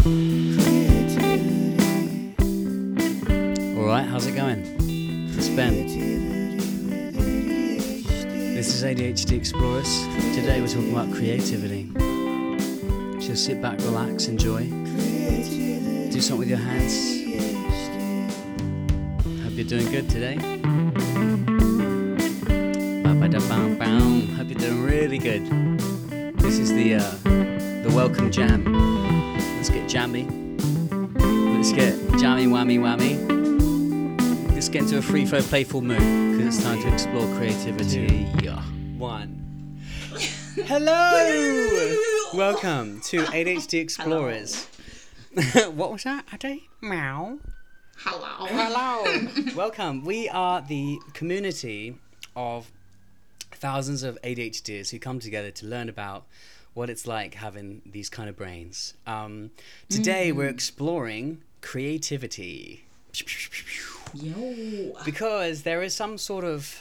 All 0.00 0.06
right, 3.84 4.06
how's 4.08 4.26
it 4.26 4.34
going? 4.34 4.64
It's 5.36 5.50
Ben. 5.50 5.86
This 8.54 8.74
is 8.74 8.82
ADHD 8.82 9.36
Explorers. 9.36 10.06
Today 10.34 10.62
we're 10.62 10.68
talking 10.68 10.92
about 10.92 11.12
creativity. 11.12 11.90
So 13.20 13.34
sit 13.34 13.60
back, 13.60 13.78
relax, 13.80 14.26
enjoy. 14.26 14.64
Do 14.70 16.20
something 16.22 16.38
with 16.38 16.48
your 16.48 16.56
hands. 16.56 17.20
Hope 19.42 19.52
you're 19.52 19.66
doing 19.66 19.90
good 19.90 20.08
today. 20.08 20.36
Hope 24.34 24.48
you're 24.48 24.58
doing 24.58 24.82
really 24.82 25.18
good. 25.18 25.46
This 26.38 26.58
is 26.58 26.72
the 26.72 26.94
uh, 26.94 27.10
the 27.82 27.92
welcome 27.94 28.30
jam. 28.30 28.99
Let's 29.60 29.68
get 29.68 29.90
jammy. 29.90 30.24
Let's 30.24 31.72
get 31.74 31.94
jammy 32.18 32.46
whammy 32.46 32.78
whammy. 32.78 34.54
Let's 34.54 34.70
get 34.70 34.84
into 34.84 34.96
a 34.96 35.02
free 35.02 35.26
flow 35.26 35.42
playful 35.42 35.82
mood 35.82 35.98
because 35.98 36.56
it's 36.56 36.64
time 36.64 36.80
to 36.80 36.90
explore 36.90 37.26
creativity. 37.36 38.26
Yeah. 38.42 38.62
One. 38.96 39.78
Hello! 40.64 41.94
Welcome 42.32 43.02
to 43.02 43.18
ADHD 43.24 43.82
Explorers. 43.82 44.64
what 45.74 45.92
was 45.92 46.04
that, 46.04 46.24
Ade? 46.42 46.62
Meow. 46.80 47.38
Hello. 47.98 48.46
Hello. 48.46 49.28
Welcome. 49.54 50.06
We 50.06 50.30
are 50.30 50.62
the 50.62 51.00
community 51.12 51.98
of 52.34 52.72
thousands 53.52 54.04
of 54.04 54.18
ADHDers 54.22 54.88
who 54.88 54.98
come 54.98 55.20
together 55.20 55.50
to 55.50 55.66
learn 55.66 55.90
about 55.90 56.24
what 56.74 56.88
it's 56.90 57.06
like 57.06 57.34
having 57.34 57.82
these 57.84 58.08
kind 58.08 58.28
of 58.28 58.36
brains. 58.36 58.94
Um, 59.06 59.50
today 59.88 60.32
we're 60.32 60.48
exploring 60.48 61.42
creativity 61.60 62.84
Yo. 64.14 64.92
because 65.04 65.62
there 65.62 65.82
is 65.82 65.94
some 65.94 66.16
sort 66.18 66.44
of 66.44 66.80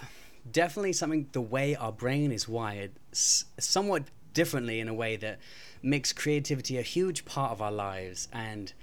definitely 0.52 0.94
something 0.94 1.28
the 1.31 1.42
way 1.42 1.76
our 1.76 1.92
brain 1.92 2.31
is 2.31 2.48
wired 2.48 2.92
s- 3.12 3.46
somewhat 3.59 4.04
differently 4.34 4.80
in 4.80 4.88
a 4.88 4.94
way 4.94 5.16
that 5.16 5.40
makes 5.81 6.14
creativity 6.14 6.78
a 6.78 6.81
huge 6.81 7.26
part 7.26 7.52
of 7.52 7.62
our 7.62 7.72
lives 7.72 8.28
and 8.31 8.74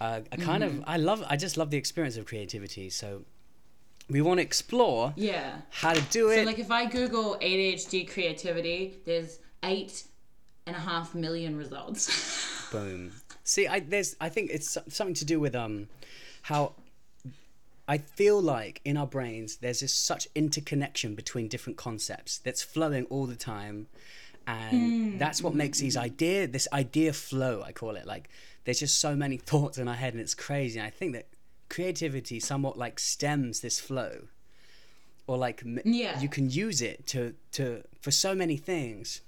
uh, 0.00 0.20
I 0.32 0.36
kind 0.36 0.62
of 0.64 0.82
I 0.86 0.96
love 0.96 1.24
I 1.28 1.36
just 1.36 1.56
love 1.56 1.70
the 1.70 1.76
experience 1.76 2.16
of 2.16 2.26
creativity 2.26 2.88
so 2.90 3.22
we 4.10 4.20
want 4.22 4.38
to 4.38 4.42
explore 4.42 5.12
Yeah. 5.16 5.56
how 5.70 5.92
to 5.92 6.00
do 6.10 6.30
it 6.30 6.36
So 6.36 6.42
like 6.44 6.58
if 6.58 6.70
I 6.70 6.86
Google 6.86 7.36
ADHD 7.42 8.08
creativity, 8.10 8.94
there's 9.04 9.38
eight 9.62 10.04
and 10.68 10.76
a 10.76 10.80
half 10.80 11.14
million 11.14 11.56
results. 11.56 12.68
boom. 12.72 13.12
See 13.44 13.66
I 13.66 13.80
there's 13.80 14.14
I 14.20 14.28
think 14.28 14.50
it's 14.52 14.76
something 14.88 15.14
to 15.14 15.24
do 15.24 15.40
with 15.40 15.54
um 15.56 15.88
how 16.42 16.74
I 17.88 17.98
feel 17.98 18.40
like 18.40 18.80
in 18.84 18.96
our 18.96 19.06
brains 19.06 19.56
there's 19.56 19.80
this 19.80 19.94
such 19.94 20.28
interconnection 20.34 21.14
between 21.14 21.48
different 21.48 21.76
concepts 21.78 22.38
that's 22.38 22.62
flowing 22.62 23.04
all 23.06 23.26
the 23.26 23.36
time. 23.36 23.86
And 24.46 25.18
that's 25.20 25.42
what 25.42 25.54
makes 25.54 25.78
these 25.80 25.96
idea 25.96 26.46
this 26.46 26.68
idea 26.72 27.12
flow 27.12 27.62
I 27.66 27.72
call 27.72 27.96
it. 27.96 28.06
Like 28.06 28.28
there's 28.64 28.80
just 28.80 28.98
so 29.00 29.16
many 29.16 29.36
thoughts 29.50 29.78
in 29.78 29.88
our 29.88 29.94
head 29.94 30.12
and 30.12 30.20
it's 30.20 30.34
crazy. 30.34 30.78
And 30.78 30.86
I 30.86 30.90
think 30.90 31.12
that 31.14 31.26
creativity 31.70 32.40
somewhat 32.40 32.76
like 32.78 32.98
stems 33.00 33.60
this 33.60 33.80
flow. 33.80 34.28
Or 35.26 35.36
like 35.36 35.62
Yeah. 35.84 36.18
you 36.20 36.28
can 36.28 36.48
use 36.50 36.80
it 36.82 37.06
to 37.08 37.34
to 37.52 37.82
for 38.00 38.10
so 38.10 38.34
many 38.34 38.56
things 38.56 39.20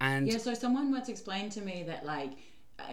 and 0.00 0.26
yeah, 0.28 0.38
so 0.38 0.54
someone 0.54 0.90
once 0.92 1.08
explained 1.08 1.52
to 1.52 1.60
me 1.60 1.82
that 1.86 2.04
like 2.04 2.32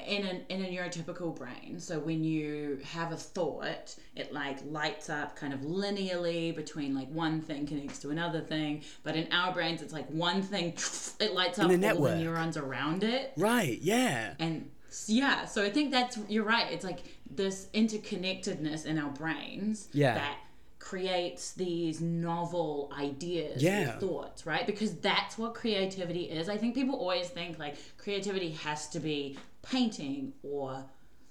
in 0.07 0.25
an 0.25 0.41
in 0.47 0.63
a 0.63 0.67
neurotypical 0.67 1.35
brain, 1.35 1.77
so 1.79 1.99
when 1.99 2.23
you 2.23 2.79
have 2.85 3.11
a 3.11 3.17
thought, 3.17 3.93
it 4.15 4.31
like 4.33 4.59
lights 4.65 5.09
up 5.09 5.35
kind 5.35 5.53
of 5.53 5.59
linearly 5.61 6.55
between 6.55 6.95
like 6.95 7.09
one 7.09 7.41
thing 7.41 7.65
connects 7.67 7.99
to 7.99 8.09
another 8.09 8.39
thing, 8.39 8.81
but 9.03 9.15
in 9.17 9.31
our 9.33 9.53
brains 9.53 9.81
it's 9.81 9.92
like 9.92 10.08
one 10.09 10.42
thing 10.42 10.67
it 11.19 11.33
lights 11.33 11.59
up 11.59 11.69
all 11.69 11.77
network. 11.77 12.11
the 12.17 12.23
neurons 12.23 12.55
around 12.55 13.03
it. 13.03 13.33
right 13.37 13.80
yeah 13.81 14.33
and 14.39 14.69
yeah 15.08 15.43
so 15.45 15.63
i 15.65 15.69
think 15.71 15.89
that's 15.92 16.17
you're 16.30 16.43
right 16.45 16.71
it's 16.71 16.86
like 16.86 16.99
this 17.30 17.67
interconnectedness 17.73 18.86
in 18.86 18.97
our 18.99 19.09
brains 19.11 19.87
Yeah. 19.92 20.13
that 20.13 20.37
creates 20.83 21.54
these 21.54 22.02
novel 22.02 22.92
ideas 22.99 23.64
Yeah. 23.64 23.95
or 23.95 23.99
thoughts 24.02 24.45
right 24.45 24.66
because 24.67 24.92
that's 24.99 25.38
what 25.38 25.54
creativity 25.54 26.23
is 26.23 26.49
i 26.49 26.58
think 26.58 26.76
people 26.76 26.95
always 26.95 27.30
think 27.30 27.58
like 27.58 27.76
creativity 27.98 28.52
has 28.66 28.89
to 28.89 28.99
be 28.99 29.38
painting 29.61 30.33
or 30.43 30.83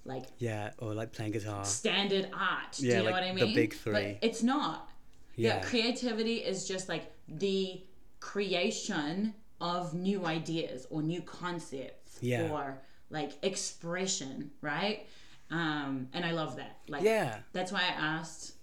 like 0.07 0.25
Yeah, 0.39 0.71
or 0.79 0.95
like 0.95 1.13
playing 1.13 1.33
guitar. 1.33 1.67
standard 1.67 2.29
art 2.33 2.73
do 2.73 2.87
Yeah, 2.87 2.99
you 3.01 3.05
know 3.05 3.11
what 3.11 3.23
i 3.25 3.33
mean? 3.33 3.45
the 3.47 3.55
big 3.55 3.75
three. 3.75 3.93
but 3.93 4.05
it's 4.23 4.43
not 4.43 4.89
yeah. 5.37 5.57
Yeah. 5.57 5.63
creativity 5.65 6.37
is 6.37 6.67
just 6.67 6.89
like 6.89 7.13
the 7.29 7.83
creation 8.21 9.35
of 9.61 9.93
new 9.93 10.25
ideas 10.25 10.87
or 10.91 11.03
new 11.03 11.21
concepts 11.21 12.17
Yeah. 12.23 12.49
or 12.51 12.81
like 13.11 13.33
expression 13.43 14.51
right 14.63 15.07
um 15.51 16.09
and 16.15 16.25
i 16.25 16.31
love 16.33 16.57
that 16.57 16.79
like 16.89 17.03
Yeah. 17.03 17.37
that's 17.53 17.71
why 17.71 17.81
i 17.83 17.93
asked 18.17 18.55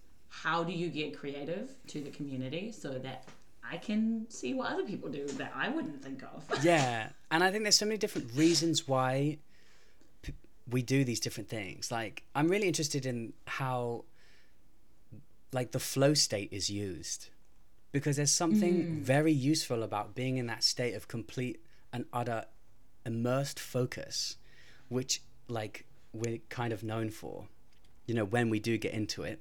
how 0.44 0.64
do 0.64 0.72
you 0.72 0.90
get 0.90 1.18
creative 1.18 1.72
to 1.88 2.02
the 2.02 2.10
community 2.10 2.72
so 2.72 2.98
that 3.00 3.26
i 3.64 3.78
can 3.78 4.26
see 4.30 4.54
what 4.54 4.72
other 4.72 4.84
people 4.84 5.10
do 5.10 5.26
that 5.28 5.52
i 5.56 5.70
wouldn't 5.70 6.02
think 6.04 6.24
of 6.24 6.44
Yeah, 6.64 7.10
and 7.32 7.44
I 7.44 7.52
think 7.52 7.64
there's 7.64 7.78
so 7.78 7.86
many 7.86 7.98
different 7.98 8.32
reasons 8.36 8.88
why 8.88 9.38
p- 10.22 10.34
we 10.70 10.82
do 10.82 11.04
these 11.04 11.20
different 11.20 11.50
things. 11.50 11.92
Like, 11.92 12.24
I'm 12.36 12.48
really 12.50 12.68
interested 12.68 13.06
in 13.06 13.34
how, 13.46 14.06
like, 15.54 15.72
the 15.72 15.80
flow 15.80 16.14
state 16.14 16.50
is 16.52 16.70
used, 16.70 17.30
because 17.92 18.18
there's 18.18 18.32
something 18.32 18.74
mm-hmm. 18.74 19.02
very 19.02 19.32
useful 19.32 19.84
about 19.84 20.16
being 20.16 20.38
in 20.38 20.48
that 20.48 20.64
state 20.64 20.96
of 20.96 21.08
complete 21.08 21.62
and 21.94 22.06
utter 22.12 22.46
immersed 23.06 23.60
focus, 23.60 24.38
which, 24.90 25.22
like, 25.48 25.86
we're 26.14 26.40
kind 26.50 26.74
of 26.74 26.84
known 26.84 27.10
for. 27.10 27.48
You 28.06 28.16
know, 28.16 28.26
when 28.26 28.50
we 28.50 28.60
do 28.60 28.78
get 28.78 28.94
into 28.94 29.22
it. 29.24 29.40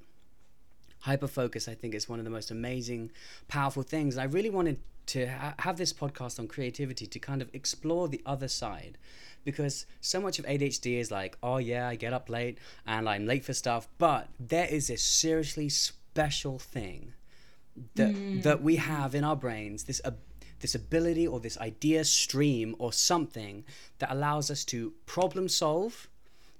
Hyperfocus 1.05 1.67
i 1.67 1.73
think 1.73 1.93
is 1.95 2.09
one 2.09 2.19
of 2.19 2.25
the 2.25 2.31
most 2.31 2.51
amazing 2.51 3.11
powerful 3.47 3.83
things. 3.83 4.17
I 4.17 4.25
really 4.25 4.49
wanted 4.49 4.79
to 5.07 5.27
ha- 5.27 5.55
have 5.59 5.77
this 5.77 5.91
podcast 5.91 6.39
on 6.39 6.47
creativity 6.47 7.07
to 7.07 7.19
kind 7.19 7.41
of 7.41 7.49
explore 7.53 8.07
the 8.07 8.21
other 8.25 8.47
side. 8.47 8.97
Because 9.43 9.85
so 10.01 10.19
much 10.19 10.37
of 10.37 10.45
adhd 10.45 10.85
is 10.99 11.11
like 11.11 11.37
oh 11.41 11.57
yeah 11.57 11.87
i 11.87 11.95
get 11.95 12.13
up 12.13 12.29
late 12.29 12.57
and 12.85 13.09
i'm 13.09 13.25
late 13.25 13.45
for 13.45 13.53
stuff. 13.53 13.87
But 13.97 14.27
there 14.39 14.67
is 14.67 14.87
this 14.87 15.03
seriously 15.03 15.69
special 15.69 16.59
thing 16.59 17.13
that 17.95 18.13
mm. 18.13 18.43
that 18.43 18.61
we 18.61 18.75
have 18.75 19.15
in 19.15 19.23
our 19.23 19.35
brains 19.35 19.85
this 19.85 20.01
ab- 20.03 20.19
this 20.59 20.75
ability 20.75 21.25
or 21.25 21.39
this 21.39 21.57
idea 21.59 22.03
stream 22.03 22.75
or 22.79 22.91
something 22.91 23.63
that 23.99 24.11
allows 24.11 24.51
us 24.51 24.65
to 24.65 24.93
problem 25.05 25.47
solve. 25.47 26.09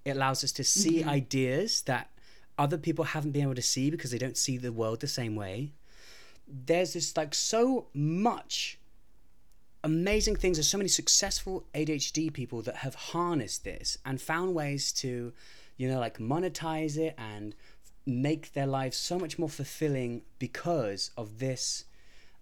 It 0.05 0.11
allows 0.11 0.43
us 0.45 0.53
to 0.53 0.63
see 0.63 1.01
mm-hmm. 1.01 1.09
ideas 1.09 1.81
that 1.81 2.09
other 2.59 2.77
people 2.77 3.05
haven't 3.05 3.31
been 3.31 3.43
able 3.43 3.55
to 3.55 3.61
see 3.61 3.89
because 3.89 4.11
they 4.11 4.17
don't 4.19 4.37
see 4.37 4.57
the 4.57 4.71
world 4.71 4.99
the 4.99 5.07
same 5.07 5.35
way. 5.35 5.71
There's 6.47 6.93
this 6.93 7.15
like 7.15 7.33
so 7.33 7.87
much 7.93 8.77
amazing 9.83 10.35
things. 10.35 10.57
There's 10.57 10.67
so 10.67 10.77
many 10.77 10.89
successful 10.89 11.65
ADHD 11.73 12.31
people 12.33 12.61
that 12.63 12.77
have 12.77 12.95
harnessed 12.95 13.63
this 13.63 13.97
and 14.05 14.21
found 14.21 14.53
ways 14.53 14.91
to, 14.93 15.31
you 15.77 15.89
know, 15.89 15.99
like 15.99 16.17
monetize 16.19 16.97
it 16.97 17.15
and 17.17 17.55
make 18.05 18.53
their 18.53 18.67
lives 18.67 18.97
so 18.97 19.17
much 19.17 19.39
more 19.39 19.49
fulfilling 19.49 20.23
because 20.37 21.11
of 21.15 21.39
this 21.39 21.85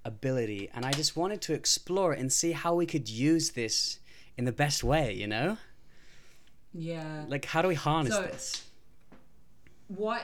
ability. 0.03 0.69
And 0.73 0.83
I 0.85 0.91
just 0.93 1.15
wanted 1.15 1.41
to 1.43 1.53
explore 1.53 2.13
it 2.13 2.19
and 2.19 2.33
see 2.33 2.53
how 2.53 2.73
we 2.73 2.85
could 2.87 3.07
use 3.09 3.51
this 3.51 3.99
in 4.37 4.45
the 4.45 4.51
best 4.51 4.83
way, 4.83 5.13
you 5.13 5.27
know? 5.27 5.57
yeah 6.73 7.25
Like, 7.27 7.45
how 7.45 7.61
do 7.61 7.67
we 7.67 7.75
harness 7.75 8.13
So- 8.13 8.21
this? 8.23 8.63
What 9.87 10.23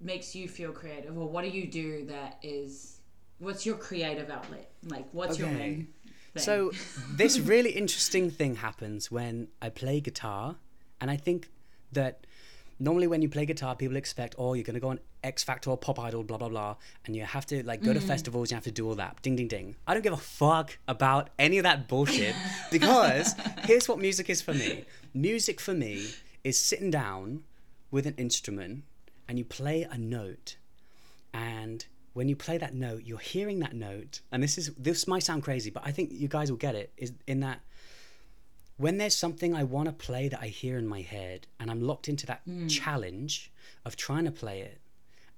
makes 0.00 0.34
you 0.34 0.48
feel 0.48 0.72
creative 0.72 1.16
or 1.16 1.28
what 1.28 1.44
do 1.44 1.50
you 1.50 1.66
do 1.66 2.04
that 2.06 2.38
is 2.42 2.98
what's 3.38 3.64
your 3.64 3.76
creative 3.76 4.30
outlet 4.30 4.70
like 4.84 5.06
what's 5.12 5.38
your 5.38 5.48
main 5.48 5.86
thing? 6.34 6.42
So 6.42 6.72
this 7.10 7.38
really 7.38 7.70
interesting 7.70 8.30
thing 8.30 8.56
happens 8.56 9.10
when 9.10 9.48
I 9.60 9.68
play 9.68 10.00
guitar, 10.00 10.56
and 11.00 11.10
I 11.10 11.16
think 11.16 11.50
that 11.92 12.26
normally 12.78 13.06
when 13.06 13.22
you 13.22 13.28
play 13.28 13.46
guitar, 13.46 13.76
people 13.76 13.96
expect, 13.96 14.34
oh, 14.38 14.54
you're 14.54 14.64
gonna 14.64 14.80
go 14.80 14.88
on 14.88 15.00
X 15.22 15.44
Factor 15.44 15.70
or 15.70 15.76
Pop 15.76 15.98
Idol, 15.98 16.22
blah 16.22 16.38
blah 16.38 16.48
blah, 16.48 16.76
and 17.04 17.14
you 17.14 17.24
have 17.24 17.46
to 17.46 17.64
like 17.64 17.82
go 17.82 17.92
to 17.92 18.00
mm. 18.00 18.02
festivals, 18.02 18.50
you 18.50 18.54
have 18.54 18.64
to 18.64 18.70
do 18.70 18.88
all 18.88 18.94
that, 18.94 19.20
ding 19.22 19.36
ding 19.36 19.48
ding. 19.48 19.76
I 19.86 19.94
don't 19.94 20.02
give 20.02 20.12
a 20.12 20.16
fuck 20.16 20.78
about 20.88 21.30
any 21.38 21.58
of 21.58 21.64
that 21.64 21.88
bullshit 21.88 22.34
because 22.70 23.34
here's 23.64 23.88
what 23.88 23.98
music 23.98 24.30
is 24.30 24.40
for 24.40 24.54
me. 24.54 24.84
Music 25.14 25.60
for 25.60 25.74
me 25.74 26.08
is 26.44 26.58
sitting 26.58 26.90
down 26.90 27.42
with 27.92 28.06
an 28.06 28.14
instrument 28.16 28.82
and 29.28 29.38
you 29.38 29.44
play 29.44 29.86
a 29.88 29.96
note 29.96 30.56
and 31.32 31.86
when 32.14 32.28
you 32.28 32.34
play 32.34 32.58
that 32.58 32.74
note 32.74 33.02
you're 33.04 33.18
hearing 33.18 33.60
that 33.60 33.74
note. 33.74 34.20
And 34.32 34.42
this 34.42 34.58
is 34.58 34.72
this 34.74 35.06
might 35.06 35.22
sound 35.22 35.44
crazy 35.44 35.70
but 35.70 35.86
i 35.86 35.92
think 35.92 36.10
you 36.12 36.26
guys 36.26 36.50
will 36.50 36.58
get 36.58 36.74
it 36.74 36.92
is 36.96 37.12
in 37.28 37.38
that 37.40 37.60
when 38.76 38.98
there's 38.98 39.16
something 39.16 39.54
I 39.54 39.62
want 39.62 39.86
to 39.86 39.92
play 39.92 40.28
that 40.28 40.40
I 40.40 40.48
hear 40.48 40.76
in 40.76 40.88
my 40.88 41.02
head 41.02 41.46
and 41.60 41.70
I'm 41.70 41.80
locked 41.80 42.08
into 42.08 42.26
that 42.26 42.40
hmm. 42.44 42.66
challenge 42.66 43.52
of 43.84 43.94
trying 43.94 44.24
to 44.24 44.32
play 44.32 44.60
it 44.60 44.80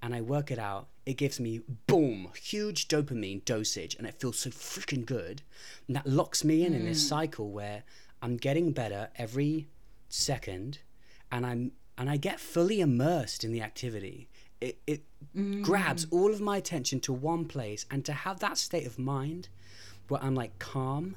and 0.02 0.14
I 0.14 0.22
work 0.22 0.50
it 0.50 0.58
out, 0.58 0.88
it 1.04 1.18
gives 1.18 1.40
me 1.40 1.60
boom, 1.86 2.30
huge 2.40 2.88
dopamine 2.88 3.44
dosage 3.44 3.96
and 3.96 4.06
it 4.06 4.18
feels 4.18 4.38
so 4.38 4.48
freaking 4.48 5.04
good. 5.04 5.42
And 5.86 5.94
that 5.94 6.06
locks 6.06 6.42
me 6.42 6.64
in 6.64 6.72
in 6.72 6.86
this 6.86 7.02
hmm. 7.02 7.08
cycle 7.08 7.50
where 7.50 7.82
I'm 8.22 8.38
getting 8.38 8.72
better 8.72 9.10
every 9.16 9.68
second 10.08 10.78
and 11.30 11.44
I'm 11.44 11.72
and 11.96 12.10
I 12.10 12.16
get 12.16 12.40
fully 12.40 12.80
immersed 12.80 13.44
in 13.44 13.52
the 13.52 13.62
activity. 13.62 14.28
It 14.60 14.78
it 14.86 15.02
grabs 15.62 16.06
mm. 16.06 16.12
all 16.12 16.32
of 16.32 16.40
my 16.40 16.56
attention 16.56 17.00
to 17.00 17.12
one 17.12 17.44
place 17.44 17.86
and 17.90 18.04
to 18.04 18.12
have 18.12 18.40
that 18.40 18.58
state 18.58 18.86
of 18.86 18.98
mind 18.98 19.48
where 20.08 20.22
I'm 20.22 20.34
like 20.34 20.58
calm 20.58 21.16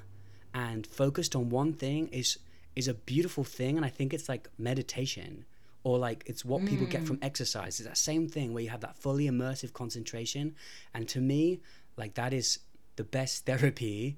and 0.53 0.85
focused 0.85 1.35
on 1.35 1.49
one 1.49 1.73
thing 1.73 2.07
is 2.07 2.39
is 2.75 2.87
a 2.87 2.93
beautiful 2.93 3.43
thing 3.43 3.75
and 3.75 3.85
I 3.85 3.89
think 3.89 4.13
it's 4.13 4.29
like 4.29 4.49
meditation 4.57 5.45
or 5.83 5.97
like 5.97 6.23
it's 6.25 6.43
what 6.43 6.65
people 6.65 6.85
get 6.85 7.03
from 7.05 7.17
mm. 7.17 7.25
exercise. 7.25 7.79
It's 7.79 7.87
that 7.87 7.97
same 7.97 8.27
thing 8.27 8.53
where 8.53 8.63
you 8.63 8.69
have 8.69 8.81
that 8.81 8.97
fully 8.97 9.25
immersive 9.25 9.73
concentration 9.73 10.55
and 10.93 11.07
to 11.09 11.21
me 11.21 11.61
like 11.95 12.15
that 12.15 12.33
is 12.33 12.59
the 12.97 13.03
best 13.03 13.45
therapy 13.49 14.17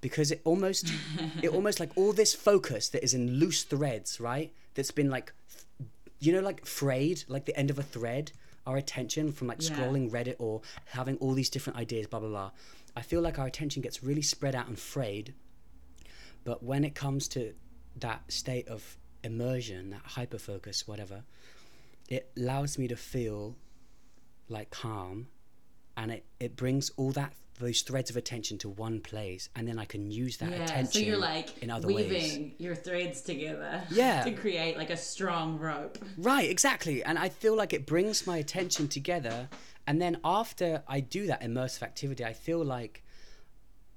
because 0.00 0.30
it 0.30 0.40
almost 0.44 0.92
it 1.42 1.48
almost 1.48 1.80
like 1.80 1.90
all 1.96 2.12
this 2.12 2.34
focus 2.34 2.88
that 2.90 3.02
is 3.02 3.14
in 3.14 3.34
loose 3.34 3.62
threads, 3.62 4.20
right? 4.20 4.52
That's 4.74 4.90
been 4.90 5.10
like 5.10 5.32
you 6.20 6.32
know 6.32 6.40
like 6.40 6.64
frayed 6.66 7.24
like 7.28 7.44
the 7.46 7.56
end 7.56 7.70
of 7.70 7.78
a 7.78 7.82
thread 7.82 8.32
our 8.66 8.76
attention 8.76 9.32
from 9.32 9.46
like 9.48 9.62
Yeah. 9.62 9.70
scrolling 9.70 10.10
reddit 10.10 10.36
or 10.38 10.62
having 10.86 11.16
all 11.18 11.32
these 11.32 11.50
different 11.50 11.78
ideas 11.78 12.06
blah 12.06 12.20
blah 12.20 12.28
blah 12.28 12.50
i 12.96 13.02
feel 13.02 13.20
like 13.20 13.38
our 13.38 13.46
attention 13.46 13.82
gets 13.82 14.02
really 14.02 14.22
spread 14.22 14.54
out 14.54 14.66
and 14.68 14.78
frayed 14.78 15.34
but 16.44 16.62
when 16.62 16.84
it 16.84 16.94
comes 16.94 17.28
to 17.28 17.54
that 17.96 18.20
state 18.30 18.68
of 18.68 18.96
immersion 19.24 19.90
that 19.90 20.00
hyper 20.04 20.38
focus 20.38 20.86
whatever 20.86 21.24
it 22.08 22.30
allows 22.36 22.78
me 22.78 22.88
to 22.88 22.96
feel 22.96 23.56
like 24.48 24.70
calm 24.70 25.26
and 25.96 26.10
it, 26.12 26.24
it 26.40 26.56
brings 26.56 26.90
all 26.96 27.10
that 27.12 27.32
those 27.58 27.82
threads 27.82 28.10
of 28.10 28.16
attention 28.16 28.58
to 28.58 28.68
one 28.68 29.00
place 29.00 29.48
and 29.56 29.66
then 29.68 29.78
i 29.78 29.84
can 29.84 30.10
use 30.10 30.36
that 30.38 30.50
Yeah, 30.50 30.62
attention 30.64 30.92
so 30.92 30.98
you're 31.00 31.16
like 31.18 31.62
in 31.62 31.70
other 31.70 31.88
weaving 31.88 32.10
ways 32.10 32.52
your 32.58 32.74
threads 32.74 33.20
together 33.22 33.82
Yeah. 33.90 34.22
to 34.24 34.32
create 34.32 34.76
like 34.76 34.90
a 34.90 34.96
strong 34.96 35.58
rope. 35.58 35.98
Right, 36.16 36.48
exactly. 36.50 37.02
And 37.02 37.18
I 37.18 37.28
feel 37.28 37.56
like 37.56 37.72
it 37.72 37.86
brings 37.86 38.26
my 38.26 38.36
attention 38.38 38.88
together. 38.88 39.48
And 39.86 40.00
then 40.00 40.18
after 40.24 40.82
I 40.86 41.00
do 41.00 41.26
that 41.26 41.40
immersive 41.42 41.82
activity, 41.82 42.24
I 42.24 42.32
feel 42.32 42.64
like 42.64 43.02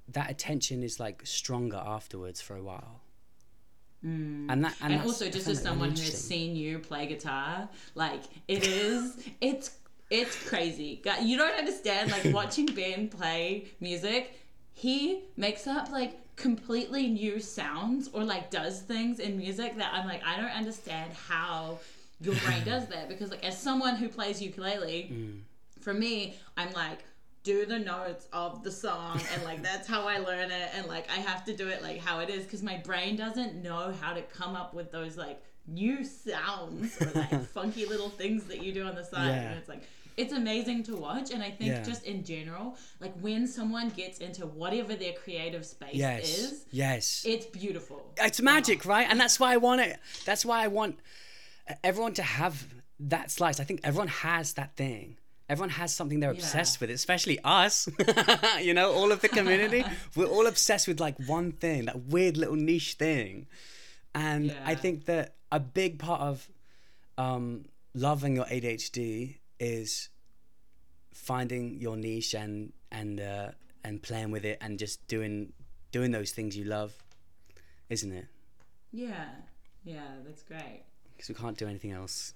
that 0.10 0.30
attention 0.30 0.84
is 0.84 1.00
like 1.00 1.22
stronger 1.26 1.82
afterwards 1.84 2.42
for 2.42 2.56
a 2.56 2.64
while. 2.64 3.02
And 4.04 4.50
that, 4.66 4.76
and, 4.82 4.94
Mm. 4.94 4.98
And, 5.00 5.02
also, 5.04 5.30
just 5.30 5.48
as 5.48 5.62
someone 5.62 5.92
who 5.92 6.02
has 6.02 6.18
seen 6.20 6.56
you 6.56 6.80
play 6.80 7.06
guitar, 7.06 7.70
like 7.94 8.24
it 8.48 8.66
is, 8.66 9.16
it's 9.42 9.72
it's 10.12 10.36
crazy. 10.48 11.02
You 11.24 11.38
don't 11.38 11.58
understand. 11.58 12.12
Like 12.12 12.26
watching 12.34 12.68
Ben 12.68 13.08
play 13.08 13.66
music, 13.80 14.40
he 14.74 15.24
makes 15.38 15.66
up 15.66 15.90
like 15.92 16.18
completely 16.36 17.08
new 17.08 17.40
sounds 17.40 18.10
or 18.14 18.24
like 18.24 18.52
does 18.52 18.82
things 18.82 19.20
in 19.20 19.38
music 19.38 19.78
that 19.78 19.92
I'm 19.94 20.06
like, 20.08 20.22
I 20.26 20.38
don't 20.38 20.52
understand 20.56 21.12
how 21.14 21.80
your 22.20 22.36
brain 22.36 22.64
does 22.66 22.88
that 22.88 23.08
because 23.10 23.32
like 23.32 23.44
as 23.46 23.58
someone 23.58 23.96
who 23.96 24.08
plays 24.10 24.42
ukulele, 24.42 25.10
Mm. 25.12 25.40
for 25.80 25.94
me, 25.94 26.36
I'm 26.58 26.72
like 26.74 27.00
do 27.44 27.66
the 27.66 27.80
notes 27.80 28.28
of 28.34 28.64
the 28.64 28.70
song 28.72 29.20
and 29.34 29.44
like 29.44 29.64
that's 29.70 29.88
how 29.88 30.08
I 30.08 30.20
learn 30.20 30.52
it 30.52 30.70
and 30.76 30.86
like 30.88 31.10
I 31.10 31.16
have 31.22 31.44
to 31.46 31.56
do 31.56 31.70
it 31.70 31.82
like 31.82 31.98
how 32.00 32.20
it 32.20 32.30
is 32.30 32.44
because 32.44 32.62
my 32.62 32.78
brain 32.78 33.16
doesn't 33.16 33.56
know 33.64 33.92
how 34.00 34.14
to 34.14 34.22
come 34.22 34.56
up 34.56 34.74
with 34.76 34.92
those 34.92 35.18
like 35.18 35.42
new 35.68 36.04
sounds 36.04 37.02
or 37.02 37.10
like 37.16 37.46
funky 37.48 37.86
little 37.88 38.10
things 38.10 38.44
that 38.46 38.62
you 38.64 38.72
do 38.74 38.84
on 38.86 38.94
the 38.94 39.04
side 39.04 39.28
Yeah. 39.30 39.42
and 39.50 39.58
it's 39.60 39.70
like 39.70 39.82
it's 40.18 40.34
amazing 40.34 40.84
to 40.84 40.96
watch 40.96 41.32
and 41.32 41.42
I 41.42 41.52
think 41.52 41.72
Yeah. 41.72 41.84
just 41.84 42.04
in 42.04 42.24
general 42.24 42.78
like 43.00 43.14
when 43.22 43.48
someone 43.48 43.90
gets 43.90 44.20
into 44.20 44.46
whatever 44.46 44.96
their 44.96 45.14
creative 45.14 45.66
space 45.66 45.94
Yes. 45.96 46.38
is 46.38 46.66
yes. 46.72 47.24
it's 47.28 47.46
beautiful 47.46 48.14
it's 48.18 48.42
magic, 48.42 48.86
right? 48.86 49.08
And 49.10 49.20
that's 49.20 49.40
why 49.40 49.54
I 49.54 49.58
want 49.58 49.82
it. 49.82 49.98
That's 50.26 50.46
why 50.46 50.64
I 50.64 50.68
want 50.68 51.00
everyone 51.84 52.14
to 52.16 52.24
have 52.24 52.66
that 53.00 53.32
slice. 53.32 53.60
I 53.60 53.64
think 53.64 53.82
everyone 53.84 54.10
has 54.10 54.54
that 54.54 54.76
thing. 54.76 55.18
Everyone 55.50 55.70
has 55.70 55.94
something 55.94 56.20
they're 56.22 56.32
obsessed 56.32 56.80
with, 56.80 56.90
especially 56.90 57.38
us. 57.44 57.90
you 58.62 58.74
know, 58.74 58.94
all 58.94 59.12
of 59.12 59.20
the 59.22 59.28
community. 59.28 59.84
We're 60.16 60.28
all 60.28 60.48
obsessed 60.48 60.88
with 60.88 61.00
like 61.02 61.16
one 61.28 61.52
thing, 61.52 61.86
that 61.86 62.06
weird 62.06 62.38
little 62.38 62.56
niche 62.56 62.94
thing. 62.94 63.48
And 64.16 64.56
I 64.66 64.76
think 64.76 65.06
that 65.06 65.36
a 65.52 65.60
big 65.60 66.00
part 66.00 66.22
of 66.22 66.48
um, 67.18 67.66
loving 67.94 68.36
your 68.38 68.46
ADHD 68.46 69.36
is 69.62 70.10
finding 71.14 71.80
your 71.80 71.96
niche 71.96 72.34
and 72.34 72.74
and 72.92 73.22
uh, 73.22 73.52
and 73.84 74.02
playing 74.02 74.32
with 74.32 74.44
it 74.44 74.58
and 74.62 74.80
just 74.80 75.06
doing 75.08 75.54
doing 75.92 76.12
those 76.12 76.32
things 76.32 76.58
you 76.58 76.66
love, 76.66 76.94
isn't 77.90 78.12
it? 78.12 78.26
yeah 78.94 79.30
yeah 79.86 80.10
that's 80.26 80.44
great 80.44 80.84
Because 81.16 81.30
we 81.30 81.36
can't 81.36 81.58
do 81.58 81.68
anything 81.68 81.92
else. 81.94 82.34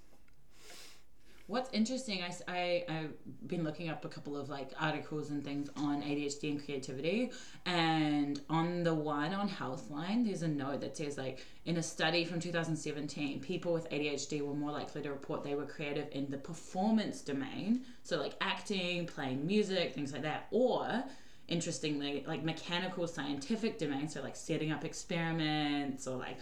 What's 1.47 1.71
interesting, 1.73 2.23
I, 2.23 2.33
I, 2.51 2.85
I've 2.89 3.13
been 3.47 3.63
looking 3.63 3.89
up 3.89 4.03
a 4.03 4.09
couple 4.09 4.35
of 4.35 4.49
like 4.49 4.71
articles 4.79 5.29
and 5.29 5.43
things 5.43 5.69
on 5.77 6.01
ADHD 6.01 6.49
and 6.49 6.65
creativity. 6.65 7.31
And 7.67 8.41
on 8.49 8.83
the 8.83 8.95
one 8.95 9.31
on 9.31 9.47
Healthline, 9.47 10.25
there's 10.25 10.41
a 10.41 10.47
note 10.47 10.81
that 10.81 10.97
says, 10.97 11.19
like, 11.19 11.45
in 11.65 11.77
a 11.77 11.83
study 11.83 12.25
from 12.25 12.39
2017, 12.39 13.41
people 13.41 13.73
with 13.73 13.87
ADHD 13.91 14.41
were 14.41 14.55
more 14.55 14.71
likely 14.71 15.03
to 15.03 15.09
report 15.11 15.43
they 15.43 15.53
were 15.53 15.67
creative 15.67 16.07
in 16.13 16.31
the 16.31 16.37
performance 16.37 17.21
domain. 17.21 17.81
So, 18.01 18.17
like 18.17 18.33
acting, 18.41 19.05
playing 19.05 19.45
music, 19.45 19.93
things 19.93 20.13
like 20.13 20.23
that. 20.23 20.47
Or, 20.49 21.03
interestingly, 21.47 22.23
like 22.27 22.43
mechanical 22.43 23.07
scientific 23.07 23.77
domain. 23.77 24.09
So, 24.09 24.23
like 24.23 24.35
setting 24.35 24.71
up 24.71 24.83
experiments 24.83 26.07
or 26.07 26.17
like 26.17 26.37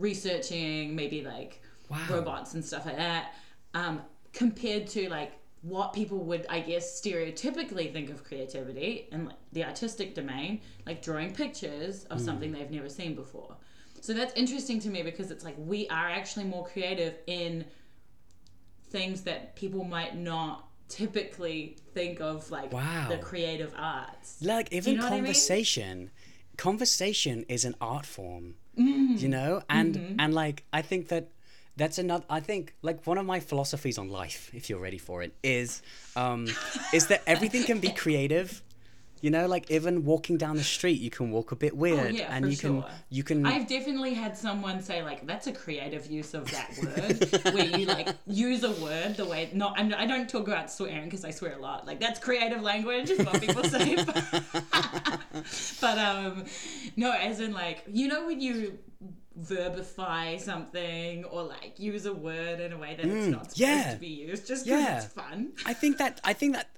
researching, 0.00 0.96
maybe 0.96 1.22
like 1.22 1.62
Wow. 1.88 1.98
robots 2.08 2.54
and 2.54 2.64
stuff 2.64 2.86
like 2.86 2.96
that. 2.96 3.34
Um, 3.74 4.02
compared 4.32 4.86
to 4.86 5.08
like 5.08 5.32
what 5.62 5.92
people 5.92 6.18
would 6.18 6.46
i 6.48 6.58
guess 6.60 7.00
stereotypically 7.00 7.92
think 7.92 8.08
of 8.10 8.24
creativity 8.24 9.06
in 9.12 9.26
like 9.26 9.36
the 9.52 9.62
artistic 9.64 10.14
domain 10.14 10.60
like 10.86 11.02
drawing 11.02 11.32
pictures 11.34 12.04
of 12.04 12.20
something 12.20 12.50
they've 12.52 12.70
never 12.70 12.88
seen 12.88 13.14
before 13.14 13.54
so 14.00 14.14
that's 14.14 14.32
interesting 14.34 14.80
to 14.80 14.88
me 14.88 15.02
because 15.02 15.30
it's 15.30 15.44
like 15.44 15.54
we 15.58 15.86
are 15.88 16.08
actually 16.08 16.44
more 16.44 16.64
creative 16.64 17.14
in 17.26 17.64
things 18.88 19.22
that 19.22 19.54
people 19.56 19.84
might 19.84 20.16
not 20.16 20.66
typically 20.88 21.76
think 21.94 22.20
of 22.20 22.50
like 22.50 22.72
Wow. 22.72 23.06
the 23.08 23.18
creative 23.18 23.72
arts 23.76 24.38
Like 24.42 24.72
even 24.72 24.96
know 24.96 25.02
what 25.02 25.12
I 25.12 25.14
mean? 25.16 25.24
conversation, 25.24 26.10
conversation 26.56 27.44
is 27.48 27.64
an 27.64 27.74
art 27.80 28.06
form. 28.06 28.54
Mm. 28.78 29.20
You 29.20 29.28
know, 29.28 29.62
and 29.68 29.94
Mm-hmm. 29.96 30.14
and 30.20 30.34
like 30.34 30.64
I 30.72 30.82
think 30.82 31.08
that 31.08 31.28
that's 31.80 31.98
another. 31.98 32.24
I 32.28 32.40
think 32.40 32.74
like 32.82 33.06
one 33.06 33.16
of 33.16 33.24
my 33.24 33.40
philosophies 33.40 33.96
on 33.96 34.10
life, 34.10 34.50
if 34.52 34.68
you're 34.68 34.78
ready 34.78 34.98
for 34.98 35.22
it, 35.22 35.32
is 35.42 35.82
um, 36.14 36.46
is 36.92 37.06
that 37.06 37.22
everything 37.26 37.64
can 37.64 37.80
be 37.80 37.90
creative. 37.90 38.62
You 39.22 39.30
know, 39.30 39.46
like 39.46 39.70
even 39.70 40.06
walking 40.06 40.38
down 40.38 40.56
the 40.56 40.64
street, 40.64 40.98
you 40.98 41.10
can 41.10 41.30
walk 41.30 41.52
a 41.52 41.56
bit 41.56 41.76
weird, 41.76 41.98
Oh, 41.98 42.08
yeah, 42.08 42.34
and 42.34 42.50
you 42.50 42.56
can 42.56 42.84
you 43.10 43.22
can. 43.22 43.44
I've 43.44 43.66
definitely 43.66 44.14
had 44.14 44.34
someone 44.36 44.82
say 44.82 45.02
like 45.02 45.26
that's 45.26 45.46
a 45.46 45.52
creative 45.52 46.06
use 46.06 46.32
of 46.32 46.50
that 46.50 46.70
word 46.82 47.54
where 47.54 47.66
you 47.66 47.84
like 47.84 48.08
use 48.26 48.64
a 48.64 48.72
word 48.72 49.16
the 49.18 49.26
way 49.26 49.50
not 49.52 49.78
I'm, 49.78 49.94
I 49.94 50.06
don't 50.06 50.28
talk 50.28 50.48
about 50.48 50.70
swearing 50.70 51.04
because 51.04 51.26
I 51.26 51.32
swear 51.32 51.52
a 51.52 51.58
lot 51.58 51.86
like 51.86 52.00
that's 52.00 52.18
creative 52.18 52.62
language 52.62 53.10
is 53.10 53.18
what 53.18 53.40
people 53.42 53.62
say 53.64 53.96
but 55.82 55.98
um 55.98 56.46
no 56.96 57.12
as 57.12 57.40
in 57.40 57.52
like 57.52 57.84
you 57.92 58.08
know 58.08 58.26
when 58.26 58.40
you 58.40 58.78
verbify 59.40 60.36
something 60.38 61.24
or 61.24 61.42
like 61.42 61.78
use 61.78 62.06
a 62.06 62.12
word 62.12 62.60
in 62.60 62.72
a 62.72 62.78
way 62.78 62.94
that 62.96 63.06
it's 63.06 63.26
not 63.26 63.50
supposed 63.52 63.56
Mm, 63.56 63.60
yeah. 63.60 63.94
to 63.94 63.98
be 64.00 64.06
used 64.08 64.46
just 64.46 64.64
because 64.64 64.80
Yeah. 64.82 64.96
it's 65.04 65.12
fun 65.12 65.52
I 65.66 65.74
think 65.74 65.98
that 65.98 66.20
I 66.24 66.32
think 66.32 66.54
that 66.54 66.70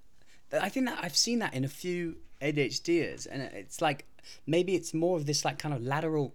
I 0.61 0.69
think 0.69 0.87
that 0.87 0.99
I've 1.03 1.17
seen 1.17 1.39
that 1.41 1.55
in 1.55 1.65
a 1.65 1.69
few 1.69 2.17
ADHDers, 2.43 3.27
and 3.31 3.41
it's 3.43 3.81
like 3.81 4.05
maybe 4.47 4.75
it's 4.75 4.93
more 4.93 5.17
of 5.17 5.25
this 5.27 5.45
like 5.45 5.59
kind 5.59 5.75
of 5.75 5.83
lateral 5.83 6.35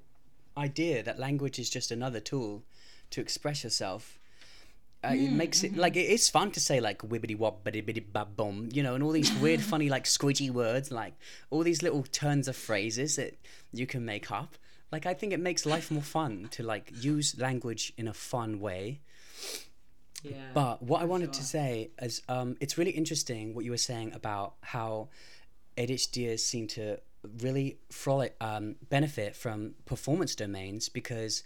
idea 0.58 1.04
that 1.04 1.20
language 1.20 1.60
is 1.60 1.70
just 1.70 1.92
another 1.92 2.20
tool 2.20 2.64
to 3.12 3.22
express 3.22 3.64
yourself. 3.64 4.18
Uh, 5.04 5.10
it 5.14 5.32
makes 5.32 5.64
it 5.64 5.78
like 5.78 5.96
it 5.96 6.10
is 6.10 6.28
fun 6.30 6.50
to 6.52 6.60
say 6.60 6.80
like 6.80 7.00
wibbity 7.04 7.38
wop 7.38 7.64
bitty 7.64 7.82
bitty 7.82 8.00
bab 8.00 8.36
bum, 8.36 8.70
you 8.74 8.82
know, 8.82 8.96
and 8.96 9.04
all 9.04 9.12
these 9.12 9.32
weird, 9.36 9.62
funny 9.74 9.88
like 9.90 10.06
squidgy 10.06 10.50
words, 10.50 10.92
like 10.92 11.14
all 11.52 11.62
these 11.62 11.84
little 11.84 12.02
turns 12.04 12.48
of 12.48 12.56
phrases 12.56 13.18
that 13.18 13.38
you 13.72 13.86
can 13.86 14.04
make 14.04 14.32
up. 14.32 14.56
Like 14.92 15.06
I 15.06 15.14
think 15.14 15.34
it 15.34 15.40
makes 15.40 15.66
life 15.66 15.92
more 15.92 16.02
fun 16.04 16.48
to 16.52 16.64
like 16.64 16.92
use 16.94 17.38
language 17.38 17.94
in 17.98 18.08
a 18.08 18.14
fun 18.14 18.60
way. 18.60 19.02
yeah 20.24 20.52
But 20.54 20.82
what 20.82 21.02
I 21.02 21.06
wanted 21.06 21.34
to 21.34 21.44
say 21.44 21.92
is, 22.02 22.22
um, 22.30 22.56
it's 22.60 22.78
really 22.78 22.92
interesting 22.92 23.54
what 23.54 23.66
you 23.66 23.72
were 23.72 23.78
saying 23.78 24.14
about 24.14 24.54
how 24.62 25.10
ADHDers 25.78 26.40
seem 26.40 26.68
to 26.68 27.00
really 27.40 27.78
frolic, 27.92 28.36
um, 28.42 28.76
benefit 28.90 29.36
from 29.36 29.76
performance 29.86 30.36
domains 30.36 30.90
because 30.90 31.44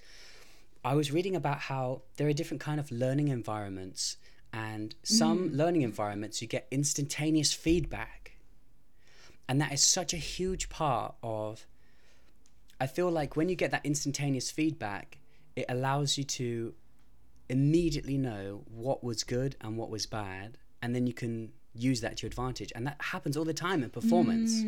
I 0.83 0.95
was 0.95 1.11
reading 1.11 1.35
about 1.35 1.59
how 1.59 2.01
there 2.17 2.27
are 2.27 2.33
different 2.33 2.61
kind 2.61 2.79
of 2.79 2.91
learning 2.91 3.27
environments, 3.27 4.17
and 4.53 4.95
some 5.03 5.53
learning 5.53 5.83
environments 5.83 6.41
you 6.41 6.47
get 6.47 6.67
instantaneous 6.71 7.53
feedback, 7.53 8.33
and 9.47 9.61
that 9.61 9.71
is 9.71 9.83
such 9.83 10.13
a 10.13 10.17
huge 10.17 10.69
part 10.69 11.15
of. 11.23 11.65
I 12.81 12.87
feel 12.87 13.11
like 13.11 13.35
when 13.35 13.47
you 13.47 13.55
get 13.55 13.69
that 13.71 13.85
instantaneous 13.85 14.49
feedback, 14.49 15.19
it 15.55 15.65
allows 15.69 16.17
you 16.17 16.23
to 16.23 16.73
immediately 17.47 18.17
know 18.17 18.63
what 18.65 19.03
was 19.03 19.23
good 19.23 19.55
and 19.61 19.77
what 19.77 19.91
was 19.91 20.07
bad, 20.07 20.57
and 20.81 20.95
then 20.95 21.05
you 21.05 21.13
can 21.13 21.51
use 21.75 22.01
that 22.01 22.17
to 22.17 22.23
your 22.23 22.29
advantage. 22.29 22.71
And 22.73 22.87
that 22.87 22.97
happens 22.99 23.37
all 23.37 23.45
the 23.45 23.53
time 23.53 23.83
in 23.83 23.91
performance. 23.91 24.63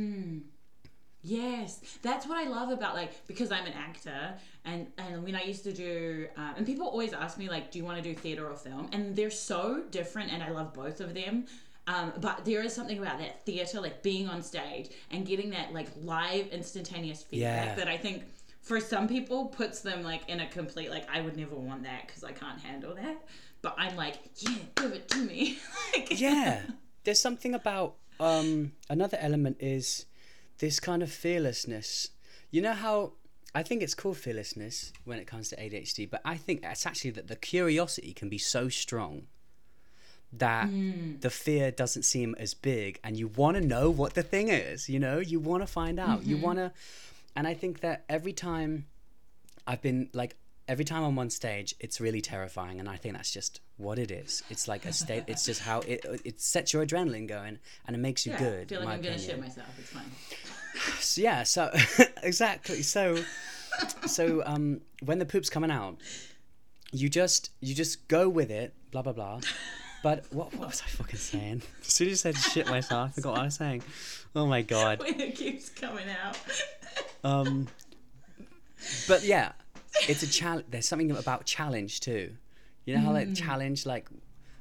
Yes, 1.23 1.79
that's 2.03 2.27
what 2.27 2.37
I 2.37 2.49
love 2.49 2.69
about 2.69 2.93
like 2.93 3.25
because 3.27 3.49
I'm 3.49 3.65
an 3.65 3.73
actor 3.73 4.33
and 4.65 4.87
and 4.97 5.23
when 5.23 5.35
I 5.35 5.43
used 5.43 5.63
to 5.63 5.71
do 5.71 6.27
um, 6.35 6.55
and 6.57 6.65
people 6.65 6.85
always 6.85 7.13
ask 7.13 7.37
me 7.37 7.47
like, 7.49 7.71
do 7.71 7.79
you 7.79 7.85
want 7.85 7.97
to 7.97 8.03
do 8.03 8.13
theater 8.13 8.45
or 8.45 8.55
film? 8.57 8.89
And 8.91 9.15
they're 9.15 9.31
so 9.31 9.83
different, 9.89 10.33
and 10.33 10.43
I 10.43 10.49
love 10.51 10.73
both 10.73 10.99
of 10.99 11.13
them. 11.13 11.45
Um, 11.87 12.13
but 12.21 12.45
there 12.45 12.61
is 12.63 12.73
something 12.73 12.97
about 12.97 13.19
that 13.19 13.45
theater, 13.45 13.81
like 13.81 14.01
being 14.03 14.27
on 14.29 14.41
stage 14.41 14.89
and 15.11 15.25
getting 15.25 15.49
that 15.49 15.73
like 15.73 15.89
live 16.01 16.47
instantaneous 16.47 17.23
feedback 17.23 17.65
Yeah. 17.65 17.75
that 17.75 17.87
I 17.89 17.97
think 17.97 18.23
for 18.61 18.79
some 18.79 19.07
people 19.07 19.47
puts 19.47 19.81
them 19.81 20.03
like 20.03 20.29
in 20.29 20.39
a 20.39 20.47
complete 20.47 20.89
like 20.89 21.05
I 21.13 21.19
would 21.21 21.35
never 21.35 21.55
want 21.55 21.83
that 21.83 22.07
because 22.07 22.23
I 22.23 22.31
can't 22.31 22.59
handle 22.59 22.95
that. 22.95 23.17
But 23.61 23.75
I'm 23.77 23.95
like, 23.97 24.15
yeah, 24.37 24.55
give 24.75 24.91
it 24.93 25.09
to 25.09 25.17
me. 25.17 25.57
like, 25.93 26.19
yeah 26.19 26.61
there's 27.03 27.19
something 27.19 27.53
about 27.53 27.95
um 28.19 28.71
another 28.89 29.17
element 29.19 29.57
is 29.59 30.05
this 30.59 30.79
kind 30.79 31.03
of 31.03 31.11
fearlessness 31.11 32.09
you 32.51 32.61
know 32.61 32.71
how 32.73 33.11
i 33.55 33.61
think 33.63 33.81
it's 33.81 33.95
called 33.95 34.15
fearlessness 34.15 34.93
when 35.03 35.19
it 35.19 35.25
comes 35.27 35.49
to 35.49 35.55
adhd 35.57 36.09
but 36.09 36.21
i 36.23 36.35
think 36.37 36.61
it's 36.63 36.85
actually 36.85 37.09
that 37.11 37.27
the 37.27 37.35
curiosity 37.35 38.13
can 38.13 38.29
be 38.29 38.37
so 38.37 38.69
strong 38.69 39.23
that 40.37 40.69
the 41.21 41.29
fear 41.29 41.71
doesn't 41.71 42.03
seem 42.03 42.35
as 42.39 42.53
big 42.53 42.99
and 43.03 43.17
you 43.17 43.27
want 43.27 43.55
to 43.55 43.61
know 43.61 43.89
what 43.89 44.13
the 44.13 44.23
thing 44.23 44.49
is 44.49 44.89
you 44.89 44.99
know 44.99 45.19
you 45.19 45.39
want 45.39 45.61
to 45.61 45.67
find 45.67 45.99
out 45.99 46.25
you 46.25 46.37
want 46.37 46.57
to 46.57 46.71
and 47.35 47.47
i 47.47 47.53
think 47.53 47.81
that 47.81 48.03
every 48.09 48.33
time 48.33 48.85
I've 49.65 49.81
been 49.81 50.09
like 50.13 50.35
every 50.67 50.85
time 50.85 51.03
I'm 51.03 51.17
on 51.19 51.29
stage, 51.29 51.75
it's 51.79 51.99
really 51.99 52.21
terrifying, 52.21 52.79
and 52.79 52.89
I 52.89 52.95
think 52.95 53.15
that's 53.15 53.31
just 53.31 53.61
what 53.77 53.99
it 53.99 54.11
is. 54.11 54.43
It's 54.49 54.67
like 54.67 54.85
a 54.85 54.93
state. 54.93 55.23
It's 55.27 55.45
just 55.45 55.61
how 55.61 55.79
it 55.81 56.05
it 56.23 56.41
sets 56.41 56.73
your 56.73 56.85
adrenaline 56.85 57.27
going, 57.27 57.59
and 57.87 57.95
it 57.95 57.99
makes 57.99 58.25
you 58.25 58.33
yeah, 58.33 58.39
good. 58.39 58.63
I 58.63 58.75
feel 58.75 58.79
like 58.85 58.95
I'm 58.95 59.01
gonna 59.01 59.19
shit 59.19 59.39
myself. 59.39 59.67
It's 59.79 59.89
fine. 59.89 60.03
So, 60.99 61.21
yeah. 61.21 61.43
So 61.43 61.71
exactly. 62.23 62.81
So 62.81 63.23
so 64.07 64.41
um 64.45 64.81
when 65.03 65.19
the 65.19 65.25
poop's 65.25 65.49
coming 65.49 65.69
out, 65.69 65.97
you 66.91 67.09
just 67.09 67.51
you 67.61 67.75
just 67.75 68.07
go 68.07 68.27
with 68.27 68.49
it. 68.49 68.73
Blah 68.91 69.03
blah 69.03 69.13
blah. 69.13 69.39
But 70.03 70.25
what, 70.31 70.53
what 70.55 70.67
was 70.67 70.81
I 70.85 70.89
fucking 70.89 71.17
saying? 71.17 71.61
As 71.81 71.87
soon 71.93 72.07
as 72.07 72.11
you 72.11 72.15
said 72.17 72.37
shit 72.37 72.67
myself, 72.67 73.09
I 73.09 73.11
forgot 73.13 73.31
what 73.31 73.39
I 73.41 73.45
was 73.45 73.55
saying. 73.55 73.83
Oh 74.35 74.45
my 74.45 74.61
god. 74.61 74.99
when 74.99 75.19
it 75.19 75.35
keeps 75.35 75.69
coming 75.69 76.05
out. 76.23 76.37
Um, 77.25 77.69
but 79.07 79.23
yeah, 79.23 79.53
it's 80.09 80.23
a 80.23 80.27
challenge. 80.29 80.65
There's 80.69 80.85
something 80.85 81.09
about 81.11 81.45
challenge 81.45 82.01
too. 82.01 82.33
You 82.83 82.95
know 82.97 83.01
how 83.01 83.13
like 83.13 83.33
challenge, 83.33 83.85
like, 83.85 84.09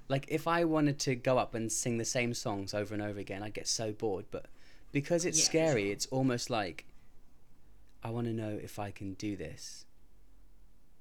like 0.08 0.26
if 0.28 0.46
I 0.46 0.62
wanted 0.64 1.00
to 1.00 1.16
go 1.16 1.38
up 1.38 1.56
and 1.56 1.72
sing 1.72 1.98
the 1.98 2.04
same 2.04 2.32
songs 2.34 2.72
over 2.72 2.94
and 2.94 3.02
over 3.02 3.18
again, 3.18 3.42
I'd 3.42 3.52
get 3.52 3.66
so 3.66 3.90
bored. 3.90 4.26
But 4.30 4.46
because 4.92 5.24
it's 5.24 5.40
Yeah, 5.40 5.44
scary, 5.44 5.90
it's 5.90 6.06
almost 6.06 6.50
like 6.50 6.86
I 8.04 8.10
want 8.10 8.28
to 8.28 8.32
know 8.32 8.60
if 8.62 8.78
I 8.78 8.92
can 8.92 9.14
do 9.14 9.34
this. 9.36 9.84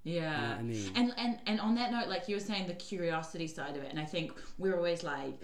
Yeah. 0.03 0.49
what 0.51 0.59
I 0.59 0.63
mean? 0.63 0.91
And 0.95 1.13
and 1.17 1.39
and 1.45 1.59
on 1.59 1.75
that 1.75 1.91
note, 1.91 2.07
like 2.07 2.27
you 2.27 2.35
were 2.35 2.41
saying, 2.41 2.67
the 2.67 2.73
curiosity 2.73 3.47
side 3.47 3.75
of 3.77 3.83
it, 3.83 3.89
and 3.91 3.99
I 3.99 4.05
think 4.05 4.31
we're 4.57 4.75
always 4.75 5.03
like, 5.03 5.39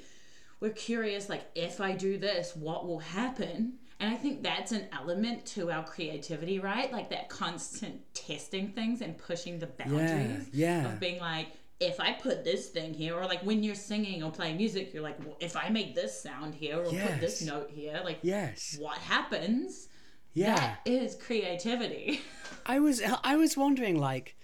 we're 0.59 0.71
curious, 0.71 1.29
like 1.29 1.45
if 1.55 1.79
I 1.81 1.93
do 1.93 2.17
this, 2.17 2.55
what 2.55 2.87
will 2.87 2.99
happen? 2.99 3.73
And 3.99 4.13
I 4.13 4.15
think 4.15 4.43
that's 4.43 4.71
an 4.71 4.85
element 4.93 5.45
to 5.47 5.71
our 5.71 5.83
creativity, 5.83 6.59
right? 6.59 6.91
Like 6.91 7.09
that 7.09 7.29
constant 7.29 8.01
testing 8.13 8.69
things 8.69 9.01
and 9.01 9.17
pushing 9.17 9.57
the 9.57 9.65
boundaries 9.67 10.49
yeah. 10.53 10.85
of 10.85 10.99
being 10.99 11.19
like, 11.19 11.47
if 11.79 11.99
I 11.99 12.13
put 12.13 12.43
this 12.43 12.69
thing 12.69 12.93
here, 12.93 13.15
or 13.15 13.25
like 13.25 13.41
when 13.41 13.63
you're 13.63 13.75
singing 13.75 14.23
or 14.23 14.31
playing 14.31 14.57
music, 14.57 14.93
you're 14.93 15.01
like, 15.03 15.19
well, 15.25 15.35
if 15.39 15.55
I 15.55 15.69
make 15.69 15.95
this 15.95 16.19
sound 16.19 16.53
here 16.55 16.77
or 16.79 16.85
put 16.85 17.19
this 17.19 17.41
note 17.43 17.71
here, 17.71 18.01
like, 18.03 18.19
Yes. 18.21 18.77
what 18.79 18.97
happens? 18.99 19.87
Yeah. 20.33 20.55
That 20.55 20.79
is 20.85 21.15
creativity. 21.15 22.21
I 22.67 22.79
was 22.79 23.01
I 23.23 23.35
was 23.35 23.57
wondering 23.57 23.99
like 23.99 24.35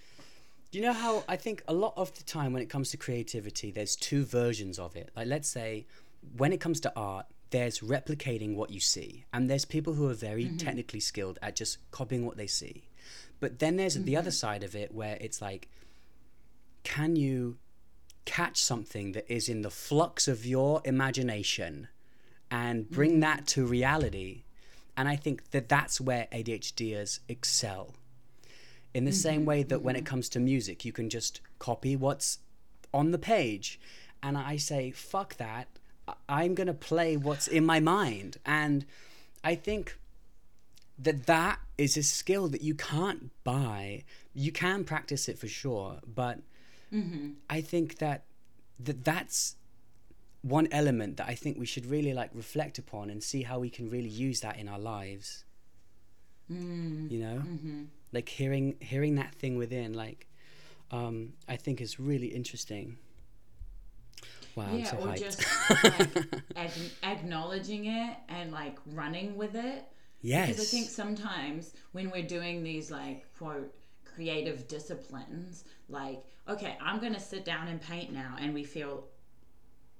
you 0.74 0.82
know 0.82 0.92
how 0.92 1.24
I 1.28 1.36
think 1.36 1.62
a 1.68 1.74
lot 1.74 1.94
of 1.96 2.14
the 2.14 2.24
time 2.24 2.52
when 2.52 2.62
it 2.62 2.70
comes 2.70 2.90
to 2.90 2.96
creativity 2.96 3.70
there's 3.70 3.96
two 3.96 4.24
versions 4.24 4.78
of 4.78 4.96
it. 4.96 5.10
Like 5.16 5.28
let's 5.28 5.48
say 5.48 5.86
when 6.36 6.52
it 6.52 6.60
comes 6.60 6.80
to 6.80 6.92
art 6.96 7.26
there's 7.50 7.80
replicating 7.80 8.56
what 8.56 8.70
you 8.70 8.80
see 8.80 9.24
and 9.32 9.48
there's 9.48 9.64
people 9.64 9.94
who 9.94 10.08
are 10.08 10.14
very 10.14 10.46
mm-hmm. 10.46 10.56
technically 10.56 11.00
skilled 11.00 11.38
at 11.42 11.54
just 11.54 11.78
copying 11.90 12.26
what 12.26 12.36
they 12.36 12.46
see. 12.46 12.88
But 13.40 13.58
then 13.58 13.76
there's 13.76 13.94
the 13.94 14.16
other 14.16 14.30
mm-hmm. 14.30 14.34
side 14.34 14.62
of 14.64 14.74
it 14.74 14.92
where 14.92 15.16
it's 15.20 15.40
like 15.40 15.68
can 16.82 17.16
you 17.16 17.58
catch 18.24 18.56
something 18.62 19.12
that 19.12 19.30
is 19.32 19.48
in 19.48 19.62
the 19.62 19.70
flux 19.70 20.28
of 20.28 20.44
your 20.46 20.80
imagination 20.84 21.88
and 22.50 22.90
bring 22.90 23.18
mm. 23.18 23.20
that 23.20 23.46
to 23.48 23.66
reality? 23.66 24.44
And 24.96 25.08
I 25.08 25.16
think 25.16 25.50
that 25.50 25.68
that's 25.68 26.00
where 26.00 26.28
ADHDers 26.32 27.20
excel 27.28 27.94
in 28.94 29.04
the 29.04 29.12
same 29.12 29.40
mm-hmm. 29.40 29.48
way 29.48 29.62
that 29.64 29.82
when 29.82 29.96
it 29.96 30.00
mm-hmm. 30.00 30.06
comes 30.06 30.28
to 30.30 30.40
music, 30.40 30.84
you 30.84 30.92
can 30.92 31.10
just 31.10 31.40
copy 31.58 31.96
what's 31.96 32.38
on 32.92 33.10
the 33.10 33.18
page. 33.18 33.80
And 34.22 34.38
I 34.38 34.56
say, 34.56 34.90
fuck 34.92 35.36
that. 35.36 35.68
I'm 36.28 36.54
going 36.54 36.68
to 36.68 36.74
play 36.74 37.16
what's 37.16 37.48
in 37.48 37.66
my 37.66 37.80
mind. 37.80 38.38
And 38.46 38.86
I 39.42 39.54
think 39.56 39.98
that 40.98 41.26
that 41.26 41.58
is 41.76 41.96
a 41.96 42.02
skill 42.02 42.48
that 42.48 42.62
you 42.62 42.74
can't 42.74 43.30
buy. 43.42 44.04
You 44.32 44.52
can 44.52 44.84
practice 44.84 45.28
it 45.28 45.38
for 45.38 45.48
sure, 45.48 45.98
but 46.06 46.38
mm-hmm. 46.92 47.30
I 47.50 47.60
think 47.60 47.98
that, 47.98 48.24
that 48.78 49.04
that's 49.04 49.56
one 50.42 50.68
element 50.70 51.16
that 51.16 51.26
I 51.26 51.34
think 51.34 51.58
we 51.58 51.66
should 51.66 51.86
really 51.86 52.12
like 52.12 52.30
reflect 52.34 52.78
upon 52.78 53.10
and 53.10 53.22
see 53.22 53.42
how 53.42 53.58
we 53.58 53.70
can 53.70 53.90
really 53.90 54.08
use 54.08 54.40
that 54.40 54.58
in 54.58 54.68
our 54.68 54.78
lives. 54.78 55.44
Mm. 56.52 57.10
You 57.10 57.18
know, 57.20 57.42
like 58.14 58.28
hearing 58.28 58.76
hearing 58.80 59.16
that 59.16 59.34
thing 59.34 59.56
within, 59.58 59.92
like, 59.92 60.28
um, 60.90 61.34
I 61.48 61.56
think 61.56 61.80
is 61.80 61.98
really 62.00 62.28
interesting. 62.28 62.96
Wow, 64.54 64.66
I'm 64.70 64.78
yeah, 64.78 64.84
so 64.84 64.96
or 64.98 65.06
hyped. 65.08 65.18
just 65.18 65.44
like 66.56 66.70
acknowledging 67.02 67.86
it 67.86 68.16
and 68.28 68.52
like 68.52 68.78
running 68.86 69.36
with 69.36 69.56
it. 69.56 69.84
yes, 70.22 70.48
Because 70.48 70.62
I 70.62 70.64
think 70.64 70.88
sometimes 70.90 71.72
when 71.92 72.10
we're 72.10 72.22
doing 72.26 72.62
these 72.62 72.90
like 72.90 73.26
quote 73.36 73.74
creative 74.04 74.68
disciplines, 74.68 75.64
like 75.88 76.22
okay, 76.48 76.76
I'm 76.80 77.00
gonna 77.00 77.18
sit 77.20 77.44
down 77.44 77.66
and 77.68 77.80
paint 77.80 78.12
now, 78.12 78.36
and 78.40 78.54
we 78.54 78.62
feel 78.64 79.08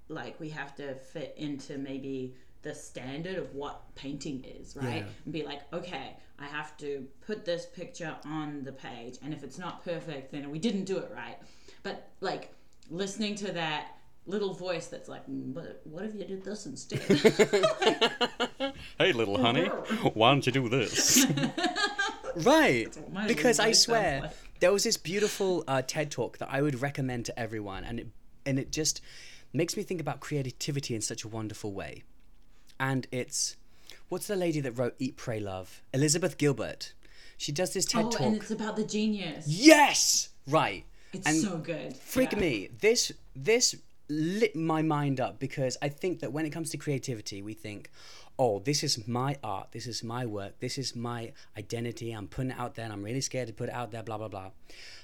like 0.09 0.39
we 0.39 0.51
have 0.51 0.75
to 0.77 0.95
fit 0.95 1.35
into 1.37 1.79
maybe 1.79 2.37
the 2.63 2.75
standard 2.75 3.37
of 3.37 3.55
what 3.55 3.95
painting 3.95 4.45
is, 4.45 4.77
right? 4.77 5.03
Yeah. 5.03 5.07
And 5.25 5.33
be 5.33 5.43
like, 5.43 5.61
okay, 5.73 6.17
I 6.45 6.47
have 6.57 6.77
to 6.79 7.07
put 7.27 7.45
this 7.45 7.67
picture 7.67 8.15
on 8.27 8.65
the 8.65 8.73
page, 8.73 9.17
and 9.23 9.33
if 9.33 9.43
it's 9.43 9.59
not 9.59 9.85
perfect, 9.85 10.33
then 10.33 10.51
we 10.51 10.59
didn't 10.59 10.85
do 10.85 10.99
it 10.99 11.11
right. 11.15 11.39
But 11.83 12.11
like 12.21 12.53
listening 12.91 13.35
to 13.37 13.53
that 13.53 13.97
little 14.27 14.53
voice 14.53 14.87
that's 14.89 15.09
like, 15.09 15.27
"Mm, 15.27 15.55
but 15.55 15.81
what 15.85 16.05
if 16.05 16.15
you 16.15 16.25
did 16.25 16.45
this 16.45 16.67
instead? 16.67 17.01
Hey, 18.99 19.13
little 19.13 19.39
honey, 19.41 19.67
why 20.15 20.31
don't 20.31 20.47
you 20.47 20.53
do 20.53 20.69
this? 20.69 21.27
right. 22.37 22.97
Because 23.27 23.59
I 23.59 23.73
swear, 23.73 24.21
like. 24.23 24.31
there 24.61 24.73
was 24.73 24.85
this 24.85 24.97
beautiful 24.97 25.65
uh, 25.67 25.83
TED 25.83 26.13
talk 26.13 26.39
that 26.39 26.49
I 26.51 26.63
would 26.63 26.81
recommend 26.81 27.27
to 27.27 27.39
everyone, 27.39 27.83
and 27.85 27.99
it 28.01 28.07
and 28.47 28.59
it 28.59 28.71
just 28.71 29.01
makes 29.53 29.77
me 29.77 29.83
think 29.83 30.01
about 30.01 30.21
creativity 30.21 30.95
in 30.95 31.01
such 31.01 31.25
a 31.25 31.29
wonderful 31.29 31.73
way. 31.73 32.05
And 32.79 33.07
it's 33.11 33.57
what's 34.15 34.29
the 34.29 34.37
lady 34.37 34.61
that 34.61 34.71
wrote 34.79 34.95
Eat, 35.01 35.17
Pray, 35.17 35.41
Love? 35.41 35.83
Elizabeth 35.93 36.39
Gilbert. 36.39 36.93
She 37.37 37.51
does 37.51 37.73
this 37.75 37.85
TED 37.85 38.05
oh, 38.05 38.11
talk. 38.11 38.21
and 38.21 38.37
it's 38.37 38.53
about 38.53 38.77
the 38.77 38.85
genius. 38.85 39.45
Yes, 39.49 40.29
right. 40.47 40.85
It's 41.13 41.27
and 41.27 41.37
so 41.37 41.57
good. 41.59 41.97
Freak 41.97 42.31
Yeah. 42.31 42.39
me. 42.39 42.69
This 42.81 43.11
this 43.35 43.75
lit 44.09 44.55
my 44.55 44.83
mind 44.83 45.19
up 45.19 45.41
because 45.41 45.77
I 45.83 45.89
think 45.89 46.21
that 46.21 46.33
when 46.33 46.47
it 46.47 46.51
comes 46.51 46.71
to 46.71 46.77
creativity, 46.77 47.43
we 47.43 47.55
think, 47.55 47.91
oh, 48.39 48.59
this 48.59 48.83
is 48.83 49.07
my 49.07 49.37
art, 49.45 49.69
this 49.73 49.87
is 49.87 50.03
my 50.03 50.27
work, 50.27 50.59
this 50.61 50.77
is 50.79 50.97
my 50.97 51.33
identity. 51.57 52.13
I'm 52.13 52.27
putting 52.27 52.51
it 52.51 52.59
out 52.59 52.75
there, 52.75 52.85
and 52.85 52.93
I'm 52.93 53.03
really 53.03 53.21
scared 53.21 53.47
to 53.49 53.55
put 53.55 53.69
it 53.69 53.75
out 53.75 53.93
there. 53.93 54.03
Blah 54.03 54.19
blah 54.19 54.29
blah. 54.29 54.51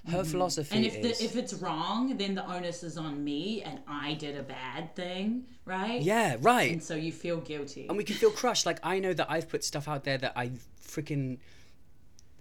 Her 0.08 0.24
philosophy 0.24 0.76
Mm-hmm. 0.76 0.76
And 0.76 0.86
if 0.86 1.12
is 1.12 1.18
the, 1.18 1.24
if 1.24 1.36
it's 1.36 1.54
wrong, 1.54 2.16
then 2.16 2.34
the 2.34 2.46
onus 2.50 2.82
is 2.82 2.96
on 2.96 3.22
me, 3.22 3.62
and 3.62 3.80
I 3.86 4.14
did 4.14 4.36
a 4.36 4.42
bad 4.42 4.94
thing, 4.96 5.44
right? 5.64 6.00
yeah, 6.00 6.36
right. 6.40 6.72
And 6.72 6.82
so 6.82 6.94
you 6.94 7.12
feel 7.12 7.38
guilty. 7.38 7.86
and 7.88 7.96
we 7.96 8.04
can 8.04 8.16
feel 8.16 8.30
crushed. 8.30 8.66
Like 8.66 8.78
I 8.82 8.98
know 8.98 9.12
that 9.12 9.30
I've 9.30 9.48
put 9.48 9.64
stuff 9.64 9.88
out 9.88 10.04
there 10.04 10.18
that 10.18 10.32
I 10.36 10.52
freaking 10.82 11.38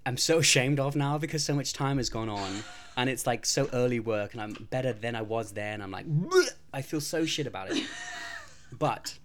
am 0.06 0.18
so 0.18 0.38
ashamed 0.46 0.80
of 0.80 0.96
now 0.96 1.18
because 1.18 1.44
so 1.44 1.54
much 1.54 1.74
time 1.74 1.98
has 1.98 2.10
gone 2.10 2.30
on, 2.30 2.64
and 2.98 3.10
it's 3.10 3.28
like 3.28 3.46
so 3.46 3.70
early 3.74 4.00
work, 4.00 4.34
and 4.34 4.42
I'm 4.42 4.54
better 4.72 4.94
than 4.94 5.16
I 5.16 5.22
was 5.22 5.52
then. 5.52 5.82
I'm 5.82 5.92
like, 5.92 6.08
"Bleh." 6.08 6.50
I 6.74 6.82
feel 6.82 7.02
so 7.02 7.26
shit 7.26 7.48
about 7.48 7.72
it. 7.72 7.84
but 8.78 9.18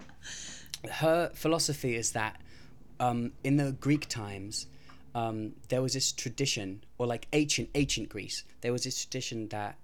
her 0.90 1.30
philosophy 1.34 1.94
is 1.94 2.12
that 2.12 2.40
um, 3.00 3.32
in 3.42 3.56
the 3.56 3.72
Greek 3.72 4.08
times, 4.08 4.66
um, 5.14 5.52
there 5.68 5.82
was 5.82 5.94
this 5.94 6.12
tradition, 6.12 6.84
or 6.98 7.06
like 7.06 7.26
ancient 7.32 7.70
ancient 7.74 8.08
Greece, 8.08 8.44
there 8.60 8.72
was 8.72 8.84
this 8.84 9.04
tradition 9.04 9.48
that 9.48 9.76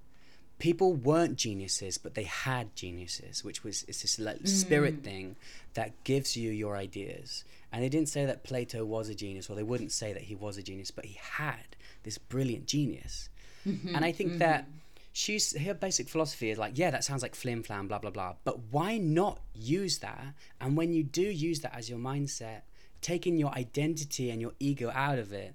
people 0.59 0.93
weren't 0.93 1.37
geniuses, 1.37 1.99
but 1.99 2.15
they 2.15 2.25
had 2.25 2.75
geniuses, 2.77 3.45
which 3.45 3.65
was 3.65 3.85
it's 3.89 4.03
this 4.03 4.19
like 4.19 4.47
spirit 4.47 5.03
thing 5.03 5.37
that 5.75 6.05
gives 6.05 6.37
you 6.37 6.51
your 6.51 6.77
ideas. 6.77 7.45
And 7.73 7.83
they 7.83 7.89
didn't 7.89 8.09
say 8.09 8.25
that 8.27 8.43
Plato 8.43 8.85
was 8.85 9.09
a 9.09 9.15
genius, 9.15 9.49
or 9.49 9.55
they 9.55 9.63
wouldn't 9.63 9.93
say 9.93 10.13
that 10.13 10.23
he 10.23 10.35
was 10.35 10.57
a 10.59 10.63
genius, 10.63 10.91
but 10.91 11.05
he 11.05 11.19
had 11.21 11.77
this 12.03 12.19
brilliant 12.19 12.67
genius. 12.67 13.29
and 13.65 14.05
I 14.05 14.13
think 14.13 14.39
that 14.39 14.67
she's 15.13 15.57
her 15.59 15.75
basic 15.75 16.09
philosophy 16.09 16.51
is 16.51 16.59
like, 16.59 16.79
yeah, 16.79 16.91
that 16.91 17.05
sounds 17.05 17.23
like 17.23 17.35
flim 17.35 17.63
flam, 17.63 17.89
blah 17.89 17.99
blah 17.99 18.11
blah. 18.11 18.35
But 18.45 18.59
why 18.71 18.99
not 18.99 19.41
use 19.55 19.99
that? 19.99 20.35
And 20.61 20.77
when 20.77 20.93
you 20.93 21.03
do 21.03 21.23
use 21.23 21.61
that 21.61 21.75
as 21.75 21.89
your 21.89 21.99
mindset, 21.99 22.63
taking 23.01 23.37
your 23.37 23.53
identity 23.55 24.31
and 24.31 24.41
your 24.41 24.53
ego 24.61 24.91
out 24.95 25.19
of 25.19 25.33
it, 25.33 25.55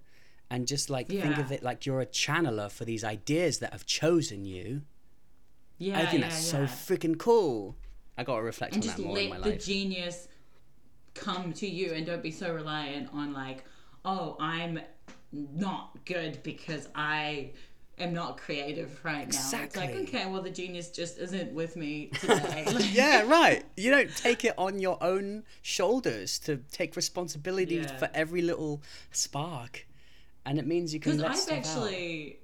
and 0.49 0.67
just 0.67 0.89
like 0.89 1.07
think 1.07 1.37
of 1.37 1.51
it 1.51 1.63
like 1.63 1.85
you're 1.85 2.01
a 2.01 2.05
channeler 2.05 2.71
for 2.71 2.85
these 2.85 3.03
ideas 3.03 3.59
that 3.59 3.71
have 3.71 3.85
chosen 3.85 4.45
you. 4.45 4.81
yeah, 5.77 5.99
I 5.99 6.05
think 6.05 6.21
yeah, 6.21 6.29
that's 6.29 6.53
yeah. 6.53 6.67
so 6.67 6.95
freaking 6.95 7.17
cool. 7.17 7.75
I 8.17 8.23
got 8.23 8.37
to 8.37 8.43
reflect 8.43 8.75
and 8.75 8.83
on 8.83 8.87
just 8.87 8.97
that 8.97 9.05
more 9.05 9.19
in 9.19 9.29
my 9.29 9.37
let 9.37 9.59
the 9.59 9.65
genius 9.65 10.27
come 11.15 11.53
to 11.53 11.67
you 11.67 11.93
and 11.93 12.05
don't 12.05 12.21
be 12.21 12.31
so 12.31 12.53
reliant 12.53 13.09
on 13.13 13.33
like 13.33 13.63
oh 14.03 14.35
i'm 14.39 14.79
not 15.31 15.97
good 16.05 16.39
because 16.43 16.87
i 16.93 17.51
am 17.97 18.13
not 18.13 18.37
creative 18.37 18.99
right 19.03 19.19
now 19.19 19.23
it's 19.25 19.35
Exactly. 19.35 19.81
like 19.87 19.95
okay 20.09 20.25
well 20.25 20.41
the 20.41 20.49
genius 20.49 20.91
just 20.91 21.17
isn't 21.17 21.53
with 21.53 21.75
me 21.75 22.07
today 22.19 22.65
yeah, 22.91 23.21
right. 23.23 23.63
You 23.77 23.91
don't 23.91 24.13
take 24.15 24.43
it 24.43 24.53
on 24.57 24.79
your 24.79 25.01
own 25.01 25.43
shoulders 25.61 26.37
to 26.39 26.57
take 26.71 26.95
responsibility 26.95 27.75
Yeah. 27.77 27.97
for 27.97 28.09
every 28.13 28.41
little 28.41 28.81
spark, 29.11 29.87
and 30.45 30.59
it 30.59 30.67
means 30.67 30.93
you 30.93 30.99
can 30.99 31.17
let 31.17 31.27
it. 31.27 31.29
because 31.29 31.37
i've 31.49 31.63
stuff 31.63 31.77
out. 31.77 31.83
actually 31.83 32.39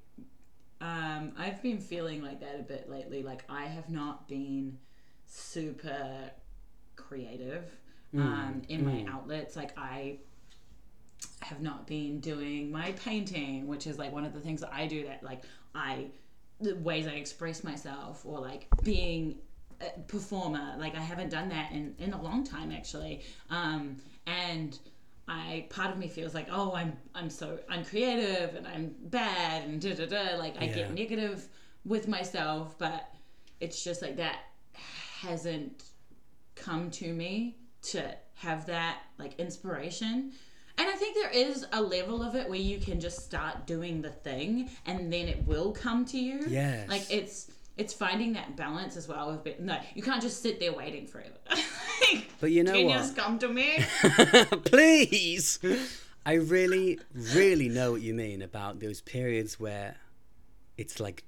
um 0.80 1.34
i've 1.38 1.62
been 1.62 1.80
feeling 1.80 2.22
like 2.24 2.40
that 2.40 2.56
a 2.60 2.64
bit 2.64 2.90
lately 2.90 3.22
like 3.22 3.44
i 3.50 3.66
have 3.66 3.90
not 3.90 4.28
been 4.28 4.78
super 5.26 6.32
creative 6.96 7.66
Mm, 8.14 8.22
um 8.22 8.62
in 8.68 8.84
my 8.84 9.06
outlets 9.10 9.56
like 9.56 9.72
i 9.78 10.18
have 11.42 11.62
not 11.62 11.86
been 11.88 12.20
doing 12.20 12.72
my 12.72 12.92
painting 12.94 13.68
which 13.68 13.86
is 13.88 13.98
like 13.98 14.12
one 14.12 14.26
of 14.26 14.34
the 14.34 14.40
things 14.40 14.62
that 14.62 14.74
i 14.74 14.88
do 14.88 15.04
that 15.06 15.22
like 15.24 15.44
i 15.76 16.06
the 16.60 16.76
ways 16.76 17.08
i 17.08 17.12
express 17.12 17.64
myself 17.64 18.26
or 18.26 18.40
like 18.40 18.68
being 18.84 19.38
a 19.82 20.00
performer. 20.02 20.76
Like 20.78 20.96
i 20.96 21.00
haven't 21.02 21.30
done 21.30 21.50
that 21.50 21.72
in 21.72 21.96
in 21.98 22.14
a 22.14 22.22
long 22.22 22.44
time 22.44 22.72
actually. 22.72 23.22
Um 23.50 23.98
and 24.28 24.78
I 25.28 25.66
part 25.70 25.92
of 25.92 25.98
me 25.98 26.08
feels 26.08 26.34
like 26.36 26.48
oh 26.52 26.74
I'm 26.76 26.96
I'm 27.16 27.30
so 27.32 27.58
uncreative 27.70 28.54
and 28.56 28.68
I'm 28.68 28.94
bad 29.06 29.64
and 29.68 29.82
da 29.82 29.96
da 29.96 30.06
da 30.06 30.38
like 30.38 30.56
I 30.62 30.66
Yeah. 30.66 30.76
get 30.76 30.94
negative 30.94 31.48
with 31.84 32.08
myself 32.08 32.78
but 32.78 33.10
it's 33.60 33.84
just 33.84 34.02
like 34.04 34.18
that 34.18 34.40
hasn't 35.22 35.84
come 36.56 36.92
to 36.92 37.12
me 37.14 37.58
to 37.84 38.16
have 38.36 38.68
that 38.68 39.00
like 39.18 39.40
inspiration 39.40 40.34
and 40.82 40.90
I 40.90 40.96
think 40.98 41.16
there 41.16 41.30
is 41.30 41.66
a 41.72 41.82
level 41.82 42.22
of 42.24 42.36
it 42.36 42.50
where 42.50 42.60
you 42.60 42.80
can 42.80 43.00
just 43.00 43.24
start 43.24 43.66
doing 43.68 44.02
the 44.02 44.10
thing 44.10 44.70
and 44.86 45.12
then 45.14 45.28
it 45.28 45.46
will 45.48 45.72
come 45.72 46.06
to 46.06 46.18
you 46.20 46.40
Yes. 46.48 46.90
like 46.90 47.06
it's 47.12 47.52
it's 47.78 47.94
finding 47.94 48.34
that 48.34 48.56
balance 48.58 48.98
as 48.98 49.08
well 49.08 49.40
with 49.44 49.60
no 49.60 49.78
you 49.96 50.02
can't 50.04 50.22
just 50.22 50.42
sit 50.42 50.60
there 50.60 50.74
waiting 50.74 51.06
forever 51.08 51.38
But 52.42 52.52
you 52.52 52.64
know 52.64 52.74
genius 52.74 53.08
what? 53.10 53.18
come 53.18 53.40
to 53.40 53.48
me 53.48 53.80
Please. 54.66 55.60
I 56.26 56.34
really, 56.34 57.00
really 57.34 57.70
know 57.70 57.92
what 57.94 58.02
you 58.02 58.14
mean 58.14 58.42
about 58.42 58.80
those 58.80 59.02
periods 59.02 59.60
where 59.60 59.96
it's 60.78 61.00
like, 61.00 61.24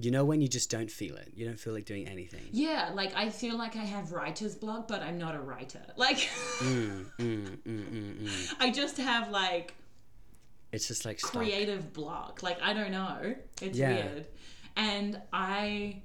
you 0.00 0.10
know, 0.10 0.24
when 0.24 0.40
you 0.40 0.48
just 0.48 0.70
don't 0.70 0.90
feel 0.90 1.16
it. 1.16 1.32
You 1.34 1.46
don't 1.46 1.58
feel 1.58 1.72
like 1.72 1.84
doing 1.84 2.06
anything. 2.08 2.42
Yeah, 2.52 2.90
like 2.94 3.14
I 3.16 3.28
feel 3.30 3.56
like 3.58 3.76
I 3.76 3.84
have 3.84 4.12
writer's 4.12 4.54
block, 4.54 4.88
but 4.88 5.02
I'm 5.02 5.18
not 5.18 5.34
a 5.34 5.40
writer. 5.40 5.82
Like, 5.96 6.18
Mm, 6.18 7.06
mm, 7.18 7.46
mm, 7.58 7.58
mm, 7.64 8.18
mm. 8.22 8.54
I 8.60 8.70
just 8.70 8.96
have 8.98 9.30
like 9.30 9.74
It's 10.72 10.88
just 10.88 11.04
like 11.04 11.18
stuck. 11.20 11.32
creative 11.32 11.92
block. 11.92 12.42
Like, 12.42 12.60
I 12.62 12.72
don't 12.72 12.90
know. 12.92 13.34
It's 13.60 13.76
Yeah. 13.78 13.94
weird. 13.94 14.26
And 14.76 15.20
I 15.32 16.02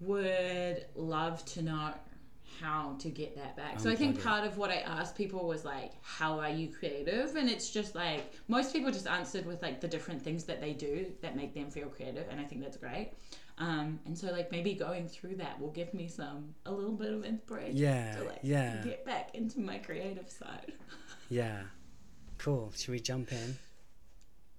would 0.00 0.86
love 0.94 1.44
to 1.44 1.62
know 1.62 1.92
how 2.60 2.96
to 2.98 3.08
get 3.08 3.34
that 3.36 3.56
back. 3.56 3.80
so 3.80 3.88
I 3.90 3.96
think 3.96 4.22
part 4.22 4.44
of 4.44 4.58
what 4.58 4.70
I 4.70 4.76
asked 4.76 5.14
people 5.16 5.46
was 5.46 5.64
like, 5.64 5.92
how 6.02 6.38
are 6.40 6.50
you 6.50 6.68
creative? 6.68 7.34
And 7.36 7.48
it's 7.48 7.70
just 7.70 7.94
like 7.94 8.32
most 8.48 8.72
people 8.72 8.90
just 8.90 9.06
answered 9.06 9.46
with 9.46 9.62
like 9.62 9.80
the 9.80 9.88
different 9.88 10.20
things 10.22 10.44
that 10.44 10.60
they 10.60 10.72
do 10.72 11.06
that 11.22 11.36
make 11.36 11.54
them 11.54 11.70
feel 11.70 11.88
creative, 11.88 12.26
and 12.30 12.40
I 12.40 12.44
think 12.44 12.60
that's 12.62 12.76
great. 12.76 13.12
Um, 13.58 14.00
and 14.06 14.16
so 14.16 14.28
like 14.32 14.50
maybe 14.50 14.72
going 14.74 15.06
through 15.06 15.36
that 15.36 15.60
will 15.60 15.70
give 15.70 15.92
me 15.92 16.08
some 16.08 16.54
a 16.64 16.72
little 16.72 16.92
bit 16.92 17.12
of 17.12 17.24
inspiration 17.24 17.76
Yeah, 17.76 18.16
to 18.16 18.24
like 18.24 18.38
yeah. 18.42 18.80
get 18.82 19.04
back 19.04 19.34
into 19.34 19.60
my 19.60 19.78
creative 19.78 20.30
side. 20.30 20.72
Yeah. 21.28 21.60
Cool. 22.38 22.72
Should 22.74 22.90
we 22.90 22.98
jump 23.00 23.30
in? 23.32 23.56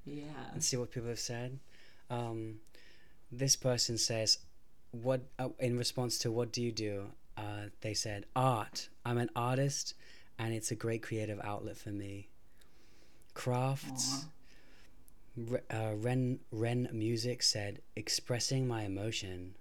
yeah. 0.05 0.23
and 0.53 0.63
see 0.63 0.77
what 0.77 0.91
people 0.91 1.09
have 1.09 1.19
said. 1.19 1.59
Um, 2.09 2.59
this 3.31 3.55
person 3.55 3.97
says, 3.97 4.37
"What 4.91 5.21
uh, 5.39 5.49
in 5.59 5.77
response 5.77 6.17
to 6.19 6.31
what 6.31 6.51
do 6.53 6.61
you 6.61 6.71
do?" 6.71 7.07
Uh, 7.37 7.65
they 7.81 7.93
said, 7.93 8.25
"Art. 8.35 8.89
I'm 9.05 9.17
an 9.17 9.29
artist, 9.35 9.93
and 10.37 10.53
it's 10.53 10.71
a 10.71 10.75
great 10.75 11.01
creative 11.01 11.39
outlet 11.43 11.77
for 11.77 11.89
me. 11.89 12.29
Crafts." 13.33 14.25
Re- 15.37 15.61
uh, 15.69 15.93
Ren 15.95 16.39
Ren 16.51 16.89
Music 16.91 17.41
said, 17.41 17.81
"Expressing 17.95 18.67
my 18.67 18.83
emotion." 18.83 19.55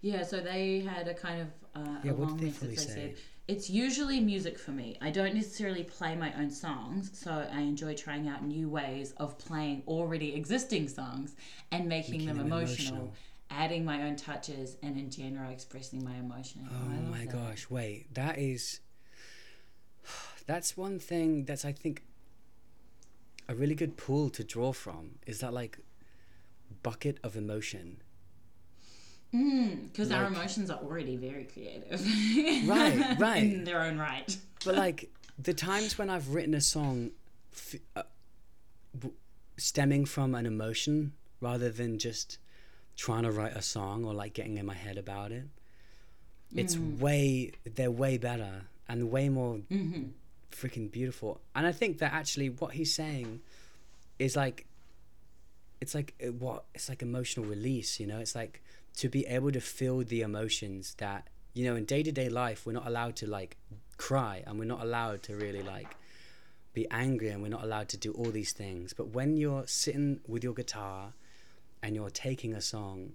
Yeah, 0.00 0.22
so 0.22 0.40
they 0.40 0.80
had 0.80 1.08
a 1.08 1.14
kind 1.14 1.42
of 1.42 1.48
uh, 1.74 1.98
Yeah, 2.02 2.12
a 2.12 2.14
what 2.14 2.28
long 2.30 2.38
did 2.38 2.54
they 2.54 2.66
They 2.68 2.76
say? 2.76 2.86
said, 2.94 3.14
"It's 3.46 3.70
usually 3.70 4.18
music 4.18 4.58
for 4.58 4.72
me. 4.72 4.96
I 5.00 5.10
don't 5.10 5.34
necessarily 5.34 5.84
play 5.84 6.16
my 6.16 6.32
own 6.34 6.50
songs, 6.50 7.10
so 7.16 7.30
I 7.52 7.60
enjoy 7.60 7.94
trying 7.94 8.26
out 8.26 8.42
new 8.44 8.68
ways 8.68 9.12
of 9.18 9.38
playing 9.38 9.82
already 9.86 10.34
existing 10.34 10.88
songs 10.88 11.36
and 11.70 11.86
making, 11.88 12.12
Making 12.12 12.26
them, 12.28 12.36
them 12.38 12.46
emotional, 12.46 12.94
emotional. 12.94 13.14
Adding 13.50 13.84
my 13.84 14.02
own 14.04 14.16
touches, 14.16 14.76
and 14.82 14.96
in 14.98 15.10
general 15.10 15.50
expressing 15.50 16.02
my 16.04 16.14
emotion." 16.16 16.68
Oh 16.70 17.10
my 17.10 17.24
that. 17.26 17.32
gosh! 17.32 17.68
Wait, 17.68 18.12
that 18.14 18.38
is. 18.38 18.80
That's 20.46 20.76
one 20.76 20.98
thing 20.98 21.44
that's 21.44 21.64
I 21.64 21.72
think. 21.72 22.02
A 23.48 23.54
really 23.54 23.74
good 23.74 23.96
pool 23.96 24.30
to 24.30 24.44
draw 24.44 24.72
from 24.72 25.16
is 25.26 25.40
that 25.40 25.52
like 25.52 25.78
bucket 26.84 27.18
of 27.24 27.34
emotion. 27.36 28.00
Because 29.32 30.10
our 30.12 30.22
Like- 30.24 30.32
emotions 30.32 30.70
are 30.70 30.78
already 30.78 31.16
very 31.16 31.44
creative. 31.44 32.00
Right, 32.68 33.16
right. 33.18 33.42
In 33.42 33.64
their 33.64 33.82
own 33.82 33.98
right. 33.98 34.36
But 34.64 34.74
like 34.86 35.10
the 35.38 35.54
times 35.54 35.98
when 35.98 36.10
I've 36.10 36.28
written 36.28 36.54
a 36.54 36.60
song 36.60 37.10
f- 37.52 37.80
uh, 37.96 38.02
w- 38.94 39.16
stemming 39.56 40.04
from 40.04 40.34
an 40.36 40.46
emotion 40.46 41.12
rather 41.40 41.70
than 41.70 41.98
just 41.98 42.38
trying 43.00 43.22
to 43.22 43.30
write 43.30 43.56
a 43.56 43.62
song 43.62 44.04
or 44.04 44.12
like 44.12 44.34
getting 44.34 44.58
in 44.58 44.66
my 44.66 44.74
head 44.74 44.98
about 44.98 45.32
it, 45.32 45.44
it's 46.54 46.76
way 46.76 47.52
they're 47.64 47.90
way 47.90 48.18
better 48.18 48.64
and 48.88 49.10
way 49.10 49.30
more 49.30 49.60
freaking 50.52 50.90
beautiful. 50.90 51.40
And 51.54 51.66
I 51.66 51.72
think 51.72 51.98
that 51.98 52.12
actually 52.12 52.50
what 52.50 52.72
he's 52.74 52.94
saying 52.94 53.40
is 54.18 54.36
like 54.36 54.66
it's 55.80 55.94
like 55.94 56.12
uh, 56.22 56.32
what 56.32 56.64
it's 56.74 56.90
like 56.90 57.00
emotional 57.00 57.46
release 57.46 57.98
you 57.98 58.06
know? 58.06 58.18
It's 58.18 58.34
like 58.34 58.60
to 58.98 59.08
be 59.08 59.26
able 59.26 59.50
to 59.52 59.62
feel 59.62 60.00
the 60.00 60.20
emotions 60.20 60.94
that 60.98 61.28
you 61.54 61.64
know 61.64 61.76
in 61.76 61.86
day-to-day 61.86 62.28
life 62.28 62.66
we're 62.66 62.72
not 62.80 62.86
allowed 62.86 63.16
to 63.16 63.26
like 63.26 63.56
cry 63.96 64.42
and 64.46 64.58
we're 64.58 64.66
not 64.66 64.82
allowed 64.82 65.22
to 65.22 65.36
really 65.36 65.62
like 65.62 65.96
be 66.74 66.86
angry 66.90 67.28
and 67.28 67.40
we're 67.42 67.48
not 67.48 67.64
allowed 67.64 67.88
to 67.88 67.96
do 67.96 68.12
all 68.12 68.30
these 68.30 68.52
things. 68.52 68.92
But 68.92 69.08
when 69.08 69.38
you're 69.38 69.66
sitting 69.66 70.20
with 70.28 70.44
your 70.44 70.52
guitar 70.52 71.14
and 71.82 71.94
you're 71.96 72.10
taking 72.10 72.52
a 72.54 72.60
song 72.60 73.12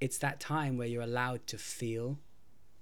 it's 0.00 0.18
that 0.18 0.40
time 0.40 0.76
where 0.78 0.88
you're 0.88 1.02
allowed 1.02 1.46
to 1.46 1.56
feel 1.58 2.18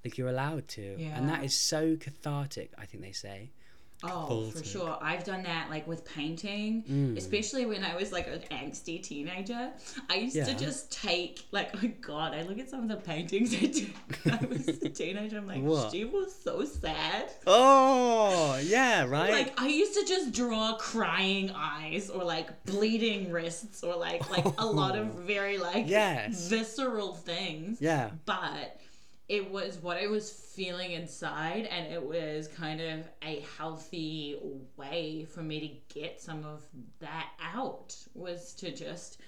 Like 0.05 0.17
you're 0.17 0.29
allowed 0.31 0.67
to, 0.69 0.95
and 1.15 1.29
that 1.29 1.45
is 1.45 1.55
so 1.55 1.97
cathartic. 1.97 2.73
I 2.79 2.87
think 2.87 3.03
they 3.03 3.13
say. 3.13 3.51
Oh, 4.03 4.51
for 4.51 4.65
sure. 4.65 4.97
I've 5.03 5.25
done 5.25 5.43
that 5.43 5.69
like 5.69 5.87
with 5.87 6.03
painting, 6.07 6.85
Mm. 6.91 7.19
especially 7.19 7.67
when 7.67 7.85
I 7.85 7.95
was 8.01 8.11
like 8.17 8.27
an 8.27 8.41
angsty 8.51 9.03
teenager. 9.03 9.65
I 10.09 10.15
used 10.15 10.35
Yeah. 10.37 10.47
to 10.47 10.55
just 10.55 10.91
take 10.91 11.45
like 11.53 11.69
oh 11.85 11.91
god, 12.01 12.33
I 12.33 12.41
look 12.49 12.59
at 12.59 12.71
some 12.71 12.83
of 12.85 12.89
the 12.89 12.97
paintings 13.13 13.53
I 13.53 13.67
did 13.67 13.93
when 14.23 14.35
I 14.43 14.47
was 14.47 14.67
a 14.69 14.89
teenager. 14.89 15.37
I'm 15.37 15.47
like, 15.47 15.61
What? 15.63 15.93
she 15.93 16.07
was 16.07 16.35
so 16.35 16.65
sad. 16.65 17.27
Oh 17.47 18.20
yeah, 19.05 19.11
right. 19.11 19.31
Like 19.31 19.61
I 19.61 19.69
used 19.69 19.95
to 19.95 20.05
just 20.05 20.33
draw 20.33 20.77
crying 20.77 21.51
eyes 21.55 22.11
or 22.11 22.25
like 22.25 22.65
bleeding 22.65 23.31
wrists 23.33 23.83
or 23.83 23.97
like 23.97 24.29
like 24.31 24.45
a 24.59 24.67
lot 24.67 24.97
of 24.97 25.07
very 25.27 25.59
like 25.59 25.89
Yes. 25.89 26.49
visceral 26.49 27.15
things. 27.15 27.79
yeah, 27.81 28.11
But 28.27 28.81
it 29.29 29.51
was 29.51 29.79
what 29.79 29.97
I 29.97 30.09
was 30.09 30.29
feeling 30.31 30.91
inside 30.93 31.67
and 31.67 31.93
it 31.93 32.03
was 32.03 32.49
kind 32.49 32.81
of 32.81 33.09
a 33.23 33.45
healthy 33.57 34.37
way 34.77 35.25
for 35.25 35.41
me 35.41 35.61
to 35.61 35.99
get 36.01 36.21
some 36.21 36.45
of 36.45 36.65
that 36.99 37.29
out 37.55 37.97
was 38.15 38.53
to 38.55 38.75
just 38.75 39.19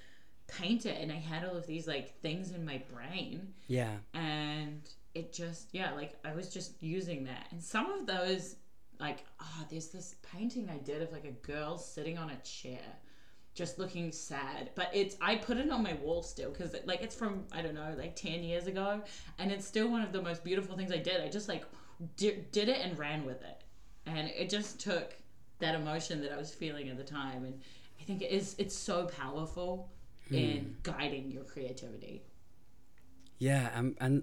paint 0.48 0.86
it 0.86 0.98
and 1.00 1.12
I 1.12 1.16
had 1.16 1.44
all 1.44 1.56
of 1.56 1.66
these 1.68 1.86
like 1.86 2.18
things 2.20 2.50
in 2.50 2.64
my 2.64 2.82
brain 2.92 3.54
yeah, 3.68 3.92
and 4.12 4.80
it 5.14 5.32
just 5.32 5.68
yeah 5.72 5.92
like 5.92 6.14
i 6.24 6.34
was 6.34 6.48
just 6.48 6.82
using 6.82 7.24
that 7.24 7.46
and 7.50 7.62
some 7.62 7.90
of 7.90 8.06
those 8.06 8.56
like 9.02 9.24
oh 9.40 9.66
there's 9.68 9.88
this 9.88 10.14
painting 10.32 10.70
i 10.70 10.78
did 10.78 11.02
of 11.02 11.12
like 11.12 11.24
a 11.24 11.46
girl 11.46 11.76
sitting 11.76 12.16
on 12.16 12.30
a 12.30 12.36
chair 12.36 12.78
just 13.54 13.78
looking 13.78 14.10
sad 14.12 14.70
but 14.74 14.88
it's 14.94 15.16
i 15.20 15.34
put 15.34 15.58
it 15.58 15.70
on 15.70 15.82
my 15.82 15.92
wall 15.94 16.22
still 16.22 16.50
because 16.50 16.74
like 16.86 17.02
it's 17.02 17.14
from 17.14 17.44
i 17.52 17.60
don't 17.60 17.74
know 17.74 17.94
like 17.98 18.16
10 18.16 18.42
years 18.42 18.66
ago 18.66 19.02
and 19.38 19.52
it's 19.52 19.66
still 19.66 19.90
one 19.90 20.00
of 20.00 20.12
the 20.12 20.22
most 20.22 20.42
beautiful 20.42 20.76
things 20.76 20.90
i 20.90 20.96
did. 20.96 21.20
I 21.20 21.28
just 21.28 21.48
like 21.48 21.64
di- 22.16 22.44
did 22.50 22.68
it 22.68 22.80
and 22.80 22.98
ran 22.98 23.26
with 23.26 23.42
it. 23.42 23.62
And 24.06 24.28
it 24.28 24.48
just 24.48 24.80
took 24.80 25.14
that 25.58 25.74
emotion 25.74 26.22
that 26.22 26.32
i 26.32 26.36
was 26.38 26.54
feeling 26.54 26.88
at 26.88 26.96
the 26.96 27.04
time 27.04 27.44
and 27.44 27.60
i 28.00 28.04
think 28.04 28.22
it 28.22 28.30
is 28.30 28.54
it's 28.58 28.74
so 28.74 29.06
powerful 29.06 29.90
hmm. 30.28 30.34
in 30.34 30.76
guiding 30.82 31.30
your 31.30 31.44
creativity. 31.44 32.22
Yeah, 33.38 33.70
um, 33.74 33.96
and 34.00 34.22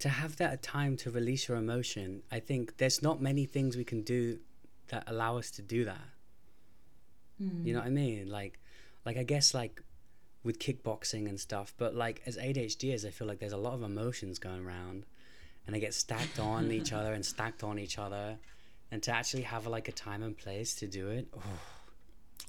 to 0.00 0.08
have 0.08 0.36
that 0.36 0.62
time 0.62 0.96
to 0.98 1.10
release 1.10 1.48
your 1.48 1.56
emotion, 1.56 2.22
I 2.30 2.40
think 2.40 2.76
there's 2.78 3.02
not 3.02 3.20
many 3.20 3.46
things 3.46 3.76
we 3.76 3.84
can 3.84 4.02
do 4.02 4.38
that 4.88 5.04
allow 5.06 5.38
us 5.38 5.50
to 5.52 5.62
do 5.62 5.84
that. 5.84 6.08
You 7.38 7.72
know 7.72 7.80
hmm. 7.80 7.84
what 7.84 7.86
I 7.86 7.90
mean? 7.90 8.30
Like, 8.30 8.60
like 9.04 9.16
I 9.16 9.24
guess 9.24 9.54
like 9.54 9.82
with 10.44 10.58
kickboxing 10.58 11.28
and 11.28 11.38
stuff, 11.40 11.74
but 11.76 11.94
like 11.94 12.22
as 12.26 12.36
ADHDers, 12.36 13.04
I 13.06 13.10
feel 13.10 13.26
like 13.26 13.38
there's 13.40 13.52
a 13.52 13.58
lot 13.58 13.74
of 13.74 13.82
emotions 13.82 14.38
going 14.38 14.64
around, 14.64 15.04
and 15.66 15.74
they 15.74 15.80
get 15.80 15.94
stacked 15.94 16.38
on 16.38 16.70
each 16.78 16.92
other 16.92 17.12
and 17.12 17.24
stacked 17.24 17.64
on 17.64 17.78
each 17.78 17.98
other, 17.98 18.38
and 18.90 19.02
to 19.02 19.10
actually 19.10 19.42
have 19.42 19.66
like 19.66 19.88
a 19.88 19.92
time 19.92 20.22
and 20.22 20.36
place 20.36 20.74
to 20.76 20.86
do 20.86 21.08
it, 21.08 21.26
oh, 21.36 21.40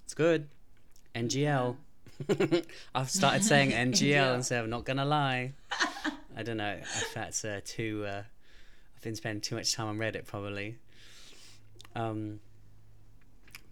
it's 0.04 0.14
good. 0.14 0.48
NGL. 1.16 1.78
I've 2.96 3.10
started 3.10 3.44
saying 3.44 3.72
NGL 3.72 3.92
NGL. 3.92 4.36
instead 4.36 4.64
of 4.64 4.70
not 4.70 4.86
gonna 4.86 5.06
lie. 5.06 5.54
I 6.38 6.44
don't 6.44 6.58
know 6.58 6.78
if 6.82 7.14
that's 7.14 7.44
uh, 7.46 7.62
too. 7.64 8.06
Uh, 8.08 8.24
I've 8.96 9.02
been 9.02 9.16
spending 9.16 9.42
too 9.42 9.56
much 9.56 9.74
time 9.74 9.88
on 9.88 9.98
Reddit 9.98 10.26
probably. 10.26 10.78
Um, 11.96 12.40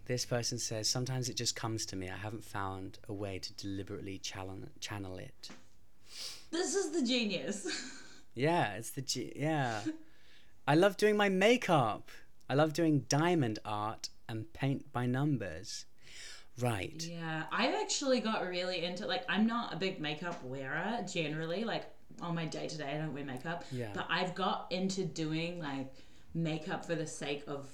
this 0.05 0.25
person 0.25 0.57
says 0.57 0.89
sometimes 0.89 1.29
it 1.29 1.35
just 1.35 1.55
comes 1.55 1.85
to 1.87 1.95
me. 1.95 2.09
I 2.09 2.17
haven't 2.17 2.43
found 2.43 2.99
a 3.07 3.13
way 3.13 3.39
to 3.39 3.53
deliberately 3.53 4.17
channel 4.17 4.57
channel 4.79 5.17
it. 5.17 5.49
this 6.51 6.75
is 6.75 6.91
the 6.91 7.05
genius 7.05 7.67
Yeah, 8.35 8.73
it's 8.73 8.91
the 8.91 9.01
G- 9.01 9.33
yeah. 9.35 9.81
I 10.67 10.75
love 10.75 10.97
doing 10.97 11.15
my 11.15 11.29
makeup. 11.29 12.09
I 12.49 12.55
love 12.55 12.73
doing 12.73 13.05
diamond 13.07 13.59
art 13.63 14.09
and 14.27 14.51
paint 14.53 14.91
by 14.91 15.05
numbers. 15.05 15.85
Right. 16.59 17.03
Yeah, 17.03 17.43
I've 17.51 17.73
actually 17.75 18.19
got 18.19 18.47
really 18.47 18.83
into 18.83 19.07
like 19.07 19.23
I'm 19.27 19.47
not 19.47 19.73
a 19.73 19.77
big 19.77 19.99
makeup 19.99 20.43
wearer 20.43 20.99
generally. 21.11 21.63
Like 21.63 21.85
on 22.21 22.35
my 22.35 22.45
day 22.45 22.67
to 22.67 22.77
day, 22.77 22.93
I 22.93 22.97
don't 22.97 23.13
wear 23.13 23.25
makeup. 23.25 23.65
Yeah. 23.71 23.89
But 23.93 24.07
I've 24.09 24.35
got 24.35 24.67
into 24.71 25.05
doing 25.05 25.59
like 25.59 25.93
makeup 26.33 26.85
for 26.85 26.95
the 26.95 27.07
sake 27.07 27.43
of 27.47 27.69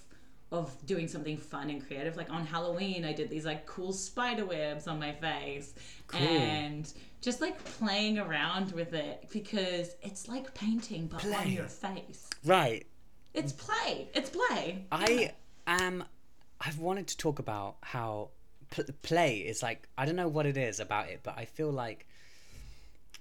of 0.52 0.76
doing 0.86 1.08
something 1.08 1.38
fun 1.38 1.70
and 1.70 1.86
creative. 1.86 2.18
Like 2.18 2.32
on 2.32 2.46
Halloween, 2.46 3.06
I 3.06 3.14
did 3.14 3.30
these 3.30 3.46
like 3.46 3.66
cool 3.66 3.94
spider 3.94 4.46
webs 4.46 4.88
on 4.88 5.00
my 5.00 5.14
face 5.14 5.74
and 6.14 6.92
just 7.22 7.40
like 7.42 7.64
playing 7.64 8.18
around 8.18 8.72
with 8.72 8.94
it 8.94 9.30
because 9.32 9.96
it's 10.02 10.28
like 10.28 10.54
painting 10.54 11.08
but 11.08 11.24
on 11.26 11.52
your 11.52 11.66
face. 11.66 12.28
Right. 12.44 12.88
It's 13.34 13.52
play. 13.52 14.10
It's 14.14 14.32
play. 14.32 14.86
I 14.92 15.34
am. 15.68 16.04
I've 16.60 16.80
wanted 16.80 17.08
to 17.08 17.18
talk 17.18 17.40
about 17.40 17.78
how 17.82 18.30
pl- 18.72 18.86
play 19.04 19.38
is 19.38 19.62
like. 19.62 19.88
I 19.98 20.06
don't 20.06 20.16
know 20.16 20.28
what 20.28 20.46
it 20.48 20.58
is 20.58 20.80
about 20.80 21.10
it, 21.10 21.20
but 21.22 21.38
I 21.38 21.46
feel 21.46 21.72
like 21.72 22.08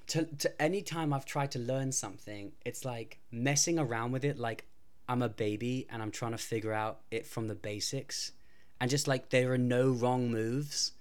to 0.08 0.24
to 0.38 0.62
any 0.62 0.82
time 0.82 1.12
I've 1.12 1.24
tried 1.26 1.50
to 1.52 1.58
learn 1.58 1.92
something, 1.92 2.52
it's 2.64 2.84
like 2.84 3.18
messing 3.30 3.78
around 3.78 4.12
with 4.12 4.24
it. 4.24 4.38
Like 4.38 4.64
I'm 5.08 5.22
a 5.22 5.28
baby 5.28 5.86
and 5.90 6.02
I'm 6.02 6.10
trying 6.10 6.32
to 6.32 6.38
figure 6.38 6.72
out 6.72 7.00
it 7.10 7.26
from 7.26 7.48
the 7.48 7.54
basics, 7.54 8.32
and 8.80 8.90
just 8.90 9.06
like 9.08 9.30
there 9.30 9.52
are 9.52 9.58
no 9.58 9.90
wrong 9.90 10.30
moves. 10.30 10.92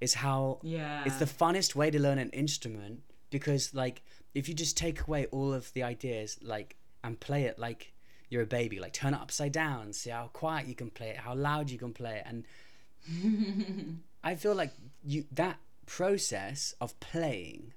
Is 0.00 0.14
how 0.14 0.60
Yeah. 0.62 1.04
it's 1.04 1.18
the 1.18 1.26
funnest 1.26 1.74
way 1.74 1.90
to 1.90 1.98
learn 2.00 2.16
an 2.18 2.30
instrument 2.30 3.02
because 3.28 3.74
like 3.74 4.02
if 4.34 4.48
you 4.48 4.54
just 4.54 4.74
take 4.78 5.06
away 5.06 5.26
all 5.26 5.52
of 5.52 5.70
the 5.74 5.82
ideas 5.82 6.38
like 6.40 6.76
and 7.04 7.20
play 7.20 7.42
it 7.44 7.58
like 7.58 7.92
you're 8.30 8.40
a 8.42 8.46
baby 8.46 8.80
like 8.80 8.94
turn 8.94 9.12
it 9.12 9.20
upside 9.20 9.52
down 9.52 9.92
see 9.92 10.08
how 10.08 10.28
quiet 10.32 10.66
you 10.66 10.74
can 10.74 10.88
play 10.88 11.10
it 11.10 11.18
how 11.18 11.34
loud 11.34 11.68
you 11.68 11.76
can 11.78 11.92
play 11.92 12.16
it 12.16 12.24
and 12.26 12.44
i 14.24 14.34
feel 14.34 14.54
like 14.54 14.72
you 15.04 15.24
that 15.32 15.58
process 15.86 16.74
of 16.80 16.98
playing 17.00 17.72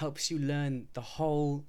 helps 0.00 0.30
you 0.30 0.38
learn 0.38 0.86
the 0.94 1.00
whole 1.16 1.64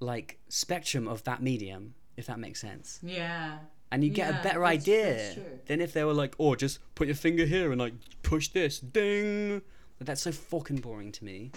like 0.00 0.38
spectrum 0.48 1.06
of 1.08 1.22
that 1.24 1.42
medium 1.42 1.94
if 2.16 2.26
that 2.26 2.38
makes 2.38 2.60
sense 2.60 2.98
Yeah. 3.02 3.58
and 3.90 4.02
you 4.04 4.10
get 4.10 4.28
Yeah, 4.32 4.40
a 4.40 4.42
better 4.42 4.60
that's- 4.60 4.80
idea 4.82 5.14
that's 5.14 5.66
than 5.68 5.80
if 5.80 5.92
they 5.92 6.04
were 6.04 6.14
like, 6.14 6.34
oh, 6.38 6.54
just 6.54 6.78
put 6.94 7.06
your 7.08 7.16
finger 7.16 7.44
here 7.44 7.70
and 7.72 7.80
like 7.80 7.94
push 8.22 8.48
this, 8.48 8.78
ding. 8.80 9.62
But 9.98 10.06
that's 10.06 10.22
so 10.22 10.32
fucking 10.32 10.76
boring 10.86 11.12
to 11.12 11.24
me. 11.24 11.52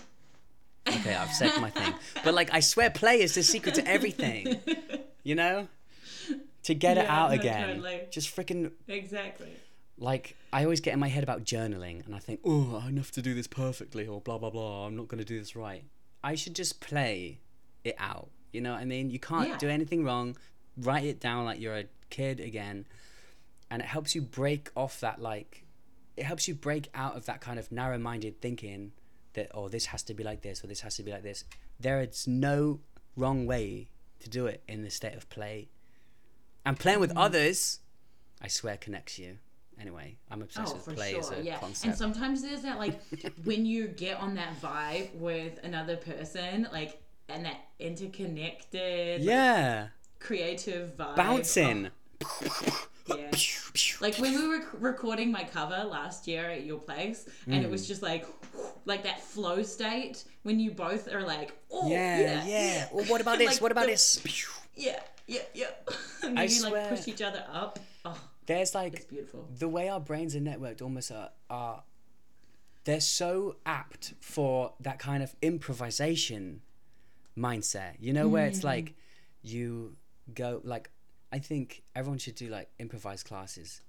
Okay, 0.88 1.16
I've 1.16 1.32
said 1.34 1.52
my 1.62 1.70
thing, 1.72 1.94
but 2.24 2.34
like 2.40 2.50
I 2.54 2.60
swear, 2.60 2.90
play 2.92 3.22
is 3.22 3.34
the 3.36 3.44
secret 3.44 3.74
to 3.76 3.88
everything. 3.88 4.60
You 5.24 5.36
know, 5.36 5.68
to 6.64 6.74
get 6.76 6.98
it 6.98 7.08
out 7.08 7.30
no, 7.32 7.36
again. 7.40 7.68
totally. 7.68 8.02
Just 8.12 8.36
freaking 8.36 8.72
Exactly. 8.88 9.54
Like 9.98 10.36
I 10.52 10.64
always 10.64 10.82
get 10.82 10.94
in 10.94 11.00
my 11.00 11.08
head 11.08 11.24
about 11.24 11.44
journaling, 11.44 12.06
and 12.06 12.14
I 12.16 12.20
think, 12.20 12.40
oh, 12.46 12.82
I 12.86 12.92
have 12.92 13.12
to 13.12 13.22
do 13.22 13.34
this 13.34 13.48
perfectly, 13.48 14.06
or 14.08 14.22
blah 14.22 14.38
blah 14.38 14.50
blah. 14.50 14.86
I'm 14.88 14.96
not 14.96 15.08
gonna 15.08 15.24
do 15.26 15.40
this 15.40 15.56
right. 15.56 15.84
I 16.24 16.36
should 16.36 16.56
just 16.56 16.82
play 16.82 17.40
it 17.84 17.96
out. 18.00 18.30
You 18.52 18.62
know 18.62 18.72
what 18.74 18.82
I 18.82 18.86
mean? 18.86 19.10
You 19.10 19.20
can't 19.20 19.50
Yeah. 19.50 19.58
do 19.58 19.70
anything 19.70 20.04
wrong. 20.04 20.38
Write 20.78 21.06
it 21.06 21.20
down 21.20 21.46
like 21.46 21.60
you're 21.60 21.78
a 21.78 21.86
kid 22.10 22.40
again, 22.40 22.86
and 23.70 23.82
it 23.82 23.86
helps 23.88 24.16
you 24.16 24.22
break 24.22 24.70
off 24.76 25.00
that 25.02 25.22
like, 25.22 25.66
it 26.18 26.24
helps 26.26 26.48
you 26.48 26.56
break 26.56 26.90
out 26.94 27.16
of 27.16 27.26
that 27.26 27.42
kind 27.42 27.60
of 27.60 27.72
narrow-minded 27.72 28.42
thinking 28.42 28.92
that 29.34 29.52
oh 29.54 29.68
this 29.70 29.88
has 29.88 30.02
to 30.04 30.14
be 30.14 30.24
like 30.24 30.42
this 30.42 30.64
or 30.64 30.68
this 30.68 30.82
has 30.82 30.96
to 30.96 31.04
be 31.04 31.12
like 31.12 31.24
this. 31.24 31.44
There 31.80 32.02
is 32.02 32.26
no 32.28 32.80
wrong 33.18 33.46
way 33.46 33.90
to 34.20 34.30
do 34.30 34.46
it 34.48 34.64
in 34.68 34.82
the 34.84 34.90
state 34.90 35.14
of 35.16 35.30
play, 35.30 35.70
and 36.66 36.80
playing 36.80 36.98
Mm. 36.98 37.02
with 37.02 37.18
others, 37.18 37.80
I 38.42 38.48
swear 38.48 38.78
connects 38.78 39.20
you. 39.20 39.38
Anyway, 39.80 40.16
I'm 40.32 40.42
obsessed 40.42 40.74
Oh, 40.76 40.82
with 40.86 40.96
play 40.96 41.12
sure, 41.12 41.20
as 41.20 41.32
a 41.32 41.44
yeah. 41.44 41.58
concept. 41.60 41.86
And 41.86 41.96
sometimes 41.96 42.42
there's 42.42 42.62
that 42.62 42.78
like 42.80 43.00
when 43.44 43.66
you 43.66 43.88
get 43.88 44.20
on 44.20 44.36
that 44.36 44.60
vibe 44.62 45.14
with 45.16 45.60
another 45.64 45.98
person, 45.98 46.68
like 46.72 47.02
and 47.28 47.44
that 47.46 47.58
interconnected, 47.80 49.20
like, 49.22 49.28
yeah, 49.28 49.88
creative 50.20 50.96
vibe, 50.96 51.16
bouncing. 51.16 51.90
oh, 52.24 52.88
yeah. 53.18 53.32
Like 54.02 54.18
when 54.18 54.34
we 54.36 54.48
were 54.48 54.64
recording 54.80 55.32
my 55.32 55.44
cover 55.44 55.84
last 55.84 56.28
year 56.28 56.50
at 56.50 56.64
your 56.66 56.80
place, 56.80 57.28
and 57.46 57.56
it 57.64 57.68
Mm. 57.68 57.72
was 57.72 57.88
just 57.88 58.02
like, 58.02 58.26
like 58.86 59.04
that 59.04 59.22
flow 59.22 59.62
state 59.64 60.24
when 60.44 60.60
you 60.60 60.72
both 60.72 61.12
are 61.14 61.22
like, 61.24 61.52
oh 61.72 61.90
Yeah, 61.90 62.20
yeah, 62.20 62.46
yeah. 62.46 62.88
Well, 62.94 63.06
what 63.06 63.22
about 63.22 63.38
this? 63.40 63.48
Like 63.54 63.62
what 63.62 63.72
about 63.72 63.86
the- 63.86 63.92
this? 63.92 64.22
yeah, 64.76 65.00
yeah, 65.28 65.42
yeah. 65.54 65.66
and 66.24 66.40
I 66.40 66.48
then 66.48 66.56
you 66.56 66.62
like 66.64 66.72
swear- 66.72 66.90
push 66.90 67.08
each 67.08 67.22
other 67.22 67.44
up. 67.52 67.80
There's 68.46 68.76
like 68.76 69.08
the 69.58 69.68
way 69.68 69.90
our 69.90 70.00
brains 70.00 70.36
are 70.36 70.40
networked 70.40 70.82
almost 70.82 71.12
are, 71.12 71.30
are 71.50 71.84
they're 72.84 73.00
so 73.02 73.56
apt 73.66 74.14
for 74.20 74.74
that 74.80 75.00
kind 75.00 75.24
of 75.24 75.36
improvisation 75.42 76.62
mindset. 77.38 77.94
You 78.00 78.14
know 78.14 78.28
where 78.28 78.46
it's 78.46 78.64
like 78.64 78.94
you 79.42 79.96
go 80.34 80.60
like 80.64 80.90
i 81.32 81.38
think 81.38 81.84
everyone 81.96 82.18
should 82.18 82.34
do 82.36 82.48
like 82.50 82.68
improvised 82.80 83.28
classes 83.28 83.82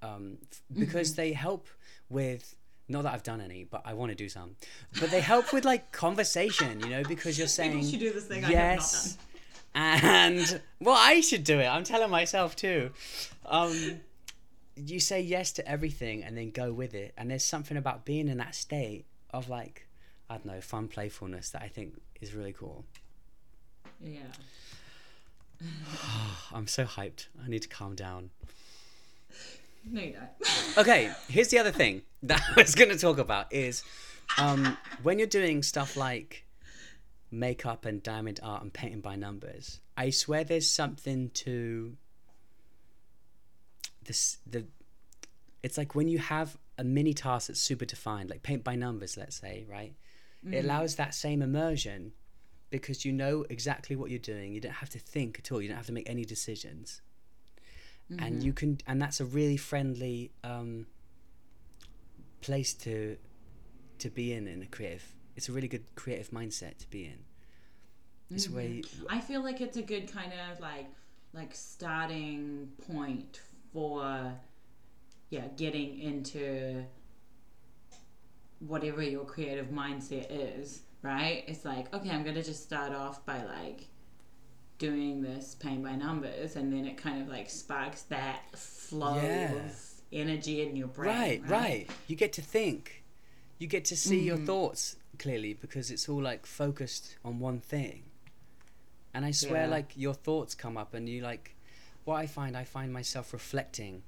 um, 0.00 0.38
f- 0.50 0.62
because 0.72 1.14
they 1.14 1.32
help 1.32 1.68
with 2.08 2.56
not 2.88 3.02
that 3.02 3.12
i've 3.12 3.22
done 3.22 3.40
any 3.40 3.64
but 3.64 3.82
i 3.84 3.92
want 3.92 4.10
to 4.10 4.14
do 4.16 4.28
some 4.28 4.56
but 5.00 5.10
they 5.10 5.20
help 5.20 5.52
with 5.52 5.66
like 5.66 5.92
conversation 5.92 6.80
you 6.80 6.88
know 6.88 7.02
because 7.04 7.38
you're 7.38 7.46
saying 7.46 7.84
should 7.84 8.00
do 8.00 8.10
this 8.10 8.24
thing 8.24 8.42
I 8.42 8.48
have 8.48 8.54
not 8.54 8.60
yes 8.76 9.18
And 9.74 10.60
well, 10.80 10.96
I 10.98 11.20
should 11.20 11.44
do 11.44 11.58
it. 11.60 11.66
I'm 11.66 11.84
telling 11.84 12.10
myself 12.10 12.54
too. 12.56 12.90
Um, 13.46 14.00
you 14.76 15.00
say 15.00 15.20
yes 15.20 15.52
to 15.52 15.68
everything 15.68 16.22
and 16.24 16.36
then 16.36 16.50
go 16.50 16.72
with 16.72 16.94
it. 16.94 17.14
And 17.16 17.30
there's 17.30 17.44
something 17.44 17.76
about 17.76 18.04
being 18.04 18.28
in 18.28 18.38
that 18.38 18.54
state 18.54 19.06
of 19.30 19.48
like, 19.48 19.86
I 20.28 20.34
don't 20.34 20.46
know, 20.46 20.60
fun 20.60 20.88
playfulness 20.88 21.50
that 21.50 21.62
I 21.62 21.68
think 21.68 21.94
is 22.20 22.34
really 22.34 22.52
cool. 22.52 22.84
Yeah. 24.02 24.20
I'm 26.52 26.66
so 26.66 26.84
hyped. 26.84 27.26
I 27.42 27.48
need 27.48 27.62
to 27.62 27.68
calm 27.68 27.94
down. 27.94 28.30
No, 29.84 30.00
you 30.00 30.12
don't. 30.12 30.28
Okay, 30.78 31.12
here's 31.28 31.48
the 31.48 31.58
other 31.58 31.70
thing 31.70 32.00
that 32.22 32.40
I 32.56 32.60
was 32.60 32.74
going 32.74 32.88
to 32.88 32.96
talk 32.96 33.18
about 33.18 33.52
is 33.52 33.82
um, 34.38 34.78
when 35.02 35.18
you're 35.18 35.26
doing 35.26 35.62
stuff 35.62 35.96
like 35.96 36.44
makeup 37.32 37.84
and 37.84 38.02
diamond 38.02 38.38
art 38.42 38.62
and 38.62 38.72
painting 38.72 39.00
by 39.00 39.16
numbers, 39.16 39.80
I 39.96 40.10
swear 40.10 40.44
there's 40.44 40.68
something 40.68 41.30
to 41.30 41.96
this 44.04 44.38
the 44.46 44.66
it's 45.62 45.78
like 45.78 45.94
when 45.94 46.08
you 46.08 46.18
have 46.18 46.56
a 46.78 46.84
mini 46.84 47.14
task 47.14 47.48
that's 47.48 47.60
super 47.60 47.84
defined, 47.84 48.30
like 48.30 48.42
paint 48.42 48.64
by 48.64 48.74
numbers, 48.74 49.16
let's 49.16 49.36
say, 49.36 49.64
right? 49.68 49.94
It 50.50 50.64
allows 50.64 50.96
that 50.96 51.14
same 51.14 51.40
immersion 51.40 52.12
because 52.70 53.04
you 53.04 53.12
know 53.12 53.44
exactly 53.48 53.94
what 53.94 54.10
you're 54.10 54.18
doing. 54.18 54.52
You 54.52 54.60
don't 54.60 54.72
have 54.72 54.90
to 54.90 54.98
think 54.98 55.38
at 55.38 55.52
all. 55.52 55.62
You 55.62 55.68
don't 55.68 55.76
have 55.76 55.86
to 55.86 55.92
make 55.92 56.10
any 56.10 56.24
decisions. 56.24 57.00
And 58.18 58.42
you 58.42 58.52
can, 58.52 58.78
and 58.86 59.00
that's 59.00 59.20
a 59.20 59.24
really 59.24 59.56
friendly 59.56 60.32
um, 60.42 60.86
place 62.40 62.74
to 62.74 63.16
to 64.00 64.10
be 64.10 64.32
in 64.32 64.48
in 64.48 64.62
a 64.62 64.66
creative. 64.66 65.14
It's 65.36 65.48
a 65.48 65.52
really 65.52 65.68
good 65.68 65.94
creative 65.94 66.30
mindset 66.30 66.78
to 66.78 66.90
be 66.90 67.04
in. 67.06 67.18
It's 68.30 68.48
where 68.48 68.66
you, 68.66 68.82
I 69.10 69.20
feel 69.20 69.42
like 69.42 69.60
it's 69.60 69.76
a 69.76 69.82
good 69.82 70.10
kind 70.10 70.32
of 70.50 70.60
like 70.60 70.86
like 71.34 71.54
starting 71.54 72.68
point 72.86 73.40
for 73.72 74.32
yeah, 75.30 75.48
getting 75.56 75.98
into 75.98 76.84
whatever 78.60 79.02
your 79.02 79.24
creative 79.24 79.66
mindset 79.68 80.26
is, 80.30 80.82
right? 81.02 81.44
It's 81.46 81.64
like, 81.64 81.92
okay, 81.94 82.10
I'm 82.10 82.22
gonna 82.24 82.42
just 82.42 82.62
start 82.62 82.92
off 82.92 83.24
by 83.26 83.42
like 83.44 83.86
doing 84.78 85.20
this 85.22 85.54
paint 85.54 85.82
by 85.82 85.94
numbers 85.94 86.56
and 86.56 86.72
then 86.72 86.84
it 86.86 86.96
kind 86.96 87.22
of 87.22 87.28
like 87.28 87.48
sparks 87.50 88.02
that 88.02 88.40
flow 88.56 89.16
Yeah. 89.16 89.52
of 89.52 89.76
energy 90.12 90.62
in 90.62 90.74
your 90.76 90.88
brain. 90.88 91.08
right, 91.16 91.42
right, 91.48 91.90
You 92.08 92.16
get 92.16 92.32
to 92.34 92.42
think. 92.42 93.01
You 93.62 93.68
get 93.68 93.84
to 93.86 93.96
see 93.96 94.18
your 94.18 94.38
thoughts 94.38 94.96
clearly 95.20 95.54
because 95.54 95.92
it's 95.92 96.08
all 96.08 96.20
like 96.20 96.46
focused 96.46 97.16
on 97.24 97.38
one 97.38 97.60
thing. 97.60 98.02
And 99.14 99.24
I 99.24 99.30
swear, 99.30 99.62
Yeah. 99.66 99.76
like 99.76 99.92
your 99.94 100.14
thoughts 100.14 100.56
come 100.56 100.76
up, 100.76 100.94
and 100.94 101.08
you 101.08 101.22
like. 101.22 101.54
What 102.04 102.16
I 102.16 102.26
find, 102.26 102.56
I 102.56 102.64
find 102.64 102.92
myself 102.92 103.32
reflecting 103.32 104.02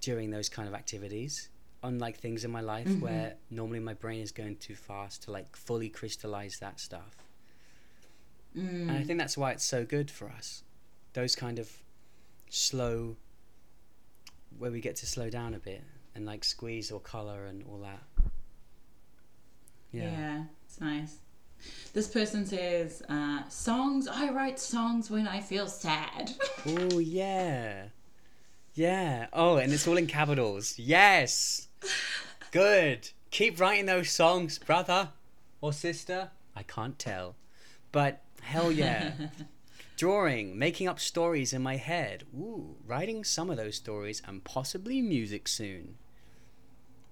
during 0.00 0.30
those 0.30 0.48
kind 0.48 0.66
of 0.66 0.74
activities 0.74 1.50
on 1.84 2.00
like 2.00 2.16
things 2.18 2.44
in 2.44 2.50
my 2.50 2.60
life 2.60 2.88
where 2.98 3.36
normally 3.48 3.78
my 3.78 3.94
brain 3.94 4.20
is 4.20 4.32
going 4.32 4.56
too 4.56 4.74
fast 4.74 5.22
to 5.22 5.30
like 5.30 5.54
fully 5.54 5.88
crystallize 5.88 6.58
that 6.58 6.80
stuff. 6.80 7.14
Mm. 8.56 8.88
And 8.88 8.90
I 8.90 9.04
think 9.04 9.20
that's 9.20 9.38
why 9.38 9.52
it's 9.52 9.64
so 9.64 9.84
good 9.84 10.10
for 10.10 10.28
us. 10.28 10.64
Those 11.12 11.36
kind 11.36 11.60
of 11.60 11.70
slow, 12.50 13.14
where 14.58 14.72
we 14.72 14.80
get 14.80 14.96
to 14.96 15.06
slow 15.06 15.30
down 15.30 15.54
a 15.54 15.60
bit 15.60 15.84
and 16.16 16.26
like 16.26 16.42
squeeze 16.42 16.90
or 16.90 16.98
color 16.98 17.46
and 17.46 17.62
all 17.70 17.78
that. 17.78 18.02
Yeah. 19.92 20.02
Yeah. 20.04 20.42
it's 20.64 20.80
nice. 20.80 21.16
This 21.92 22.08
person 22.08 22.46
says, 22.46 23.02
uh, 23.08 23.48
songs, 23.48 24.08
I 24.08 24.30
write 24.30 24.58
songs 24.58 25.10
when 25.10 25.28
I 25.28 25.40
feel 25.40 25.66
sad. 25.66 26.32
Oh, 26.64 27.00
yeah. 27.00 27.86
Yeah. 28.74 29.26
Oh, 29.32 29.56
and 29.56 29.72
it's 29.72 29.88
all 29.88 29.96
in 29.96 30.06
capitals. 30.06 30.78
Yes. 30.78 31.66
Good. 32.52 33.10
Keep 33.32 33.58
writing 33.58 33.86
those 33.86 34.10
songs, 34.10 34.58
brother 34.58 35.08
or 35.60 35.72
sister. 35.72 36.30
I 36.54 36.62
can't 36.62 36.98
tell. 36.98 37.34
But 37.90 38.22
hell 38.42 38.70
yeah. 38.70 39.12
Drawing, 39.96 40.58
making 40.58 40.88
up 40.88 41.00
stories 41.00 41.52
in 41.52 41.62
my 41.62 41.76
head. 41.76 42.24
Ooh, 42.34 42.76
writing 42.86 43.24
some 43.24 43.50
of 43.50 43.56
those 43.56 43.76
stories 43.76 44.22
and 44.26 44.44
possibly 44.44 45.00
music 45.02 45.48
soon. 45.48 45.96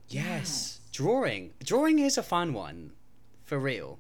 Yes. 0.09 0.80
Drawing. 1.01 1.55
Drawing 1.65 1.99
is 1.99 2.19
a 2.19 2.23
fun 2.23 2.53
one. 2.53 2.93
For 3.47 3.59
real. 3.59 3.99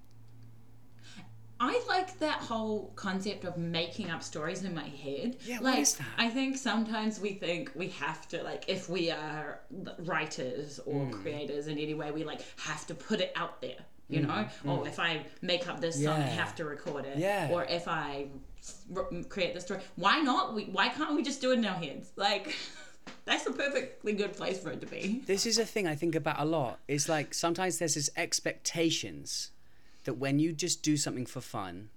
I 1.58 1.82
like 1.88 2.18
that 2.18 2.40
whole 2.40 2.92
concept 2.94 3.44
of 3.44 3.56
making 3.56 4.10
up 4.10 4.22
stories 4.22 4.64
in 4.64 4.74
my 4.74 4.84
head. 4.84 5.38
Yeah, 5.46 5.56
what 5.60 5.64
like, 5.64 5.78
is 5.78 5.94
that? 5.94 6.06
I 6.18 6.28
think 6.28 6.58
sometimes 6.58 7.18
we 7.18 7.30
think 7.32 7.70
we 7.74 7.88
have 7.88 8.28
to, 8.28 8.42
like, 8.42 8.64
if 8.68 8.90
we 8.90 9.10
are 9.10 9.60
writers 10.00 10.78
or 10.84 11.06
Hmm. 11.06 11.22
creators 11.22 11.68
in 11.68 11.78
any 11.78 11.94
way, 11.94 12.10
we 12.10 12.22
like 12.22 12.42
have 12.58 12.86
to 12.88 12.94
put 12.94 13.20
it 13.22 13.32
out 13.34 13.62
there. 13.62 13.80
You 14.10 14.20
know, 14.22 14.46
oh, 14.66 14.84
if 14.84 14.98
I 14.98 15.24
make 15.40 15.68
up 15.68 15.80
this 15.80 16.02
song, 16.04 16.20
I 16.20 16.28
Hmm. 16.28 16.38
Have 16.38 16.54
to 16.56 16.64
record 16.66 17.06
it. 17.06 17.16
Yeah. 17.16 17.48
Or 17.50 17.64
if 17.64 17.88
I 17.88 18.26
create 19.30 19.54
the 19.54 19.60
story, 19.62 19.80
why 19.96 20.20
not? 20.20 20.54
We, 20.54 20.64
why 20.64 20.90
can't 20.90 21.14
we 21.16 21.22
just 21.22 21.40
do 21.40 21.52
it 21.52 21.58
in 21.60 21.64
our 21.64 21.76
heads? 21.76 22.10
Like, 22.16 22.54
that's 23.24 23.46
a 23.46 23.52
perfectly 23.52 24.12
good 24.12 24.32
place 24.32 24.58
for 24.58 24.70
it 24.70 24.80
to 24.80 24.86
be. 24.86 25.22
This 25.26 25.46
is 25.46 25.58
a 25.58 25.64
thing 25.64 25.86
I 25.86 25.94
think 25.94 26.14
about 26.14 26.40
a 26.40 26.44
lot. 26.44 26.80
It's 26.88 27.08
like 27.08 27.34
sometimes 27.34 27.78
there's 27.78 27.94
this 27.94 28.10
expectations 28.16 29.50
that 30.04 30.14
when 30.14 30.38
you 30.38 30.52
just 30.52 30.82
do 30.82 30.96
something 30.96 31.26
for 31.26 31.40
fun, 31.40 31.90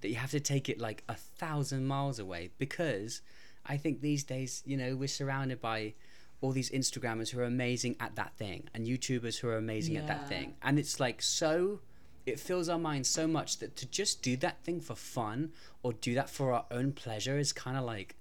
that 0.00 0.08
you 0.08 0.16
have 0.16 0.30
to 0.30 0.40
take 0.40 0.68
it 0.68 0.80
like 0.80 1.04
a 1.08 1.14
thousand 1.14 1.86
miles 1.86 2.18
away 2.18 2.50
because 2.58 3.20
I 3.66 3.76
think 3.76 4.00
these 4.00 4.24
days, 4.24 4.62
you 4.64 4.76
know, 4.76 4.96
we're 4.96 5.08
surrounded 5.08 5.60
by 5.60 5.94
all 6.40 6.52
these 6.52 6.70
Instagrammers 6.70 7.30
who 7.30 7.40
are 7.40 7.44
amazing 7.44 7.96
at 8.00 8.16
that 8.16 8.34
thing 8.34 8.68
and 8.74 8.86
YouTubers 8.86 9.38
who 9.38 9.48
are 9.48 9.56
amazing 9.56 9.96
at 9.96 10.06
that 10.06 10.28
thing. 10.28 10.54
And 10.62 10.78
it's 10.78 10.98
like 10.98 11.20
so 11.20 11.80
it 12.26 12.40
fills 12.40 12.68
our 12.68 12.78
minds 12.78 13.08
so 13.08 13.26
much 13.26 13.58
that 13.58 13.76
to 13.76 13.86
just 13.86 14.22
do 14.22 14.36
that 14.38 14.62
thing 14.64 14.80
for 14.80 14.94
fun 14.94 15.52
or 15.82 15.92
do 15.92 16.14
that 16.14 16.30
for 16.30 16.52
our 16.52 16.64
own 16.70 16.92
pleasure 16.92 17.38
is 17.38 17.52
kind 17.52 17.76
of 17.76 17.84
like 17.84 18.16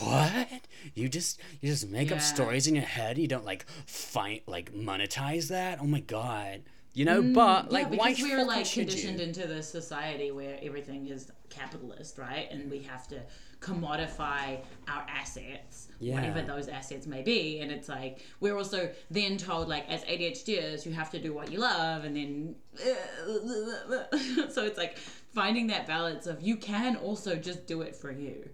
what 0.00 0.48
you 0.94 1.08
just 1.08 1.40
you 1.60 1.70
just 1.70 1.88
make 1.88 2.10
up 2.10 2.20
stories 2.20 2.66
in 2.66 2.74
your 2.74 2.84
head 2.84 3.18
you 3.18 3.28
don't 3.28 3.44
like 3.44 3.66
find 3.86 4.40
like 4.46 4.72
monetize 4.72 5.48
that 5.48 5.78
oh 5.80 5.86
my 5.86 6.00
god 6.00 6.62
you 6.94 7.04
know 7.04 7.22
but 7.22 7.70
like 7.70 7.88
Mm, 7.88 7.92
yeah, 7.92 7.98
why 7.98 8.10
because 8.10 8.24
we're 8.24 8.44
like 8.44 8.70
conditioned 8.70 9.18
you? 9.18 9.24
into 9.24 9.46
this 9.46 9.68
society 9.68 10.30
where 10.30 10.58
everything 10.62 11.06
is 11.08 11.30
capitalist, 11.50 12.18
right? 12.18 12.48
And 12.50 12.70
we 12.70 12.80
have 12.80 13.06
to 13.08 13.20
commodify 13.60 14.58
our 14.88 15.06
assets, 15.08 15.88
whatever 16.00 16.42
those 16.42 16.68
assets 16.68 17.06
may 17.06 17.22
be. 17.22 17.60
And 17.60 17.70
it's 17.70 17.88
like 17.88 18.20
we're 18.40 18.56
also 18.56 18.90
then 19.10 19.36
told, 19.38 19.68
like 19.68 19.88
as 19.88 20.04
ADHDers, 20.04 20.84
you 20.86 20.92
have 20.92 21.10
to 21.10 21.20
do 21.20 21.32
what 21.32 21.50
you 21.50 21.58
love, 21.58 22.04
and 22.04 22.16
then 22.16 22.54
so 24.50 24.64
it's 24.64 24.78
like 24.78 24.98
finding 24.98 25.66
that 25.68 25.86
balance 25.86 26.26
of 26.26 26.42
you 26.42 26.56
can 26.56 26.96
also 26.96 27.36
just 27.36 27.66
do 27.66 27.82
it 27.82 27.96
for 27.96 28.12
you. 28.12 28.48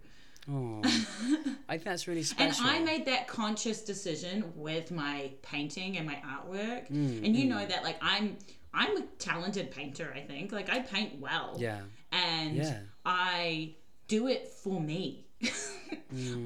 Oh, 0.48 0.80
i 1.68 1.72
think 1.72 1.84
that's 1.84 2.06
really 2.08 2.22
special. 2.22 2.66
And 2.66 2.76
I 2.76 2.82
made 2.84 3.06
that 3.06 3.26
conscious 3.28 3.82
decision 3.82 4.52
with 4.56 4.90
my 4.90 5.32
painting 5.42 5.96
and 5.98 6.06
my 6.06 6.16
artwork. 6.26 6.90
Mm, 6.90 7.24
and 7.24 7.36
you 7.36 7.46
know 7.46 7.64
that 7.66 7.82
like 7.84 7.98
I'm 8.00 8.36
I'm 8.72 8.96
a 8.96 9.02
talented 9.18 9.70
painter, 9.72 10.12
I 10.14 10.20
think. 10.20 10.52
Like 10.52 10.70
I 10.70 10.78
paint 10.80 11.20
well. 11.20 11.56
yeah 11.58 11.80
And 12.12 12.56
Yeah. 12.56 12.78
I 13.04 13.74
do 14.08 14.28
it 14.28 14.48
for 14.48 14.80
me. 14.80 15.26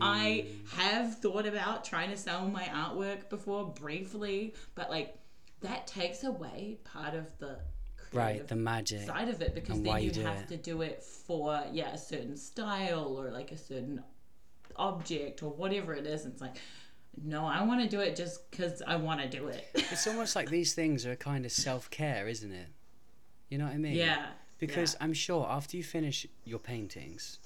I 0.01 0.47
Mm. 0.47 0.69
have 0.71 1.19
thought 1.21 1.47
about 1.47 1.85
trying 1.85 2.11
to 2.11 2.17
sell 2.17 2.47
my 2.49 2.65
artwork 2.65 3.29
before 3.31 3.73
briefly, 3.73 4.55
but 4.75 4.91
like 4.91 5.17
that 5.61 5.87
takes 5.87 6.25
away 6.25 6.79
part 6.85 7.15
of 7.15 7.27
the 7.39 7.59
right 8.15 8.27
creative 8.33 8.47
the 8.49 8.57
magic 8.57 9.07
side 9.07 9.29
of 9.29 9.41
it 9.43 9.55
because 9.55 9.81
then 9.83 10.03
you, 10.03 10.11
you 10.11 10.23
have 10.23 10.39
it. 10.41 10.49
to 10.49 10.57
do 10.57 10.83
it 10.83 11.03
for 11.03 11.63
yeah 11.73 11.93
a 11.93 11.99
certain 11.99 12.37
style 12.37 13.17
or 13.19 13.31
like 13.31 13.53
a 13.53 13.57
certain 13.57 14.03
object 14.77 15.43
or 15.43 15.51
whatever 15.51 15.95
it 15.95 16.07
is. 16.07 16.25
And 16.25 16.33
it's 16.33 16.43
like 16.43 16.57
no 17.23 17.45
i 17.47 17.63
want 17.63 17.81
to 17.81 17.89
do 17.89 18.01
it 18.01 18.17
just 18.17 18.51
because 18.51 18.83
i 18.87 18.97
want 18.97 19.21
to 19.21 19.29
do 19.29 19.47
it. 19.49 19.67
It's 19.75 20.07
almost 20.07 20.35
like 20.35 20.51
these 20.51 20.75
things 20.75 21.07
are 21.07 21.13
a 21.13 21.17
kind 21.17 21.45
of 21.45 21.53
self-care 21.53 22.27
isn't 22.29 22.53
it? 22.53 22.69
You 23.51 23.59
know 23.59 23.67
what 23.67 23.75
i 23.75 23.79
mean? 23.79 23.95
Yeah 23.95 24.27
because 24.59 24.95
yeah. 24.95 25.05
i'm 25.05 25.13
sure 25.13 25.47
after 25.51 25.77
you 25.77 25.83
finish 25.83 26.27
your 26.45 26.59
paintings 26.61 27.39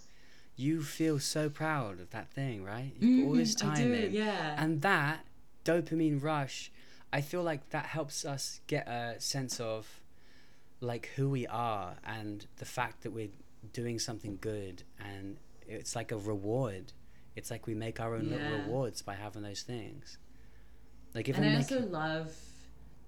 you 0.57 0.83
feel 0.83 1.19
so 1.19 1.49
proud 1.49 2.01
of 2.01 2.11
that 2.11 2.31
thing 2.31 2.63
right? 2.65 2.93
You 2.99 3.23
put 3.23 3.27
all 3.29 3.33
this 3.35 3.55
Mhm, 3.55 3.63
I 3.63 3.75
time 3.77 3.93
do, 3.93 3.95
in. 3.95 4.13
yeah. 4.13 4.63
And 4.63 4.83
that 4.83 5.25
dopamine 5.65 6.23
rush 6.23 6.71
i 7.13 7.21
feel 7.21 7.43
like 7.43 7.69
that 7.71 7.87
helps 7.87 8.25
us 8.25 8.61
get 8.67 8.87
a 8.89 9.17
sense 9.19 9.61
of 9.61 9.98
like 10.81 11.11
who 11.17 11.29
we 11.29 11.47
are 11.47 11.97
and 12.05 12.47
the 12.57 12.65
fact 12.65 13.03
that 13.03 13.11
we're 13.13 13.31
doing 13.73 13.99
something 13.99 14.39
good 14.41 14.83
and 15.01 15.37
it's 15.67 15.97
like 15.97 16.13
a 16.13 16.17
reward 16.17 16.93
it's 17.37 17.51
like 17.51 17.67
we 17.67 17.75
make 17.75 18.01
our 18.01 18.15
own 18.15 18.31
little 18.31 18.47
Yeah. 18.47 18.53
rewards 18.65 19.03
by 19.03 19.15
having 19.15 19.43
those 19.43 19.63
things 19.63 20.19
like 21.15 21.29
if 21.29 21.37
and 21.37 21.45
I'm 21.45 21.53
i 21.55 21.59
making, 21.59 21.77
also 21.79 21.89
love 21.91 22.37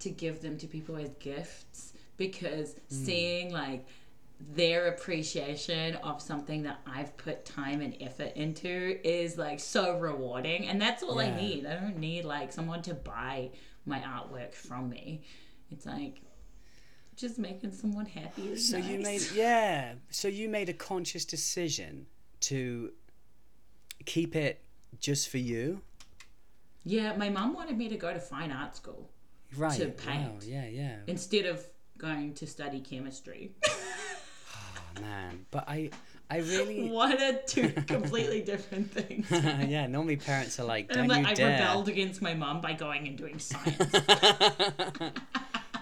to 0.01 0.11
give 0.11 0.41
them 0.41 0.59
to 0.59 0.67
people 0.67 0.97
as 0.97 1.11
gifts 1.21 1.93
because 2.17 2.75
Mm. 2.75 2.79
seeing 2.89 3.53
like 3.53 3.87
their 4.55 4.89
appreciation 4.89 5.97
of 5.97 6.23
something 6.23 6.63
that 6.63 6.81
I've 6.87 7.15
put 7.19 7.45
time 7.45 7.83
and 7.83 7.95
effort 8.01 8.33
into 8.37 8.99
is 9.07 9.37
like 9.37 9.61
so 9.61 9.99
rewarding. 9.99 10.67
And 10.67 10.81
that's 10.81 11.03
all 11.03 11.19
I 11.21 11.29
need. 11.37 11.67
I 11.67 11.75
don't 11.75 11.99
need 11.99 12.25
like 12.25 12.51
someone 12.51 12.81
to 12.83 12.95
buy 12.95 13.51
my 13.85 13.99
artwork 14.01 14.55
from 14.55 14.89
me. 14.89 15.25
It's 15.71 15.85
like 15.85 16.23
just 17.21 17.39
making 17.39 17.73
someone 17.73 18.07
happy 18.07 18.49
is 18.53 18.69
So 18.69 18.79
you 18.79 18.99
made 18.99 19.23
yeah. 19.35 19.93
So 20.11 20.29
you 20.29 20.49
made 20.49 20.69
a 20.69 20.73
conscious 20.73 21.25
decision 21.25 22.07
to 22.41 22.93
keep 24.07 24.35
it 24.35 24.63
just 24.99 25.29
for 25.29 25.39
you, 25.39 25.83
Yeah, 26.85 27.15
my 27.17 27.29
mum 27.29 27.55
wanted 27.55 27.77
me 27.77 27.89
to 27.89 27.97
go 27.97 28.13
to 28.13 28.19
fine 28.19 28.51
art 28.51 28.75
school 28.75 29.11
right? 29.57 29.79
To 29.79 29.87
Wow. 29.87 29.93
paint. 29.97 30.45
Yeah, 30.45 30.67
yeah. 30.67 30.97
instead 31.07 31.45
of 31.47 31.65
going 31.99 32.35
to 32.35 32.47
study 32.47 32.81
chemistry. 32.81 33.53
Oh, 33.69 35.01
man, 35.01 35.45
but 35.51 35.69
I, 35.69 35.91
I 36.31 36.39
really. 36.39 36.89
what 36.99 37.21
are 37.21 37.35
two 37.47 37.69
completely 37.87 38.41
different 38.41 38.91
things? 38.91 39.27
yeah, 39.69 39.87
normally 39.87 40.17
parents 40.17 40.59
are 40.59 40.65
like, 40.65 40.87
And 40.91 41.09
"Don't 41.09 41.11
I'm 41.11 41.25
you 41.25 41.31
I 41.31 41.35
dare!" 41.35 41.51
rebelled 41.53 41.89
against 41.89 42.23
my 42.23 42.35
mum 42.35 42.61
by 42.61 42.73
going 42.73 43.07
and 43.09 43.19
doing 43.19 43.39
science. 43.39 43.93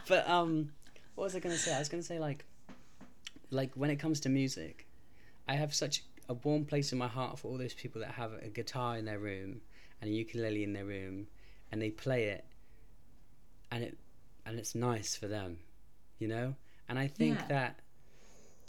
but 0.08 0.28
um, 0.28 0.70
what 1.18 1.24
was 1.24 1.34
I 1.34 1.40
gonna 1.40 1.56
say? 1.56 1.74
I 1.74 1.80
was 1.80 1.88
gonna 1.88 2.02
say 2.02 2.20
like, 2.20 2.44
like 3.50 3.74
when 3.74 3.90
it 3.90 3.96
comes 3.96 4.20
to 4.20 4.28
music, 4.28 4.86
I 5.48 5.54
have 5.54 5.74
such 5.74 6.04
a 6.28 6.34
warm 6.34 6.64
place 6.64 6.92
in 6.92 6.98
my 6.98 7.08
heart 7.08 7.40
for 7.40 7.48
all 7.48 7.58
those 7.58 7.74
people 7.74 8.00
that 8.02 8.12
have 8.12 8.34
a 8.34 8.48
guitar 8.48 8.96
in 8.96 9.04
their 9.04 9.18
room 9.18 9.60
and 10.00 10.10
a 10.10 10.12
ukulele 10.12 10.62
in 10.62 10.74
their 10.74 10.84
room, 10.84 11.26
and 11.72 11.82
they 11.82 11.90
play 11.90 12.26
it, 12.26 12.44
and 13.72 13.82
it, 13.82 13.98
and 14.46 14.60
it's 14.60 14.76
nice 14.76 15.16
for 15.16 15.26
them, 15.26 15.58
you 16.20 16.28
know. 16.28 16.54
And 16.88 17.00
I 17.00 17.08
think 17.08 17.40
Yeah. 17.40 17.46
that 17.48 17.80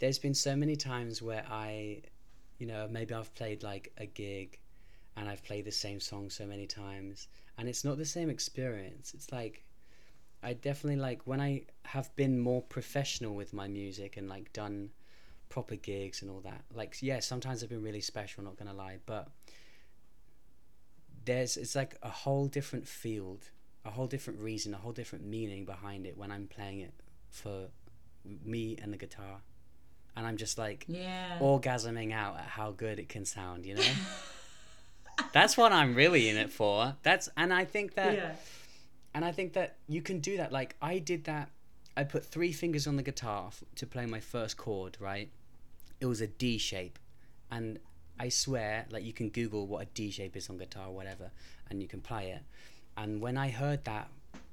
there's 0.00 0.18
been 0.18 0.34
so 0.34 0.56
many 0.56 0.74
times 0.74 1.22
where 1.22 1.44
I, 1.48 2.02
you 2.58 2.66
know, 2.66 2.88
maybe 2.90 3.14
I've 3.14 3.32
played 3.36 3.62
like 3.62 3.92
a 3.96 4.06
gig, 4.06 4.58
and 5.16 5.28
I've 5.28 5.44
played 5.44 5.66
the 5.66 5.72
same 5.72 6.00
song 6.00 6.30
so 6.30 6.46
many 6.46 6.66
times, 6.66 7.28
and 7.56 7.68
it's 7.68 7.84
not 7.84 7.96
the 7.96 8.04
same 8.04 8.28
experience. 8.28 9.14
It's 9.14 9.30
like 9.30 9.62
I 10.42 10.54
definitely 10.54 11.00
like 11.00 11.26
when 11.26 11.40
I 11.40 11.62
have 11.84 12.14
been 12.16 12.38
more 12.38 12.62
professional 12.62 13.34
with 13.34 13.52
my 13.52 13.68
music 13.68 14.16
and 14.16 14.28
like 14.28 14.52
done 14.52 14.90
proper 15.48 15.76
gigs 15.76 16.22
and 16.22 16.30
all 16.30 16.40
that. 16.40 16.62
Like 16.74 16.96
yeah, 17.00 17.20
sometimes 17.20 17.62
I've 17.62 17.68
been 17.68 17.82
really 17.82 18.00
special, 18.00 18.42
not 18.42 18.56
gonna 18.56 18.72
lie, 18.72 18.98
but 19.04 19.28
there's 21.24 21.56
it's 21.56 21.74
like 21.74 21.96
a 22.02 22.08
whole 22.08 22.46
different 22.46 22.88
field, 22.88 23.50
a 23.84 23.90
whole 23.90 24.06
different 24.06 24.40
reason, 24.40 24.72
a 24.72 24.78
whole 24.78 24.92
different 24.92 25.26
meaning 25.26 25.64
behind 25.64 26.06
it 26.06 26.16
when 26.16 26.32
I'm 26.32 26.46
playing 26.46 26.80
it 26.80 26.94
for 27.28 27.68
me 28.24 28.78
and 28.80 28.92
the 28.92 28.96
guitar. 28.96 29.42
And 30.16 30.26
I'm 30.26 30.36
just 30.36 30.58
like 30.58 30.86
yeah. 30.88 31.38
orgasming 31.40 32.12
out 32.12 32.36
at 32.36 32.46
how 32.46 32.72
good 32.72 32.98
it 32.98 33.08
can 33.08 33.24
sound, 33.24 33.64
you 33.64 33.74
know? 33.74 33.82
That's 35.32 35.56
what 35.56 35.72
I'm 35.72 35.94
really 35.94 36.28
in 36.28 36.36
it 36.36 36.50
for. 36.50 36.96
That's 37.02 37.28
and 37.36 37.52
I 37.52 37.64
think 37.64 37.94
that 37.94 38.14
yeah. 38.14 38.32
And 39.14 39.24
I 39.24 39.32
think 39.32 39.52
that 39.54 39.76
you 39.88 40.02
can 40.02 40.20
do 40.20 40.36
that. 40.36 40.52
Like 40.52 40.76
I 40.80 40.98
did 40.98 41.24
that. 41.24 41.50
I 41.96 42.04
put 42.04 42.24
three 42.24 42.52
fingers 42.52 42.86
on 42.86 42.96
the 42.96 43.02
guitar 43.02 43.48
f- 43.48 43.64
to 43.76 43.86
play 43.86 44.06
my 44.06 44.20
first 44.20 44.56
chord. 44.56 44.96
Right, 45.00 45.30
it 46.00 46.06
was 46.06 46.20
a 46.20 46.26
D 46.26 46.58
shape, 46.58 46.98
and 47.50 47.78
I 48.18 48.28
swear, 48.28 48.86
like 48.90 49.04
you 49.04 49.12
can 49.12 49.30
Google 49.30 49.66
what 49.66 49.82
a 49.82 49.86
D 49.86 50.10
shape 50.10 50.36
is 50.36 50.48
on 50.50 50.58
guitar 50.58 50.88
or 50.88 50.94
whatever, 50.94 51.30
and 51.68 51.80
you 51.82 51.88
can 51.88 52.00
play 52.00 52.30
it. 52.30 52.42
And 52.96 53.20
when 53.20 53.36
I 53.36 53.48
heard 53.48 53.84
that 53.84 54.08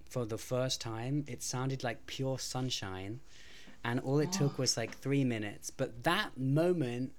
for 0.10 0.26
the 0.26 0.38
first 0.38 0.80
time, 0.80 1.26
it 1.28 1.44
sounded 1.44 1.84
like 1.84 2.06
pure 2.08 2.40
sunshine, 2.40 3.20
and 3.84 4.00
all 4.00 4.20
it 4.20 4.32
took 4.32 4.54
ah. 4.54 4.62
was 4.62 4.78
like 4.78 4.98
three 4.98 5.24
minutes. 5.24 5.70
But 5.70 6.04
that 6.04 6.38
moment, 6.38 7.12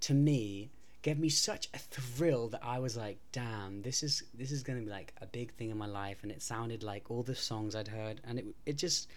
to 0.00 0.14
me, 0.14 0.70
gave 1.06 1.20
me 1.20 1.28
such 1.28 1.68
a 1.72 1.78
thrill 1.78 2.48
that 2.48 2.64
I 2.64 2.80
was 2.80 2.96
like, 2.96 3.18
"Damn, 3.30 3.82
this 3.82 4.02
is 4.02 4.24
this 4.34 4.50
is 4.50 4.64
gonna 4.64 4.80
be 4.80 4.90
like 4.90 5.12
a 5.20 5.26
big 5.38 5.52
thing 5.54 5.70
in 5.70 5.78
my 5.78 5.86
life." 5.86 6.18
And 6.24 6.32
it 6.32 6.42
sounded 6.42 6.82
like 6.82 7.10
all 7.12 7.22
the 7.22 7.36
songs 7.36 7.76
I'd 7.76 7.86
heard, 7.86 8.20
and 8.24 8.40
it 8.40 8.46
it 8.70 8.76
just 8.76 9.08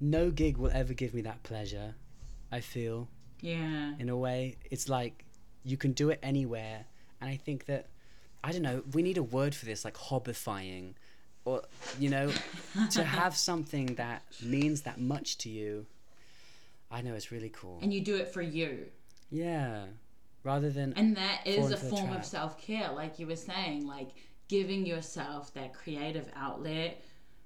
no 0.00 0.30
gig 0.30 0.56
will 0.56 0.70
ever 0.72 0.94
give 0.94 1.12
me 1.14 1.20
that 1.22 1.42
pleasure. 1.42 1.94
I 2.50 2.60
feel 2.60 3.08
Yeah. 3.40 3.94
in 3.98 4.08
a 4.08 4.16
way, 4.16 4.56
it's 4.70 4.88
like 4.88 5.24
you 5.62 5.76
can 5.76 5.92
do 5.92 6.08
it 6.10 6.20
anywhere, 6.22 6.86
and 7.20 7.28
I 7.30 7.36
think 7.36 7.66
that 7.66 7.88
I 8.42 8.52
don't 8.52 8.62
know. 8.62 8.82
We 8.92 9.02
need 9.02 9.18
a 9.18 9.22
word 9.22 9.54
for 9.54 9.64
this, 9.66 9.84
like 9.84 9.94
hobbifying, 10.08 10.94
or 11.44 11.62
you 11.98 12.08
know, 12.10 12.32
to 12.92 13.04
have 13.20 13.36
something 13.36 13.86
that 13.96 14.22
means 14.42 14.82
that 14.82 14.98
much 15.00 15.36
to 15.38 15.48
you. 15.50 15.86
I 16.90 17.02
know 17.02 17.14
it's 17.14 17.30
really 17.30 17.50
cool. 17.50 17.78
And 17.82 17.92
you 17.92 18.00
do 18.00 18.16
it 18.16 18.28
for 18.32 18.42
you. 18.42 18.86
Yeah, 19.30 19.86
rather 20.44 20.70
than 20.70 20.92
And 20.94 21.16
that 21.16 21.40
is 21.46 21.70
a 21.72 21.76
form 21.76 22.12
of 22.12 22.24
self 22.24 22.60
care, 22.60 22.92
like 22.92 23.18
you 23.18 23.26
were 23.26 23.36
saying, 23.36 23.86
like 23.86 24.10
giving 24.48 24.86
yourself 24.86 25.52
that 25.54 25.72
creative 25.72 26.28
outlet 26.36 27.02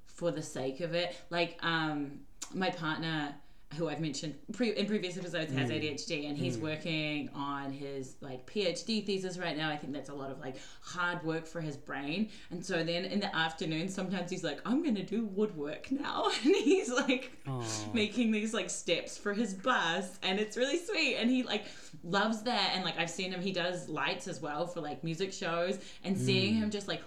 for 0.06 0.30
the 0.30 0.42
sake 0.42 0.80
of 0.80 0.94
it. 0.94 1.16
Like 1.30 1.58
um, 1.62 2.20
my 2.52 2.70
partner, 2.70 3.34
who 3.76 3.88
I've 3.88 4.00
mentioned 4.00 4.34
pre- 4.52 4.76
in 4.76 4.86
previous 4.86 5.18
episodes, 5.18 5.52
has 5.52 5.70
mm. 5.70 5.74
ADHD, 5.74 6.28
and 6.28 6.38
he's 6.38 6.56
mm. 6.56 6.62
working 6.62 7.28
on 7.34 7.70
his 7.70 8.16
like 8.20 8.46
PhD 8.46 9.04
thesis 9.04 9.38
right 9.38 9.56
now. 9.56 9.70
I 9.70 9.76
think 9.76 9.92
that's 9.92 10.08
a 10.08 10.14
lot 10.14 10.30
of 10.30 10.40
like 10.40 10.56
hard 10.80 11.22
work 11.22 11.46
for 11.46 11.60
his 11.60 11.76
brain. 11.76 12.30
And 12.50 12.64
so 12.64 12.82
then 12.82 13.04
in 13.04 13.20
the 13.20 13.34
afternoon, 13.36 13.88
sometimes 13.88 14.30
he's 14.30 14.42
like, 14.42 14.60
"I'm 14.64 14.82
gonna 14.82 15.04
do 15.04 15.26
woodwork 15.26 15.90
now," 15.90 16.30
and 16.44 16.56
he's 16.56 16.90
like 16.90 17.32
Aw. 17.46 17.62
making 17.92 18.30
these 18.30 18.54
like 18.54 18.70
steps 18.70 19.18
for 19.18 19.34
his 19.34 19.54
bus 19.54 20.18
and 20.22 20.38
it's 20.38 20.56
really 20.56 20.78
sweet. 20.78 21.16
And 21.16 21.30
he 21.30 21.42
like 21.42 21.64
loves 22.02 22.42
that. 22.42 22.72
And 22.74 22.84
like 22.84 22.98
I've 22.98 23.10
seen 23.10 23.32
him 23.32 23.40
he 23.40 23.52
does 23.52 23.88
lights 23.88 24.28
as 24.28 24.40
well 24.40 24.66
for 24.66 24.80
like 24.80 25.04
music 25.04 25.32
shows. 25.32 25.78
And 26.04 26.16
seeing 26.16 26.54
mm. 26.54 26.58
him 26.58 26.70
just 26.70 26.88
like 26.88 27.02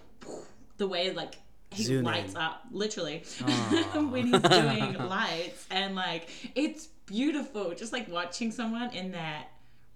the 0.78 0.88
way 0.88 1.12
like 1.12 1.36
he 1.72 1.98
lights 2.00 2.36
up 2.36 2.64
literally 2.72 3.24
when 3.94 4.28
he's 4.28 4.42
doing 4.42 4.94
lights. 5.10 5.66
And 5.72 5.96
like 5.96 6.30
it's 6.56 6.88
beautiful 7.06 7.74
just 7.76 7.94
like 7.94 8.10
watching 8.10 8.52
someone 8.52 8.92
in 8.92 9.12
that 9.12 9.48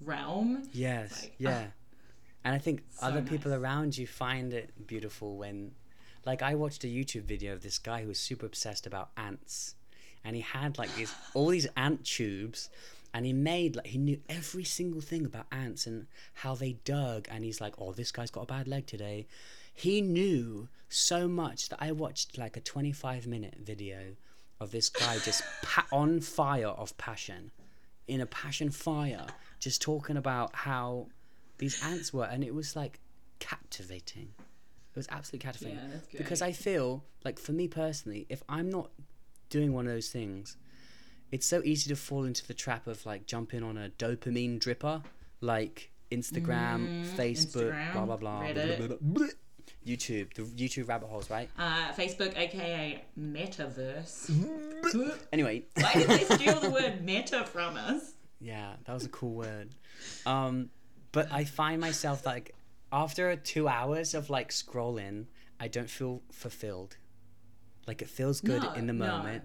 realm. 0.04 0.64
Yes, 0.74 1.24
like, 1.24 1.36
yeah. 1.38 1.66
and 2.44 2.56
I 2.56 2.58
think 2.58 2.84
so 2.92 3.08
other 3.08 3.22
people 3.22 3.54
around 3.54 3.98
you 3.98 4.08
find 4.08 4.54
it 4.54 4.88
beautiful 4.88 5.38
when, 5.38 5.72
like, 6.26 6.42
I 6.42 6.56
watched 6.56 6.84
a 6.84 6.88
YouTube 6.88 7.24
video 7.24 7.54
of 7.54 7.62
this 7.62 7.78
guy 7.78 8.02
who 8.02 8.08
was 8.08 8.20
super 8.20 8.46
obsessed 8.46 8.88
about 8.88 9.10
ants, 9.18 9.76
and 10.24 10.36
he 10.36 10.42
had 10.42 10.78
like 10.78 10.94
these 10.96 11.14
all 11.34 11.48
these 11.48 11.68
ant 11.78 12.04
tubes, 12.06 12.70
and 13.14 13.26
he 13.26 13.34
made 13.34 13.76
like 13.76 13.88
he 13.88 13.98
knew 13.98 14.20
every 14.30 14.64
single 14.64 15.02
thing 15.02 15.26
about 15.26 15.46
ants 15.52 15.88
and 15.88 16.08
how 16.34 16.56
they 16.56 16.74
dug, 16.86 17.28
and 17.30 17.44
he's 17.44 17.62
like, 17.62 17.76
oh, 17.78 17.92
this 17.94 18.12
guy's 18.12 18.32
got 18.32 18.42
a 18.42 18.48
bad 18.48 18.68
leg 18.68 18.86
today. 18.88 19.28
He 19.76 20.02
knew 20.02 20.70
so 20.90 21.28
much 21.28 21.70
that 21.70 21.78
I 21.82 21.92
watched 21.92 22.38
like 22.38 22.58
a 22.58 22.62
25 22.62 23.28
minute 23.28 23.58
video 23.62 24.16
of 24.60 24.72
this 24.72 24.90
guy 24.90 25.18
just 25.20 25.44
pa- 25.62 25.86
on 25.92 26.22
fire 26.22 26.68
of 26.68 26.98
passion 26.98 27.52
in 28.08 28.22
a 28.22 28.26
passion 28.26 28.70
fire 28.70 29.26
just 29.60 29.82
talking 29.82 30.16
about 30.16 30.56
how 30.56 31.08
these 31.58 31.84
ants 31.84 32.14
were 32.14 32.26
and 32.26 32.44
it 32.44 32.54
was 32.54 32.76
like 32.76 33.00
captivating. 33.40 34.30
It 34.94 34.96
was 34.96 35.08
absolutely 35.12 35.44
captivating. 35.46 35.80
Yeah, 35.80 36.18
because 36.18 36.42
i 36.42 36.54
feel 36.54 37.04
like 37.26 37.38
for 37.38 37.52
me 37.52 37.68
personally 37.68 38.26
if 38.30 38.42
i'm 38.48 38.70
not 38.70 38.92
doing 39.50 39.74
one 39.74 39.88
of 39.88 39.92
those 39.94 40.08
things 40.10 40.56
it's 41.32 41.46
so 41.46 41.62
easy 41.66 41.90
to 41.90 41.98
fall 41.98 42.24
into 42.24 42.48
the 42.48 42.54
trap 42.54 42.88
of 42.88 43.06
like 43.06 43.26
jumping 43.26 43.62
on 43.62 43.78
a 43.78 43.90
dopamine 43.90 44.58
dripper 44.58 45.04
like 45.42 45.92
instagram 46.12 47.06
facebook 47.06 47.74
Instagram, 47.74 47.94
blah 47.94 48.06
blah, 48.06 48.16
blah, 48.16 48.54
blah, 48.54 48.88
blah, 48.88 48.98
blah. 49.02 49.28
Youtube 49.86 50.34
the 50.34 50.42
youtube 50.44 50.88
rabbit 50.88 51.08
holes 51.08 51.30
right 51.30 51.50
uh, 51.60 51.92
Facebook 51.94 52.36
aka 52.38 53.04
metaverse 53.20 54.30
anyway 55.34 55.64
why 55.76 55.94
did 55.94 56.08
they 56.10 56.24
steal 56.24 56.60
the 56.60 56.70
word 56.70 57.04
meta 57.04 57.44
from 57.46 57.78
us 57.78 58.14
Yeah, 58.40 58.74
that 58.86 58.94
was 58.94 59.06
a 59.06 59.10
cool 59.10 59.34
word. 59.34 59.70
Um, 60.26 60.70
but 61.12 61.32
I 61.32 61.46
find 61.46 61.80
myself 61.82 62.26
like 62.26 62.54
after 62.92 63.36
two 63.36 63.68
hours 63.68 64.14
of 64.14 64.30
like 64.30 64.50
scrolling, 64.52 65.26
I 65.60 65.68
don't 65.68 65.90
feel 65.90 66.22
fulfilled. 66.32 66.98
Like 67.88 68.02
it 68.02 68.10
feels 68.10 68.42
good 68.42 68.64
No, 68.64 68.74
in 68.74 68.88
the 68.88 68.94
no. 68.94 69.08
moment, 69.08 69.44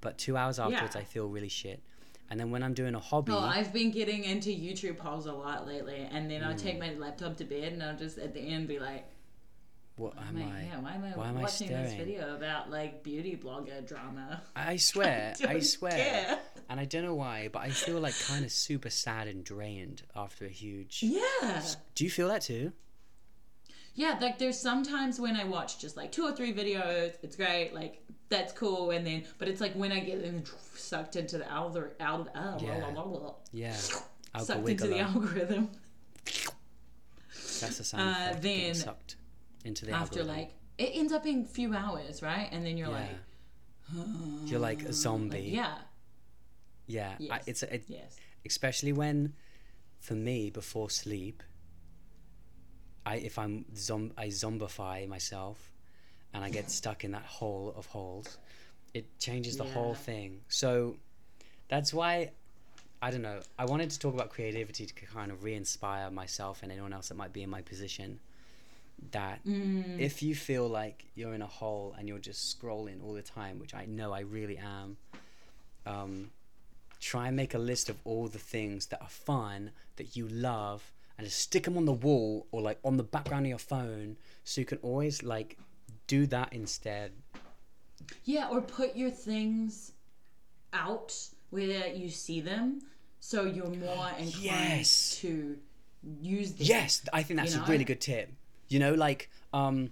but 0.00 0.18
two 0.18 0.36
hours 0.36 0.58
afterwards, 0.58 0.94
Yeah. 0.94 1.00
I 1.00 1.04
feel 1.04 1.26
really 1.28 1.48
shit. 1.48 1.82
And 2.30 2.38
then 2.38 2.50
when 2.50 2.62
I'm 2.62 2.74
doing 2.74 2.94
a 2.94 3.00
hobby, 3.00 3.32
Oh, 3.32 3.38
I've 3.38 3.72
been 3.72 3.90
getting 3.90 4.24
into 4.24 4.50
YouTube 4.50 4.98
polls 4.98 5.26
a 5.26 5.32
lot 5.32 5.66
lately, 5.66 6.06
and 6.12 6.30
then 6.30 6.44
I'll 6.44 6.52
Hmm. 6.52 6.58
take 6.68 6.78
my 6.78 6.92
laptop 6.94 7.36
to 7.38 7.44
bed, 7.44 7.72
and 7.72 7.82
I'll 7.82 7.96
just 7.96 8.18
at 8.18 8.34
the 8.34 8.40
end 8.40 8.68
be 8.68 8.78
like, 8.78 9.06
what 9.98 10.14
am 10.18 10.34
"Man, 10.36 10.48
I? 10.52 10.66
yeah, 10.66 10.78
why 10.80 10.94
am 10.94 11.04
I 11.04 11.08
why 11.10 11.28
am 11.28 11.36
I 11.38 11.42
watching 11.42 11.68
this 11.68 11.92
video 11.94 12.34
about 12.36 12.70
like 12.70 13.02
beauty 13.02 13.38
blogger 13.42 13.86
drama?" 13.86 14.42
I 14.56 14.76
swear, 14.76 15.34
I 15.40 15.52
don't 15.54 15.62
swear, 15.64 15.92
care. 15.92 16.38
and 16.68 16.78
I 16.80 16.84
don't 16.84 17.04
know 17.04 17.14
why, 17.14 17.48
but 17.52 17.60
I 17.60 17.70
feel 17.70 18.00
like 18.00 18.14
kind 18.26 18.44
of 18.44 18.50
super 18.52 18.90
sad 18.90 19.28
and 19.28 19.44
drained 19.44 20.02
after 20.16 20.44
a 20.46 20.50
huge. 20.50 21.02
Yeah, 21.02 21.62
Do 21.94 22.04
you 22.04 22.10
feel 22.10 22.28
that 22.28 22.42
too? 22.42 22.72
yeah, 23.94 24.16
like 24.20 24.38
there's 24.38 24.58
sometimes 24.60 25.18
when 25.18 25.34
I 25.36 25.44
watch 25.44 25.80
just 25.80 25.96
like 25.96 26.12
two 26.12 26.24
or 26.24 26.32
three 26.32 26.52
videos, 26.54 27.14
it's 27.22 27.34
great, 27.36 27.74
like 27.74 28.02
that's 28.28 28.52
cool, 28.52 28.90
and 28.92 29.06
then 29.06 29.24
but 29.38 29.48
it's 29.48 29.60
like 29.60 29.72
when 29.74 29.90
I 29.90 30.00
get 30.00 30.46
sucked 30.74 31.16
into 31.16 31.38
the 31.38 31.50
algorithm, 31.50 31.96
al- 32.00 32.28
al- 32.34 32.60
Yeah. 32.62 32.78
blah, 32.90 32.90
blah, 33.04 33.18
blah, 33.18 33.34
Yeah. 33.52 33.72
sucked 34.38 34.68
into 34.68 34.86
the 34.86 35.00
Algorithm. 35.00 35.70
That's 37.60 37.78
the 37.78 37.84
sound 37.84 38.02
Uh, 38.08 38.12
effect 38.12 38.36
of 38.36 38.42
getting 38.42 38.62
then 38.66 38.74
sucked 38.74 39.16
into 39.68 39.86
the 39.86 39.92
after 39.92 40.20
algorithm. 40.20 40.36
like 40.42 40.54
it 40.78 40.90
ends 40.94 41.12
up 41.12 41.22
being 41.24 41.42
a 41.44 41.46
few 41.46 41.74
hours, 41.74 42.22
right? 42.22 42.48
And 42.52 42.64
then 42.64 42.76
you're 42.76 42.88
yeah. 42.88 42.94
like, 42.94 44.46
You're 44.46 44.60
like 44.60 44.82
a 44.82 44.92
zombie. 44.92 45.40
yeah, 45.54 45.78
Yeah. 46.86 47.14
I, 47.30 47.40
it's 47.46 47.62
it, 47.62 47.84
yes, 47.88 48.16
especially 48.46 48.92
when, 48.92 49.32
for 50.00 50.14
me, 50.14 50.50
before 50.50 50.90
sleep, 50.90 51.42
I 53.06 53.16
if 53.16 53.38
I'm 53.38 53.64
zom 53.76 54.12
I 54.16 54.28
zombify 54.28 55.08
myself, 55.08 55.72
and 56.32 56.44
I 56.44 56.50
get 56.50 56.70
stuck 56.80 57.04
in 57.04 57.12
that 57.12 57.24
hole 57.24 57.74
of 57.76 57.86
holes, 57.86 58.38
it 58.94 59.06
changes 59.18 59.56
the 59.56 59.64
whole 59.64 59.94
thing. 59.94 60.40
So, 60.48 60.96
that's 61.68 61.92
why. 61.92 62.32
I 63.00 63.12
don't 63.12 63.22
know. 63.22 63.40
I 63.56 63.64
wanted 63.64 63.90
to 63.90 63.98
talk 64.00 64.12
about 64.12 64.30
creativity 64.30 64.84
to 64.84 64.92
kind 64.92 65.30
of 65.30 65.44
re-inspire 65.44 66.10
myself 66.10 66.64
and 66.64 66.72
anyone 66.72 66.92
else 66.92 67.08
that 67.10 67.16
might 67.16 67.32
be 67.32 67.44
in 67.44 67.50
my 67.50 67.62
position. 67.62 68.18
That 69.12 69.44
Mm. 69.46 69.98
if 69.98 70.22
you 70.22 70.34
feel 70.34 70.68
like 70.68 71.06
you're 71.14 71.32
in 71.34 71.42
a 71.42 71.46
hole 71.46 71.94
and 71.96 72.08
you're 72.08 72.18
just 72.18 72.58
scrolling 72.60 73.02
all 73.04 73.14
the 73.14 73.22
time, 73.22 73.58
which 73.58 73.74
I 73.74 73.84
know 73.86 74.12
I 74.12 74.20
really 74.20 74.58
am, 74.58 74.96
um, 75.86 76.30
try 77.00 77.28
and 77.28 77.36
make 77.36 77.54
a 77.54 77.58
list 77.58 77.88
of 77.88 77.96
all 78.04 78.28
the 78.28 78.38
things 78.40 78.86
that 78.86 79.00
are 79.00 79.08
fun 79.08 79.70
that 79.96 80.16
you 80.16 80.26
love 80.28 80.92
and 81.16 81.26
just 81.26 81.38
stick 81.38 81.62
them 81.64 81.76
on 81.76 81.84
the 81.84 81.92
wall 81.92 82.46
or 82.50 82.60
like 82.60 82.78
on 82.84 82.96
the 82.96 83.02
background 83.04 83.46
of 83.46 83.50
your 83.50 83.58
phone 83.58 84.16
so 84.44 84.60
you 84.60 84.64
can 84.64 84.78
always 84.82 85.22
like 85.22 85.56
do 86.06 86.26
that 86.26 86.52
instead 86.52 87.12
yeah, 88.24 88.48
or 88.48 88.60
put 88.60 88.96
your 88.96 89.10
things 89.10 89.92
out 90.72 91.14
where 91.50 91.88
you 91.88 92.08
see 92.10 92.40
them, 92.40 92.80
so 93.20 93.44
you're 93.44 93.66
more 93.70 94.08
inclined 94.18 94.42
Yes. 94.42 95.16
to 95.20 95.58
use 96.22 96.52
them. 96.52 96.66
yes 96.66 97.02
i 97.12 97.22
think 97.22 97.38
that's 97.40 97.54
You 97.56 97.62
a 97.62 97.66
really 97.66 97.84
good 97.84 98.00
tip 98.00 98.30
you 98.68 98.78
know 98.78 98.94
like 98.94 99.30
um 99.52 99.90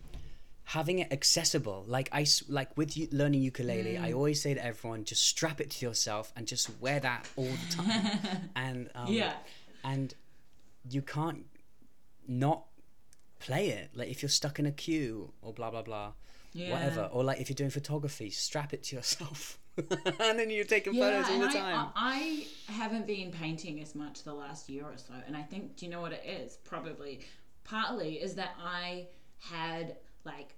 having 0.64 0.98
it 0.98 1.12
accessible 1.12 1.84
like 1.86 2.08
i 2.12 2.26
like 2.48 2.76
with 2.76 2.96
you 2.96 3.06
learning 3.12 3.40
ukulele 3.40 3.94
Mm. 3.94 4.02
i 4.02 4.12
always 4.12 4.42
say 4.42 4.52
to 4.54 4.64
everyone 4.64 5.04
just 5.04 5.24
strap 5.24 5.60
it 5.60 5.70
to 5.70 5.86
yourself 5.86 6.32
and 6.36 6.46
just 6.46 6.68
wear 6.80 6.98
that 7.00 7.28
all 7.36 7.44
the 7.62 7.74
time 7.74 8.50
and 8.56 8.90
um, 8.94 9.12
Yeah. 9.12 9.34
and 9.84 10.14
you 10.90 11.02
can't 11.02 11.46
not 12.26 12.64
play 13.38 13.68
it 13.68 13.90
like 13.94 14.08
if 14.08 14.22
you're 14.22 14.28
stuck 14.28 14.58
in 14.58 14.66
a 14.66 14.72
queue 14.72 15.32
or 15.42 15.52
blah 15.52 15.70
blah 15.70 15.82
blah 15.82 16.12
Yeah. 16.52 16.72
whatever 16.72 17.02
or 17.12 17.22
like 17.22 17.40
if 17.40 17.48
you're 17.48 17.54
doing 17.54 17.70
photography 17.70 18.30
strap 18.30 18.72
it 18.72 18.82
to 18.84 18.96
yourself 18.96 19.58
and 19.76 20.38
then 20.38 20.48
you're 20.50 20.64
taking 20.64 20.94
Yeah, 20.94 21.22
photos 21.22 21.30
all 21.30 21.38
the 21.40 21.46
I, 21.58 21.60
time 21.60 21.88
I, 21.94 22.46
I 22.68 22.72
haven't 22.72 23.06
been 23.06 23.30
painting 23.30 23.80
as 23.82 23.94
much 23.94 24.22
the 24.24 24.32
last 24.32 24.68
year 24.70 24.84
or 24.84 24.96
so, 24.96 25.12
and 25.26 25.36
I 25.36 25.42
think 25.42 25.76
do 25.76 25.84
you 25.86 25.92
know 25.92 26.00
what 26.00 26.12
it 26.12 26.24
is? 26.26 26.56
Probably, 26.64 27.20
partly 27.66 28.14
is 28.14 28.34
that 28.36 28.54
I 28.62 29.08
had 29.40 29.96
like 30.24 30.54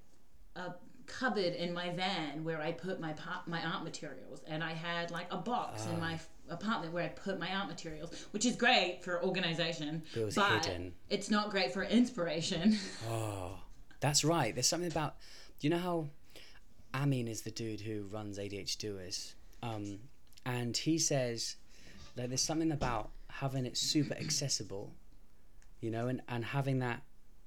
a 0.56 0.74
cupboard 1.06 1.54
in 1.54 1.72
my 1.72 1.90
van 1.90 2.44
where 2.44 2.61
I 2.61 2.72
put 2.72 3.00
my 3.00 3.14
my 3.46 3.62
art 3.64 3.82
materials, 3.84 4.42
and 4.46 4.62
I 4.62 4.72
had 4.72 5.11
like 5.11 5.26
a 5.32 5.38
box 5.38 5.86
in 5.86 5.96
Ah. 5.96 6.00
my 6.00 6.14
f- 6.14 6.28
apartment 6.50 6.92
where 6.92 7.04
I 7.04 7.09
put 7.09 7.38
my 7.38 7.52
art 7.54 7.68
materials, 7.68 8.11
which 8.32 8.44
is 8.46 8.56
great 8.56 9.02
for 9.02 9.22
organization, 9.24 10.02
But 10.14 10.20
it 10.20 10.24
was 10.24 10.34
but 10.34 10.64
hidden. 10.66 10.94
it's 11.11 11.30
not 11.30 11.50
great 11.50 11.72
for 11.72 11.82
inspiration. 11.82 12.78
Oh, 13.09 13.59
that's 14.00 14.22
right. 14.24 14.54
There's 14.54 14.68
something 14.68 14.90
about. 14.90 15.16
You 15.61 15.70
know 15.70 15.78
how 15.78 16.09
Amin 16.94 17.26
is 17.26 17.42
the 17.42 17.50
dude 17.50 17.80
who 17.80 18.04
runs 18.12 18.38
ADH 18.38 18.76
Doers? 18.78 19.34
Um, 19.62 19.98
and 20.46 20.76
he 20.76 20.98
says 20.98 21.56
that 22.14 22.28
there's 22.28 22.40
something 22.42 22.70
about 22.70 23.11
having 23.28 23.66
it 23.66 23.76
super 23.76 24.14
accessible, 24.14 24.92
you 25.81 25.91
know, 25.91 26.09
and, 26.09 26.22
and 26.29 26.45
having 26.45 26.79
that, 26.81 27.03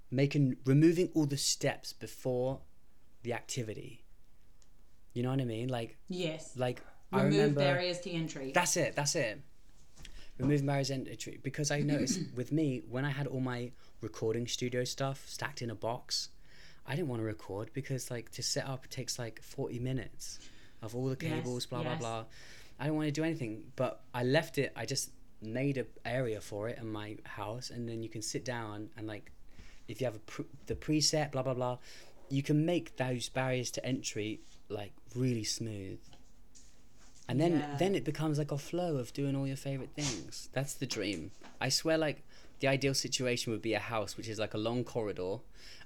making, 0.09 0.57
removing 0.65 1.09
all 1.13 1.25
the 1.25 1.37
steps 1.37 1.93
before 1.93 2.59
the 3.23 3.33
activity. 3.33 4.03
You 5.13 5.23
know 5.23 5.29
what 5.29 5.41
I 5.41 5.45
mean? 5.45 5.67
Like, 5.69 5.97
yes, 6.09 6.53
like, 6.55 6.81
I 7.11 7.23
remove 7.23 7.33
remember. 7.39 7.59
barriers 7.61 7.99
to 8.01 8.11
entry. 8.11 8.51
That's 8.53 8.77
it. 8.77 8.95
That's 8.95 9.15
it. 9.15 9.41
Remove 10.37 10.65
barriers 10.65 10.87
to 10.87 10.93
entry 10.95 11.39
because 11.43 11.69
I 11.71 11.81
noticed 11.81 12.19
with 12.35 12.51
me 12.51 12.81
when 12.89 13.05
I 13.05 13.09
had 13.09 13.27
all 13.27 13.41
my 13.41 13.71
recording 14.01 14.47
studio 14.47 14.83
stuff 14.85 15.23
stacked 15.27 15.61
in 15.61 15.69
a 15.69 15.75
box, 15.75 16.29
I 16.87 16.95
didn't 16.95 17.09
want 17.09 17.19
to 17.21 17.25
record 17.25 17.69
because 17.73 18.09
like 18.09 18.31
to 18.31 18.41
set 18.41 18.65
up 18.67 18.87
takes 18.89 19.19
like 19.19 19.41
forty 19.43 19.77
minutes 19.77 20.39
of 20.81 20.95
all 20.95 21.09
the 21.09 21.17
Yes, 21.21 21.31
cables, 21.43 21.65
blah 21.67 21.81
yes. 21.81 21.99
blah 21.99 22.21
blah. 22.21 22.25
I 22.79 22.87
don't 22.87 22.95
want 22.95 23.07
to 23.07 23.11
do 23.11 23.23
anything, 23.23 23.65
but 23.75 24.01
I 24.15 24.23
left 24.23 24.57
it. 24.57 24.71
I 24.75 24.85
just 24.85 25.11
made 25.41 25.77
a 25.77 25.85
area 26.05 26.39
for 26.41 26.69
it 26.69 26.77
in 26.79 26.87
my 26.91 27.17
house, 27.23 27.69
and 27.69 27.87
then 27.89 28.03
you 28.03 28.09
can 28.09 28.21
sit 28.21 28.45
down 28.45 28.89
and 28.97 29.07
like, 29.07 29.31
if 29.87 29.99
you 29.99 30.05
have 30.05 30.15
a 30.15 30.19
pr- 30.19 30.41
the 30.67 30.75
preset, 30.75 31.31
blah 31.31 31.43
blah 31.43 31.53
blah, 31.53 31.77
you 32.29 32.43
can 32.43 32.65
make 32.65 32.95
those 32.97 33.29
barriers 33.29 33.71
to 33.71 33.85
entry 33.85 34.39
like 34.69 34.93
really 35.15 35.43
smooth. 35.43 35.99
And 37.27 37.39
then 37.39 37.59
Yeah. 37.59 37.77
then 37.77 37.95
it 37.95 38.03
becomes 38.03 38.37
like 38.37 38.51
a 38.51 38.57
flow 38.57 38.97
of 38.97 39.13
doing 39.13 39.35
all 39.35 39.47
your 39.47 39.57
favorite 39.57 39.91
things. 39.95 40.49
That's 40.53 40.73
the 40.73 40.85
dream. 40.85 41.31
I 41.59 41.69
swear 41.69 41.97
like 41.97 42.23
the 42.59 42.67
ideal 42.67 42.93
situation 42.93 43.51
would 43.51 43.61
be 43.61 43.73
a 43.73 43.79
house 43.79 44.17
which 44.17 44.27
is 44.27 44.37
like 44.39 44.53
a 44.53 44.57
long 44.57 44.83
corridor 44.83 45.37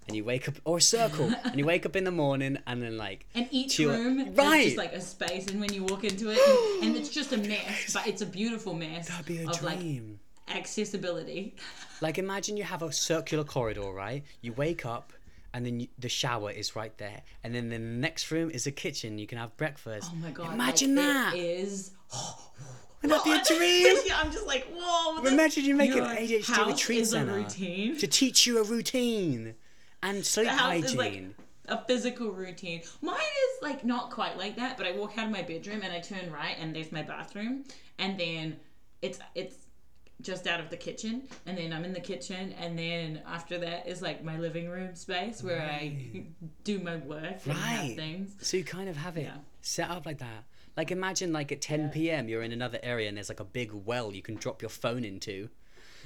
and 0.08 0.16
you 0.16 0.24
wake 0.24 0.48
up 0.48 0.56
or 0.66 0.78
a 0.78 0.82
circle 0.82 1.32
and 1.44 1.58
you 1.58 1.66
wake 1.66 1.86
up 1.86 1.96
in 1.96 2.04
the 2.04 2.12
morning 2.12 2.58
and 2.68 2.82
then 2.82 2.98
like 2.98 3.26
And 3.36 3.48
each 3.52 3.78
chill- 3.78 3.92
room 3.92 4.20
is 4.20 4.38
right 4.38 4.66
just 4.66 4.78
like 4.78 4.94
a 4.94 5.02
space, 5.02 5.48
and 5.48 5.60
when 5.60 5.74
you 5.74 5.84
walk 5.84 6.04
into 6.04 6.30
it, 6.32 6.40
and 6.84 6.96
it's 6.96 7.10
just 7.10 7.34
a 7.34 7.38
mess, 7.38 7.94
but 7.94 8.08
it's 8.08 8.22
a 8.22 8.26
beautiful 8.26 8.74
mess 8.74 9.08
that'd 9.10 9.26
be 9.26 9.40
a 9.40 9.50
of 9.50 9.62
like 9.64 9.80
dream 9.80 10.20
accessibility. 10.48 11.56
like 12.02 12.18
imagine 12.18 12.56
you 12.56 12.64
have 12.64 12.84
a 12.84 12.92
circular 12.92 13.44
corridor 13.44 13.92
right 13.92 14.24
you 14.42 14.54
wake 14.54 14.86
up 14.86 15.12
and 15.56 15.66
then 15.66 15.80
you, 15.80 15.88
the 15.98 16.10
shower 16.10 16.52
is 16.52 16.76
right 16.76 16.96
there 17.00 17.22
and 17.44 17.56
then 17.56 17.70
the 17.70 17.80
next 17.80 18.30
room 18.30 18.52
is 18.52 18.68
a 18.68 18.72
kitchen 18.72 19.18
you 19.18 19.26
can 19.26 19.40
have 19.40 19.56
breakfast 19.58 20.12
Oh 20.14 20.16
my 20.18 20.30
god! 20.30 20.54
imagine 20.54 20.96
like, 20.96 21.06
that 21.06 21.34
It 21.36 21.40
is. 21.40 21.92
Wouldn't 23.02 23.24
that 23.24 23.46
be 23.48 23.56
a 23.56 23.58
dream 23.58 23.98
I'm 24.16 24.32
just 24.32 24.48
like, 24.48 24.68
whoa. 24.76 25.24
Imagine 25.26 25.66
you 25.66 25.76
make 25.76 25.92
an 25.92 26.04
ADHD 26.04 26.68
retreat 26.68 27.08
center 27.08 27.34
routine. 27.34 27.98
to 27.98 28.08
teach 28.08 28.46
you 28.48 28.60
a 28.60 28.64
routine 28.64 29.56
and 30.06 30.26
sleep 30.26 30.48
The 30.48 30.54
house 30.54 30.70
hygiene. 30.72 30.86
is 30.86 30.96
like 30.96 31.22
a 31.68 31.86
physical 31.86 32.32
routine. 32.32 32.82
Mine 33.02 33.16
is 33.18 33.62
like 33.62 33.84
not 33.84 34.12
quite 34.12 34.38
like 34.38 34.56
that, 34.58 34.78
but 34.78 34.86
I 34.86 34.92
walk 34.94 35.18
out 35.18 35.26
of 35.26 35.32
my 35.32 35.42
bedroom 35.42 35.82
and 35.84 35.92
I 35.92 36.00
turn 36.00 36.32
right 36.32 36.56
and 36.60 36.76
there's 36.76 36.92
my 36.92 37.02
bathroom, 37.02 37.64
and 37.98 38.20
then 38.20 38.58
it's 39.02 39.20
it's 39.34 39.56
just 40.22 40.48
out 40.48 40.60
of 40.62 40.70
the 40.70 40.78
kitchen, 40.78 41.24
and 41.46 41.58
then 41.58 41.74
I'm 41.74 41.84
in 41.84 41.92
the 41.94 42.00
kitchen, 42.00 42.54
and 42.54 42.80
then 42.80 43.22
after 43.28 43.58
that 43.60 43.86
is 43.88 44.02
like 44.02 44.24
my 44.24 44.38
living 44.38 44.70
room 44.70 44.96
space 44.96 45.44
where 45.44 45.62
I 45.62 45.98
do 46.64 46.80
my 46.80 46.96
work 46.98 47.40
Right. 47.46 47.94
things. 47.98 48.32
So 48.42 48.58
you 48.58 48.64
kind 48.64 48.88
of 48.88 48.96
have 48.96 49.18
it 49.18 49.24
Yeah. 49.24 49.38
set 49.62 49.90
up 49.90 50.06
like 50.06 50.20
that. 50.20 50.46
Like 50.78 50.92
imagine 50.92 51.34
like 51.34 51.52
at 51.52 51.62
10 51.62 51.90
p.m. 51.90 52.30
you're 52.30 52.44
in 52.44 52.52
another 52.54 52.80
area 52.84 53.08
and 53.10 53.18
there's 53.18 53.30
like 53.30 53.40
a 53.40 53.46
big 53.46 53.72
well 53.74 54.14
you 54.14 54.22
can 54.22 54.36
drop 54.36 54.62
your 54.62 54.70
phone 54.70 55.04
into. 55.04 55.50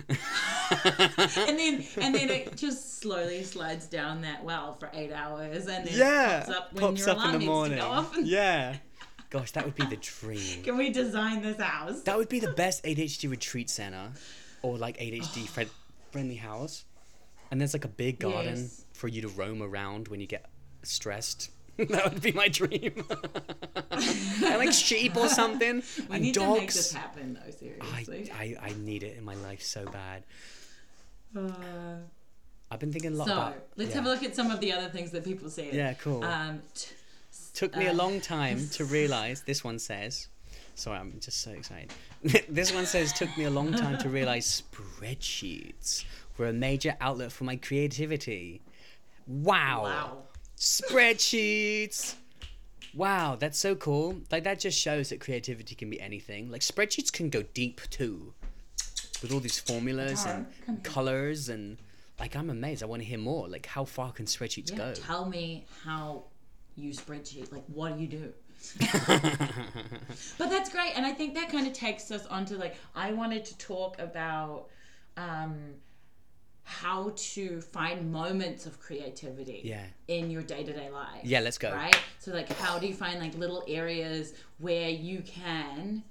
And 0.09 1.57
then 1.59 1.85
and 2.01 2.15
then 2.15 2.29
it 2.29 2.55
just 2.55 2.99
slowly 3.01 3.43
slides 3.43 3.87
down 3.87 4.21
that 4.21 4.43
well 4.43 4.75
for 4.75 4.89
eight 4.93 5.11
hours, 5.11 5.67
and 5.67 5.85
then 5.87 5.93
Yeah, 5.97 6.39
pops 6.45 6.57
up 6.57 6.73
when 6.73 6.81
pops 6.83 6.99
your 7.01 7.09
up 7.11 7.17
alarm 7.17 7.27
in 7.29 7.33
the 7.33 7.39
needs 7.39 7.47
morning. 7.49 7.77
to 7.77 7.83
go 7.83 7.89
off. 7.89 8.15
Yeah. 8.21 8.75
Gosh, 9.29 9.51
that 9.51 9.63
would 9.65 9.75
be 9.75 9.85
the 9.85 9.97
dream. 9.97 10.63
Can 10.63 10.75
we 10.75 10.89
design 10.89 11.43
this 11.43 11.59
house? 11.61 12.01
That 12.01 12.17
would 12.17 12.29
be 12.29 12.39
the 12.39 12.51
best 12.53 12.83
ADHD 12.83 13.29
retreat 13.29 13.69
center 13.69 14.11
or 14.63 14.77
like 14.77 14.97
ADHD 14.97 15.43
oh. 15.43 15.45
friend- 15.45 15.69
friendly 16.11 16.35
house. 16.35 16.85
And 17.51 17.59
there's 17.61 17.73
like 17.73 17.85
a 17.85 17.89
big 17.89 18.19
garden 18.19 18.55
Yes. 18.55 18.85
for 18.93 19.07
you 19.07 19.21
to 19.21 19.27
roam 19.27 19.61
around 19.61 20.07
when 20.07 20.19
you 20.19 20.25
get 20.27 20.45
stressed. 20.83 21.51
that 21.89 22.13
would 22.13 22.21
be 22.21 22.33
my 22.33 22.49
dream. 22.49 23.05
I 23.91 24.57
like 24.57 24.73
sheep 24.73 25.15
or 25.15 25.29
something. 25.29 25.81
We 26.09 26.15
and 26.15 26.23
need 26.23 26.35
dogs. 26.35 26.55
to 26.55 26.59
make 26.59 26.73
this 26.73 26.93
happen, 26.93 27.33
though. 27.35 27.47
I, 27.47 27.51
Seriously. 27.51 28.31
I, 28.33 28.55
I 28.61 28.73
need 28.79 29.03
it 29.03 29.17
in 29.17 29.23
my 29.23 29.35
life 29.35 29.61
so 29.61 29.85
bad. 29.85 30.23
Uh, 31.37 31.99
I've 32.69 32.79
been 32.79 32.91
thinking 32.91 33.13
a 33.13 33.15
lot 33.15 33.27
so 33.27 33.33
about. 33.33 33.55
let's 33.77 33.91
yeah. 33.91 33.95
have 33.95 34.05
a 34.05 34.09
look 34.09 34.23
at 34.23 34.35
some 34.35 34.51
of 34.51 34.59
the 34.59 34.73
other 34.73 34.89
things 34.89 35.11
that 35.11 35.23
people 35.23 35.49
said. 35.49 35.73
Yeah, 35.73 35.93
cool. 35.93 36.23
Um, 36.23 36.61
t- 36.75 36.91
Took 37.53 37.77
me 37.77 37.85
a 37.85 37.91
uh, 37.91 37.95
long 37.95 38.19
time 38.19 38.67
to 38.71 38.85
realize. 38.85 39.41
This 39.41 39.63
one 39.63 39.79
says. 39.79 40.27
Sorry, 40.75 40.97
I'm 40.97 41.19
just 41.19 41.41
so 41.41 41.51
excited. 41.51 41.91
this 42.49 42.73
one 42.73 42.85
says 42.85 43.11
took 43.13 43.35
me 43.37 43.45
a 43.45 43.49
long 43.49 43.73
time 43.73 43.97
to 43.97 44.09
realize 44.09 44.63
spreadsheets 44.73 46.05
were 46.37 46.47
a 46.47 46.53
major 46.53 46.95
outlet 47.01 47.31
for 47.31 47.43
my 47.43 47.57
creativity. 47.57 48.61
Wow. 49.27 49.83
wow. 49.83 50.17
Spreadsheets. 50.59 52.15
Wow, 52.93 53.37
that's 53.39 53.57
so 53.57 53.75
cool. 53.75 54.17
Like 54.31 54.43
that 54.43 54.59
just 54.59 54.77
shows 54.79 55.09
that 55.09 55.19
creativity 55.19 55.75
can 55.75 55.89
be 55.89 55.99
anything. 56.01 56.51
Like 56.51 56.61
spreadsheets 56.61 57.11
can 57.11 57.29
go 57.29 57.43
deep 57.53 57.81
too. 57.89 58.33
With 59.21 59.33
all 59.33 59.39
these 59.39 59.59
formulas 59.59 60.25
and 60.25 60.45
Tara, 60.45 60.65
come 60.65 60.75
here. 60.75 60.83
colors 60.83 61.49
and 61.49 61.77
like 62.19 62.35
I'm 62.35 62.49
amazed. 62.49 62.83
I 62.83 62.87
want 62.87 63.01
to 63.01 63.07
hear 63.07 63.17
more. 63.19 63.47
Like 63.47 63.65
how 63.65 63.85
far 63.85 64.11
can 64.11 64.25
spreadsheets 64.25 64.71
Yeah, 64.71 64.77
go? 64.77 64.93
tell 64.93 65.25
me 65.25 65.65
how 65.85 66.23
you 66.75 66.91
spreadsheet. 66.91 67.51
Like, 67.51 67.63
what 67.67 67.95
do 67.95 68.01
you 68.01 68.07
do? 68.07 68.33
but 70.37 70.49
that's 70.49 70.69
great, 70.69 70.91
and 70.97 71.05
I 71.05 71.11
think 71.13 71.33
that 71.35 71.49
kind 71.49 71.65
of 71.67 71.71
takes 71.71 72.11
us 72.11 72.25
onto 72.25 72.55
like 72.57 72.75
I 72.95 73.13
wanted 73.13 73.45
to 73.45 73.57
talk 73.57 73.97
about 73.99 74.67
um, 75.15 75.55
how 76.69 77.11
to 77.15 77.59
find 77.61 78.11
moments 78.11 78.67
of 78.67 78.79
creativity 78.79 79.61
Yeah. 79.63 79.85
in 80.07 80.29
your 80.29 80.43
day 80.43 80.63
to 80.63 80.71
day 80.71 80.89
life. 80.91 81.21
Yeah, 81.23 81.39
let's 81.39 81.57
go. 81.57 81.71
Right. 81.73 81.99
So 82.19 82.31
like, 82.31 82.49
how 82.59 82.77
do 82.77 82.85
you 82.85 82.93
find 82.93 83.19
like 83.19 83.35
little 83.35 83.63
areas 83.67 84.33
where 84.59 84.87
you 84.89 85.21
can 85.23 86.03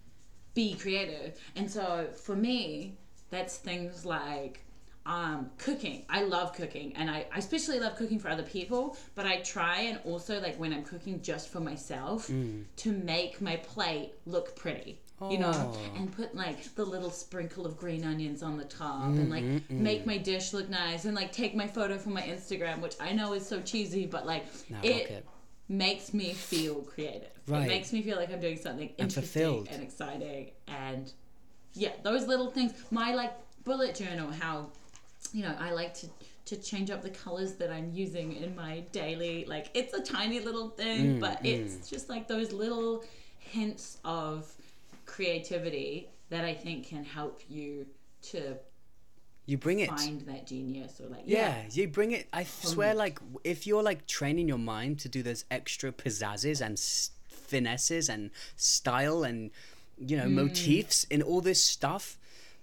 be 0.55 0.75
creative? 0.75 1.39
And 1.55 1.71
so 1.71 2.09
for 2.25 2.35
me, 2.35 2.97
that's 3.31 3.57
things 3.59 4.05
like 4.05 4.65
um, 5.07 5.49
cooking. 5.59 6.05
I 6.11 6.25
love 6.25 6.53
cooking, 6.55 6.95
and 6.97 7.09
I, 7.09 7.25
I 7.33 7.39
especially 7.39 7.79
love 7.79 7.97
cooking 7.97 8.19
for 8.19 8.29
other 8.29 8.43
people. 8.43 8.97
But 9.15 9.27
I 9.27 9.37
try 9.39 9.83
and 9.83 10.01
also 10.05 10.41
like 10.41 10.57
when 10.59 10.73
I'm 10.73 10.83
cooking 10.83 11.23
just 11.23 11.51
for 11.51 11.61
myself 11.61 12.27
Mm. 12.29 12.65
to 12.79 12.93
make 12.93 13.41
my 13.41 13.57
plate 13.57 14.15
look 14.27 14.57
pretty. 14.57 15.01
You 15.21 15.39
know, 15.39 15.51
Oh. 15.75 15.97
and 15.97 16.13
put 16.13 16.35
like 16.37 16.75
the 16.77 16.85
little 16.85 17.11
sprinkle 17.11 17.67
of 17.67 17.77
green 17.77 18.05
onions 18.05 18.43
on 18.43 18.57
the 18.57 18.65
top, 18.65 19.05
and 19.07 19.29
like 19.31 19.43
Mm-hmm, 19.43 19.83
make 19.83 20.07
my 20.07 20.17
dish 20.17 20.53
look 20.53 20.69
nice, 20.69 21.07
and 21.07 21.15
like 21.17 21.33
take 21.33 21.57
my 21.57 21.67
photo 21.67 21.99
for 21.99 22.11
my 22.11 22.23
Instagram, 22.23 22.81
which 22.81 22.95
I 23.01 23.13
know 23.13 23.33
is 23.33 23.45
so 23.47 23.61
cheesy, 23.61 24.07
but 24.07 24.27
like 24.27 24.47
No, 24.71 24.79
it, 24.83 25.27
makes 25.69 26.15
me 26.15 26.33
feel 26.33 26.77
creative. 26.83 27.29
Right. 27.49 27.65
It 27.65 27.69
makes 27.69 27.93
me 27.93 28.01
feel 28.01 28.17
like 28.17 28.33
I'm 28.33 28.41
doing 28.41 28.57
something 28.59 28.91
interesting 28.97 29.23
fulfilled. 29.25 29.69
and 29.73 29.83
exciting, 29.83 30.53
and 30.69 31.13
yeah, 31.75 31.91
those 32.05 32.27
little 32.29 32.51
things. 32.51 32.73
My 32.93 33.13
like 33.15 33.33
bullet 33.65 33.95
journal, 33.97 34.31
how 34.31 34.69
you 35.33 35.43
know 35.43 35.55
I 35.59 35.73
like 35.73 35.95
to 35.95 36.07
to 36.47 36.57
change 36.57 36.91
up 36.91 37.03
the 37.03 37.11
colors 37.11 37.55
that 37.57 37.71
I'm 37.71 37.91
using 37.93 38.35
in 38.37 38.55
my 38.55 38.85
daily. 38.93 39.45
Like 39.47 39.67
it's 39.75 39.93
a 39.95 40.01
tiny 40.01 40.39
little 40.41 40.69
thing, 40.71 41.17
Mm, 41.17 41.21
but 41.21 41.45
it's 41.45 41.91
just 41.91 42.09
like 42.09 42.29
those 42.29 42.53
little 42.53 43.05
hints 43.39 43.99
of 44.05 44.51
creativity 45.09 46.11
that 46.31 46.45
I 46.45 46.55
think 46.55 46.87
can 46.87 47.05
help 47.05 47.43
you 47.49 47.87
to 48.31 48.57
You 49.47 49.57
bring 49.57 49.81
it. 49.81 49.89
find 49.89 50.21
that 50.23 50.47
genius 50.47 51.01
or 51.01 51.09
like 51.09 51.23
Yeah, 51.25 51.63
you 51.71 51.89
bring 51.89 52.13
it. 52.13 52.29
I 52.33 52.45
swear, 52.45 52.95
like 52.95 53.19
if 53.43 53.67
you're 53.67 53.83
like 53.83 54.07
training 54.07 54.47
your 54.47 54.59
mind 54.59 55.01
to 55.01 55.09
do 55.09 55.23
those 55.23 55.45
extra 55.51 55.91
pizzazzes 55.91 56.61
and 56.61 56.75
s- 56.75 57.11
finesses 57.29 58.09
and 58.09 58.31
style 58.57 59.25
and 59.25 59.51
you 59.97 60.17
know 60.17 60.25
hmm. 60.25 60.35
motifs 60.35 61.05
in 61.05 61.23
all 61.23 61.41
this 61.41 61.65
stuff, 61.65 62.19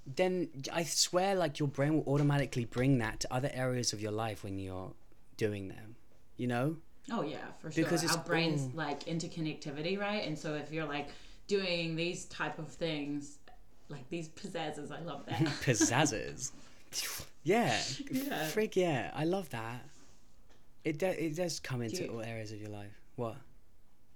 then 0.06 0.50
I 0.72 0.84
swear, 0.84 1.36
like 1.36 1.60
your 1.60 1.68
brain 1.68 1.96
will 1.96 2.14
automatically 2.14 2.66
bring 2.66 3.00
that 3.00 3.20
to 3.22 3.34
other 3.34 3.50
areas 3.54 3.92
of 3.92 4.02
your 4.02 4.12
life 4.12 4.44
when 4.44 4.60
you're 4.60 4.94
doing 5.38 5.68
them. 5.70 5.96
You 6.38 6.48
know? 6.48 6.78
Oh 7.12 7.24
yeah, 7.24 7.38
for 7.60 7.72
sure. 7.72 7.84
Because 7.84 8.06
Our 8.06 8.24
brains 8.24 8.62
all- 8.62 8.86
like 8.86 9.06
interconnectivity, 9.06 10.00
right? 10.00 10.26
And 10.28 10.38
so 10.38 10.54
if 10.54 10.72
you're 10.72 10.86
like 10.86 11.10
doing 11.48 11.96
these 11.96 12.26
type 12.26 12.60
of 12.60 12.70
things, 12.70 13.40
like 13.90 14.08
these 14.10 14.30
pizzazzes, 14.30 14.92
I 14.92 15.02
love 15.02 15.26
that. 15.28 15.40
Pizzazzes. 15.64 16.52
yeah. 17.44 17.80
Yeah. 18.12 18.48
Freak 18.48 18.76
yeah. 18.76 19.12
I 19.14 19.26
love 19.26 19.50
that. 19.52 19.86
It 20.84 21.00
do, 21.00 21.08
it 21.08 21.36
does 21.36 21.60
come 21.60 21.82
into 21.82 22.04
you- 22.04 22.12
all 22.12 22.22
areas 22.22 22.52
of 22.52 22.60
your 22.60 22.70
life. 22.70 23.00
What? 23.16 23.38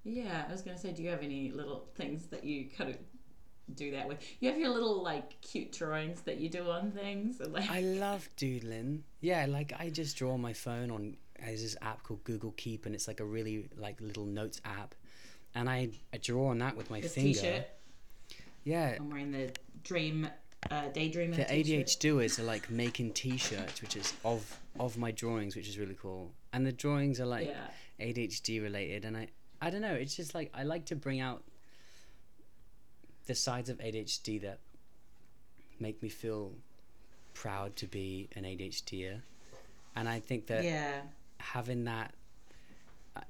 yeah, 0.03 0.45
I 0.47 0.51
was 0.51 0.61
gonna 0.61 0.77
say, 0.77 0.91
do 0.91 1.03
you 1.03 1.09
have 1.09 1.21
any 1.23 1.51
little 1.51 1.87
things 1.95 2.27
that 2.27 2.43
you 2.43 2.69
kind 2.75 2.89
of 2.89 2.97
do 3.75 3.91
that 3.91 4.07
with? 4.07 4.17
You 4.39 4.49
have 4.49 4.57
your 4.59 4.69
little 4.69 5.03
like 5.03 5.39
cute 5.41 5.71
drawings 5.71 6.21
that 6.21 6.37
you 6.37 6.49
do 6.49 6.69
on 6.69 6.91
things, 6.91 7.39
like 7.39 7.69
I 7.69 7.81
love 8.05 8.27
doodling. 8.35 9.03
Yeah, 9.21 9.45
like 9.47 9.73
I 9.77 9.89
just 9.89 10.17
draw 10.17 10.33
on 10.33 10.41
my 10.41 10.53
phone 10.53 10.89
on 10.91 11.17
there's 11.39 11.61
this 11.61 11.75
app 11.81 12.03
called 12.03 12.23
Google 12.23 12.53
Keep, 12.57 12.85
and 12.85 12.95
it's 12.95 13.07
like 13.07 13.19
a 13.19 13.25
really 13.25 13.69
like 13.77 13.99
little 14.01 14.25
notes 14.25 14.61
app, 14.65 14.95
and 15.55 15.69
I 15.69 15.89
I 16.13 16.17
draw 16.17 16.49
on 16.49 16.59
that 16.59 16.75
with 16.75 16.89
my 16.89 17.01
this 17.01 17.13
finger. 17.15 17.33
t-shirt. 17.39 17.67
Yeah, 18.63 18.95
I'm 18.99 19.09
wearing 19.09 19.31
the 19.31 19.51
dream, 19.83 20.29
uh, 20.69 20.83
daydreamer. 20.93 21.35
the 21.35 21.45
t-shirt. 21.63 22.39
Are 22.39 22.43
like 22.43 22.69
making 22.69 23.13
T-shirts, 23.13 23.81
which 23.81 23.95
is 23.95 24.13
of 24.23 24.59
of 24.79 24.97
my 24.97 25.11
drawings, 25.11 25.55
which 25.55 25.67
is 25.67 25.77
really 25.79 25.95
cool. 25.99 26.31
And 26.53 26.65
the 26.65 26.71
drawings 26.71 27.19
are 27.19 27.25
like 27.25 27.47
Yeah. 27.47 27.67
ADHD 27.99 28.61
related, 28.61 29.05
and 29.05 29.15
I 29.17 29.27
I 29.61 29.69
don't 29.69 29.81
know. 29.81 29.93
It's 29.93 30.15
just 30.15 30.33
like 30.35 30.51
I 30.53 30.63
like 30.63 30.85
to 30.87 30.95
bring 30.95 31.19
out 31.19 31.43
the 33.25 33.35
sides 33.35 33.69
of 33.69 33.77
ADHD 33.79 34.41
that 34.41 34.59
make 35.79 36.01
me 36.01 36.09
feel 36.09 36.53
proud 37.33 37.75
to 37.77 37.87
be 37.87 38.27
an 38.35 38.43
ADHDer, 38.43 39.21
and 39.95 40.09
I 40.09 40.19
think 40.19 40.47
that 40.47 40.63
Yeah. 40.63 41.01
having 41.39 41.85
that 41.85 42.13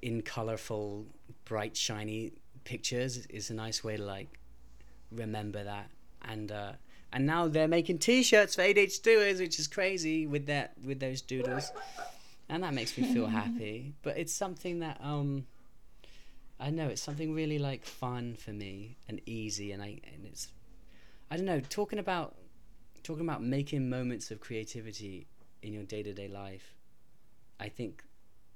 in 0.02 0.22
colorful, 0.22 1.06
bright, 1.46 1.76
shiny 1.76 2.34
pictures 2.64 3.26
is 3.28 3.50
a 3.50 3.54
nice 3.54 3.84
way 3.84 3.98
to 3.98 4.04
like 4.04 4.40
remember 5.12 5.64
that. 5.64 5.90
And 6.22 6.52
uh, 6.52 6.74
and 7.12 7.26
now 7.26 7.48
they're 7.48 7.68
making 7.68 8.00
T-shirts 8.00 8.56
for 8.56 8.62
ADHDers, 8.62 9.40
which 9.40 9.60
is 9.60 9.68
crazy 9.68 10.28
with 10.28 10.46
that 10.48 10.74
with 10.84 11.00
those 11.00 11.22
doodles, 11.22 11.72
and 12.50 12.64
that 12.64 12.74
makes 12.74 12.98
me 12.98 13.12
feel 13.14 13.28
happy. 13.42 13.94
But 14.02 14.18
it's 14.18 14.34
something 14.34 14.80
that 14.80 15.00
um. 15.02 15.46
I 16.62 16.72
know 16.72 16.88
it's 16.88 17.02
something 17.02 17.34
really 17.34 17.58
like 17.58 17.86
fun 17.86 18.36
for 18.36 18.52
me 18.52 18.98
and 19.08 19.22
easy, 19.26 19.72
and 19.72 19.82
I 19.82 20.02
and 20.14 20.26
it's, 20.26 20.50
I 21.32 21.38
don't 21.38 21.46
know, 21.46 21.62
talking 21.62 22.00
about, 22.00 22.36
talking 23.02 23.24
about 23.24 23.42
making 23.42 23.90
moments 23.90 24.30
of 24.30 24.42
creativity 24.42 25.28
in 25.62 25.72
your 25.72 25.84
day 25.84 26.04
to 26.04 26.12
day 26.14 26.28
life. 26.28 26.76
I 27.62 27.70
think 27.70 28.04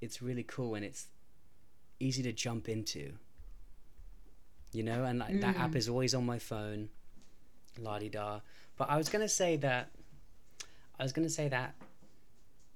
it's 0.02 0.20
really 0.20 0.42
cool 0.42 0.72
when 0.72 0.82
it's 0.82 1.06
easy 2.04 2.22
to 2.22 2.32
jump 2.32 2.68
into. 2.68 3.12
You 4.72 4.82
know, 4.82 5.04
and 5.04 5.20
like, 5.20 5.40
that 5.40 5.56
app 5.56 5.70
mm. 5.70 5.76
is 5.76 5.88
always 5.88 6.14
on 6.14 6.26
my 6.26 6.38
phone, 6.38 6.88
la 7.78 7.98
di 7.98 8.08
da. 8.08 8.40
But 8.76 8.90
I 8.90 8.96
was 8.96 9.08
gonna 9.08 9.28
say 9.28 9.56
that, 9.58 9.90
I 10.98 11.02
was 11.02 11.12
gonna 11.12 11.28
say 11.28 11.48
that, 11.48 11.74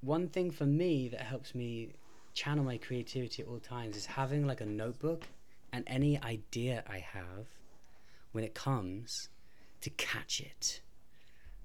one 0.01 0.29
thing 0.29 0.51
for 0.53 0.65
me 0.65 1.09
that 1.09 1.21
helps 1.21 1.55
me 1.55 1.93
channel 2.35 2.65
my 2.65 2.79
creativity 2.79 3.43
at 3.43 3.49
all 3.49 3.59
times 3.59 3.97
is 3.97 4.07
having 4.07 4.47
like 4.47 4.61
a 4.61 4.67
notebook 4.67 5.25
and 5.73 5.83
any 5.89 6.23
idea 6.23 6.85
I 6.89 6.99
have, 6.99 7.47
when 8.31 8.45
it 8.45 8.55
comes, 8.55 9.29
to 9.81 9.91
catch 9.91 10.41
it. 10.41 10.81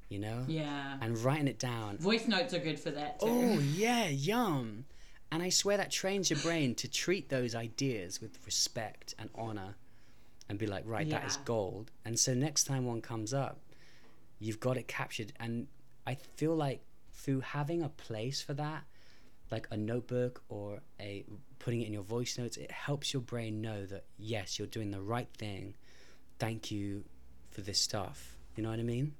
You 0.09 0.19
know, 0.19 0.45
Yeah. 0.47 0.97
and 1.01 1.17
writing 1.19 1.47
it 1.47 1.57
down 1.57 1.97
Voice 1.97 2.27
notes 2.27 2.53
are 2.53 2.59
good 2.59 2.79
for 2.79 2.91
that 2.91 3.19
too. 3.19 3.25
Oh 3.27 3.59
yeah, 3.59 4.07
yum. 4.09 4.85
And 5.33 5.41
I 5.41 5.49
swear 5.49 5.77
that 5.77 5.89
trains 5.89 6.29
your 6.29 6.37
brain 6.41 6.75
to 6.75 6.87
treat 6.87 7.29
those 7.29 7.55
ideas 7.55 8.21
with 8.21 8.37
respect 8.45 9.15
and 9.17 9.31
honor 9.33 9.73
and 10.47 10.59
be 10.59 10.67
like, 10.67 10.83
right, 10.85 11.09
that 11.09 11.25
is 11.25 11.37
gold. 11.37 11.89
And 12.05 12.19
so 12.19 12.35
next 12.35 12.65
time 12.65 12.85
one 12.85 13.01
comes 13.01 13.33
up, 13.33 13.59
you've 14.37 14.59
got 14.59 14.77
it 14.77 14.87
captured. 14.87 15.33
And 15.39 15.65
I 16.05 16.13
feel 16.13 16.55
like 16.55 16.83
through 17.13 17.39
having 17.39 17.81
a 17.81 17.89
place 17.89 18.43
for 18.43 18.53
that, 18.53 18.83
like 19.49 19.67
a 19.71 19.77
notebook 19.77 20.43
or 20.49 20.81
a 20.99 21.25
putting 21.57 21.81
it 21.81 21.87
in 21.87 21.93
your 21.93 22.03
voice 22.03 22.37
notes, 22.37 22.57
it 22.57 22.69
helps 22.69 23.11
your 23.11 23.23
brain 23.23 23.59
know 23.59 23.87
that 23.87 24.05
yes, 24.19 24.59
you're 24.59 24.67
doing 24.67 24.91
the 24.91 25.01
right 25.01 25.29
thing. 25.35 25.73
Thank 26.37 26.69
you 26.69 27.05
for 27.49 27.61
this 27.61 27.79
stuff. 27.79 28.37
You 28.55 28.61
know 28.61 28.69
what 28.69 28.77
I 28.77 28.83
mean? 28.83 29.15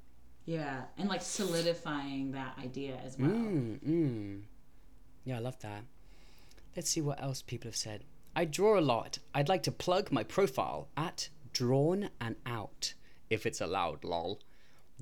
Yeah, 0.45 0.83
and 0.95 1.09
like 1.09 1.23
solidifying 1.23 2.33
that 2.33 2.55
idea 2.63 2.99
as 3.03 3.17
well. 3.17 3.31
Mm, 3.31 3.79
mm. 3.79 4.41
Yeah, 5.25 5.37
I 5.37 5.39
love 5.39 5.57
that. 5.61 5.85
Let's 6.75 6.89
see 6.89 7.01
what 7.01 7.21
else 7.21 7.41
people 7.41 7.67
have 7.69 7.75
said. 7.75 8.03
I 8.35 8.45
draw 8.45 8.79
a 8.79 8.81
lot. 8.81 9.19
I'd 9.33 9.49
like 9.49 9.63
to 9.63 9.71
plug 9.71 10.11
my 10.11 10.23
profile 10.23 10.87
at 10.97 11.29
Drawn 11.53 12.09
and 12.19 12.35
Out, 12.45 12.93
if 13.29 13.45
it's 13.45 13.61
allowed, 13.61 14.03
lol. 14.03 14.39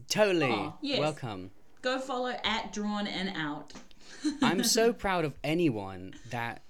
Totally. 0.10 0.52
Aw, 0.52 0.68
oh, 0.74 0.78
yes. 0.82 1.00
Welcome. 1.00 1.52
Go 1.82 2.00
follow 2.00 2.34
at 2.44 2.74
Drawn 2.74 3.08
and 3.08 3.32
Out. 3.38 3.74
I'm 4.42 4.64
so 4.64 4.92
proud 4.92 5.24
of 5.24 5.34
anyone 5.44 6.14
that 6.30 6.62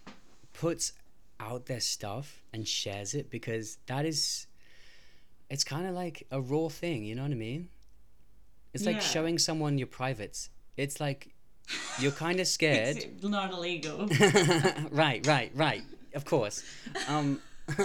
puts 0.53 0.93
out 1.39 1.65
their 1.65 1.79
stuff 1.79 2.43
and 2.53 2.67
shares 2.67 3.15
it 3.15 3.31
because 3.31 3.79
that 3.87 4.05
is, 4.05 4.45
it's 5.49 5.63
kind 5.63 5.87
of 5.87 5.95
like 5.95 6.27
a 6.29 6.39
raw 6.39 6.69
thing, 6.69 7.03
you 7.03 7.15
know 7.15 7.23
what 7.23 7.31
I 7.31 7.35
mean? 7.35 7.69
It's 8.73 8.85
like 8.85 8.97
Yeah. 8.97 9.01
showing 9.01 9.39
someone 9.39 9.77
your 9.79 9.87
privates. 9.87 10.49
It's 10.77 10.99
like 10.99 11.33
you're 11.99 12.11
kind 12.11 12.39
of 12.39 12.47
scared. 12.47 12.97
It's 12.97 13.23
not 13.23 13.51
illegal. 13.51 14.07
right, 14.91 15.25
right, 15.25 15.51
right. 15.55 15.83
Of 16.13 16.25
course. 16.25 16.63
Um, 17.07 17.41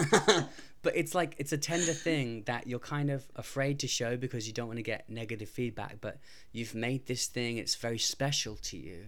but 0.86 0.96
it's 0.96 1.14
like 1.14 1.34
it's 1.38 1.52
a 1.52 1.58
tender 1.58 1.92
thing 1.92 2.42
that 2.46 2.66
you're 2.66 2.78
kind 2.78 3.10
of 3.10 3.26
afraid 3.36 3.78
to 3.80 3.88
show 3.88 4.16
because 4.16 4.46
you 4.46 4.52
don't 4.52 4.66
want 4.66 4.78
to 4.78 4.82
get 4.82 5.08
negative 5.08 5.48
feedback. 5.48 5.98
But 6.00 6.18
you've 6.52 6.74
made 6.74 7.06
this 7.06 7.26
thing; 7.26 7.58
it's 7.58 7.74
very 7.74 7.98
special 7.98 8.56
to 8.56 8.76
you. 8.76 9.06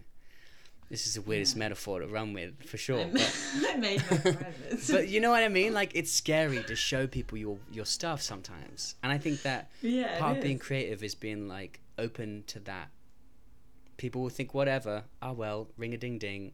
This 0.90 1.06
is 1.06 1.14
the 1.14 1.20
weirdest 1.20 1.54
metaphor 1.54 2.00
to 2.00 2.06
run 2.06 2.32
with, 2.32 2.62
for 2.64 2.78
sure. 2.78 3.06
But, 3.12 3.38
I 3.68 3.76
made 3.76 4.02
my 4.10 4.16
private. 4.16 4.80
but 4.90 5.08
you 5.08 5.20
know 5.20 5.30
what 5.30 5.42
I 5.42 5.48
mean? 5.48 5.74
Like 5.74 5.92
it's 5.94 6.10
scary 6.10 6.62
to 6.64 6.74
show 6.74 7.06
people 7.06 7.36
your 7.38 7.58
your 7.70 7.84
stuff 7.84 8.22
sometimes, 8.22 8.94
and 9.02 9.12
I 9.12 9.18
think 9.18 9.42
that 9.42 9.70
Yeah, 9.82 10.18
part 10.18 10.38
of 10.38 10.42
being 10.42 10.58
creative 10.58 11.02
is 11.02 11.14
being 11.14 11.46
like 11.48 11.80
open 11.98 12.44
to 12.46 12.60
that 12.60 12.88
people 13.99 14.22
will 14.22 14.30
think 14.30 14.55
whatever. 14.55 15.05
Ah 15.20 15.32
well, 15.32 15.68
ring 15.76 15.92
a 15.92 15.99
ding 15.99 16.18
ding. 16.18 16.53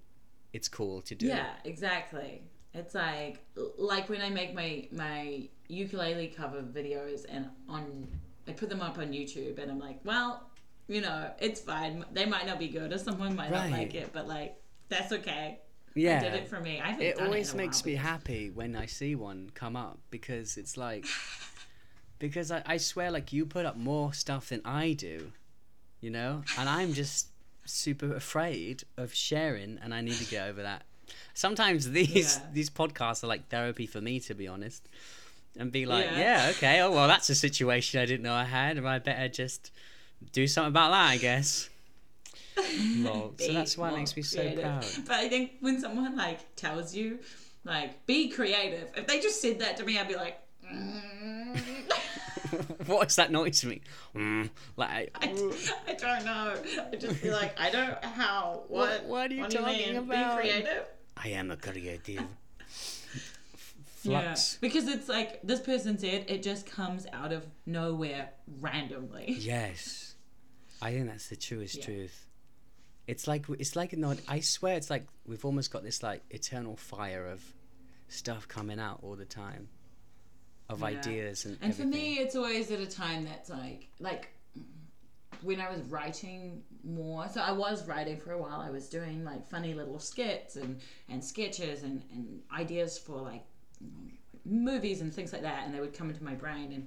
It's 0.53 0.69
cool 0.69 1.01
to 1.03 1.15
do. 1.15 1.27
Yeah, 1.29 1.51
exactly. 1.65 2.43
It's 2.75 2.95
like 2.95 3.39
like 3.79 4.09
when 4.09 4.21
I 4.21 4.31
make 4.31 4.53
my 4.53 4.89
my 4.91 5.49
ukulele 5.69 6.27
cover 6.29 6.61
videos 6.63 7.25
and 7.29 7.49
on 7.69 8.09
I 8.49 8.53
put 8.53 8.69
them 8.69 8.83
up 8.83 8.99
on 8.99 9.13
YouTube 9.13 9.59
and 9.63 9.71
I'm 9.71 9.79
like, 9.79 10.01
well, 10.05 10.51
you 10.89 11.01
know, 11.01 11.31
it's 11.39 11.61
fine. 11.61 12.05
They 12.13 12.27
might 12.27 12.47
not 12.47 12.59
be 12.59 12.69
good 12.69 12.93
or 12.93 12.99
someone 12.99 13.37
might 13.37 13.53
not 13.53 13.71
like 13.71 13.95
it, 13.95 14.11
but 14.13 14.27
like 14.27 14.57
that's 14.89 15.13
okay. 15.13 15.61
Yeah. 15.95 16.17
I 16.19 16.21
did 16.21 16.35
it 16.35 16.49
for 16.49 16.61
me. 16.61 16.81
I 16.81 16.99
it 16.99 17.21
always 17.21 17.55
it 17.55 17.57
makes 17.57 17.83
while 17.83 17.87
me 17.87 17.93
because- 17.93 18.07
happy 18.07 18.51
when 18.51 18.75
I 18.75 18.87
see 18.87 19.15
one 19.15 19.51
come 19.55 19.77
up 19.77 20.01
because 20.11 20.57
it's 20.57 20.77
like 20.77 21.07
because 22.19 22.51
I, 22.51 22.63
I 22.67 22.77
swear 22.79 23.11
like 23.11 23.33
you 23.33 23.47
put 23.47 23.65
up 23.67 23.77
more 23.77 24.13
stuff 24.13 24.49
than 24.49 24.61
I 24.65 24.93
do, 24.93 25.31
you 26.01 26.11
know, 26.11 26.43
and 26.59 26.69
I'm 26.69 26.93
just 26.93 27.29
super 27.65 28.15
afraid 28.15 28.85
of 28.97 29.15
sharing, 29.15 29.79
and 29.83 29.93
I 29.95 30.01
need 30.01 30.17
to 30.19 30.25
get 30.25 30.49
over 30.49 30.63
that. 30.63 30.83
Sometimes 31.35 31.91
these 31.91 32.37
Yeah. 32.37 32.47
these 32.53 32.71
podcasts 32.71 33.23
are 33.25 33.27
like 33.27 33.49
therapy 33.49 33.87
for 33.87 34.01
me, 34.01 34.21
to 34.21 34.35
be 34.35 34.47
honest, 34.49 34.89
and 35.57 35.71
be 35.73 35.87
like, 35.87 36.07
Yeah. 36.07 36.19
yeah, 36.47 36.51
okay, 36.57 36.81
oh 36.81 36.91
well, 36.91 37.09
that's 37.09 37.29
a 37.31 37.35
situation 37.35 38.01
I 38.01 38.07
didn't 38.07 38.23
know 38.23 38.35
I 38.35 38.45
had, 38.45 38.77
and 38.77 38.89
I 38.89 38.99
better 38.99 39.29
just 39.29 39.71
do 40.33 40.47
something 40.47 40.69
about 40.69 40.91
that, 40.91 41.11
I 41.11 41.17
guess. 41.19 41.69
Lol. 42.97 43.35
So 43.39 43.53
that's 43.53 43.77
why 43.77 43.91
it 43.91 43.97
makes 43.97 44.17
me 44.17 44.23
so 44.23 44.39
creative. 44.41 44.63
proud. 44.63 44.87
But 45.07 45.17
I 45.17 45.29
think 45.29 45.53
when 45.61 45.81
someone 45.81 46.17
like 46.17 46.55
tells 46.57 46.95
you, 46.95 47.19
like, 47.65 48.07
be 48.07 48.29
creative, 48.29 48.91
if 48.97 49.07
they 49.07 49.21
just 49.21 49.41
said 49.43 49.59
that 49.59 49.77
to 49.79 49.85
me, 49.85 49.99
I'd 49.99 50.09
be 50.09 50.15
like, 50.17 50.39
mm. 50.65 51.61
what 52.87 53.09
is 53.09 53.17
that 53.17 53.31
noise 53.31 53.61
to 53.61 53.67
me? 53.69 53.81
Mm, 54.15 54.51
like, 54.77 55.11
I, 55.23 55.27
I 55.89 55.95
don't 55.95 56.25
know. 56.25 56.55
I 56.93 56.97
just 56.97 57.17
feel 57.17 57.33
like 57.33 57.59
I 57.61 57.71
don't 57.71 58.03
how 58.05 58.63
What- 58.69 59.05
what 59.05 59.05
what 59.07 59.31
are 59.31 59.35
you 59.35 59.49
do 59.49 59.59
talking 59.59 59.79
mean? 59.95 59.97
about? 59.97 60.37
Be 60.37 60.49
creative. 60.49 60.85
I 61.17 61.29
am 61.29 61.51
a 61.51 61.57
creative. 61.57 62.25
Flux. 63.59 64.05
Yeah, 64.05 64.21
Flux. 64.23 64.59
because 64.61 64.89
it's 64.89 65.09
like 65.09 65.41
this 65.43 65.61
person 65.61 65.99
said 65.99 66.27
it 66.29 66.43
just 66.43 66.67
comes 66.67 67.07
out 67.13 67.33
of 67.33 67.45
nowhere 67.67 68.31
randomly. 68.61 69.25
Yes, 69.39 70.15
I 70.83 70.93
think 70.93 71.07
that's 71.09 71.29
the 71.29 71.37
truest 71.37 71.77
Yeah. 71.79 71.85
truth. 71.85 72.29
It's 73.07 73.27
like 73.27 73.47
it's 73.59 73.77
like 73.77 73.97
not. 73.97 74.19
I 74.29 74.41
swear, 74.41 74.77
it's 74.77 74.91
like 74.91 75.07
we've 75.27 75.45
almost 75.45 75.71
got 75.71 75.83
this 75.85 76.03
like 76.03 76.23
eternal 76.31 76.77
fire 76.77 77.27
of 77.27 77.43
stuff 78.09 78.47
coming 78.49 78.79
out 78.79 79.01
all 79.03 79.17
the 79.17 79.25
time, 79.25 79.69
of 80.69 80.81
Yeah. 80.81 80.87
ideas 80.87 81.45
and. 81.45 81.59
And 81.63 81.75
for 81.75 81.85
me, 81.85 82.15
it's 82.15 82.37
always 82.37 82.71
at 82.71 82.81
a 82.81 82.87
time 82.87 83.25
that's 83.25 83.51
like 83.51 83.89
like 84.01 84.29
when 85.43 85.61
I 85.61 85.71
was 85.71 85.81
writing 85.83 86.63
more. 86.85 87.29
So 87.29 87.41
I 87.41 87.53
was 87.53 87.87
writing 87.87 88.19
for 88.19 88.33
a 88.33 88.39
while. 88.39 88.61
I 88.61 88.71
was 88.71 88.89
doing 88.89 89.25
like 89.25 89.47
funny 89.47 89.75
little 89.75 89.99
skits 89.99 90.57
and 90.57 90.81
and 91.09 91.23
sketches 91.23 91.83
and 91.83 92.03
and 92.13 92.41
ideas 92.57 92.99
for 92.99 93.21
like 93.21 93.45
movies 94.47 95.01
and 95.01 95.13
things 95.13 95.33
like 95.33 95.43
that, 95.43 95.65
and 95.67 95.75
they 95.75 95.81
would 95.81 95.95
come 95.95 96.11
into 96.11 96.23
my 96.25 96.35
brain, 96.35 96.73
and 96.73 96.87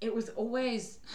it 0.00 0.14
was 0.14 0.28
always. 0.30 0.98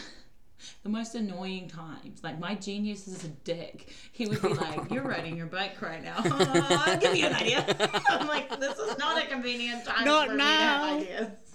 The 0.84 0.90
most 0.90 1.16
annoying 1.16 1.70
times. 1.70 2.22
Like, 2.22 2.38
my 2.38 2.54
genius 2.54 3.08
is 3.08 3.24
a 3.24 3.30
dick. 3.30 3.94
He 4.12 4.28
would 4.28 4.42
be 4.42 4.50
like, 4.50 4.92
You're 4.92 5.04
riding 5.16 5.38
your 5.38 5.46
bike 5.46 5.82
right 5.82 6.04
now. 6.04 6.16
I'll 6.22 6.98
give 7.00 7.16
you 7.16 7.28
an 7.28 7.34
idea. 7.36 7.64
I'm 8.10 8.28
like, 8.28 8.60
This 8.60 8.78
is 8.78 8.98
not 8.98 9.24
a 9.24 9.26
convenient 9.28 9.86
time 9.86 10.04
Not 10.04 10.28
for 10.28 10.34
now." 10.36 10.98
me 10.98 11.06
to 11.06 11.12
have 11.14 11.22
ideas. 11.22 11.49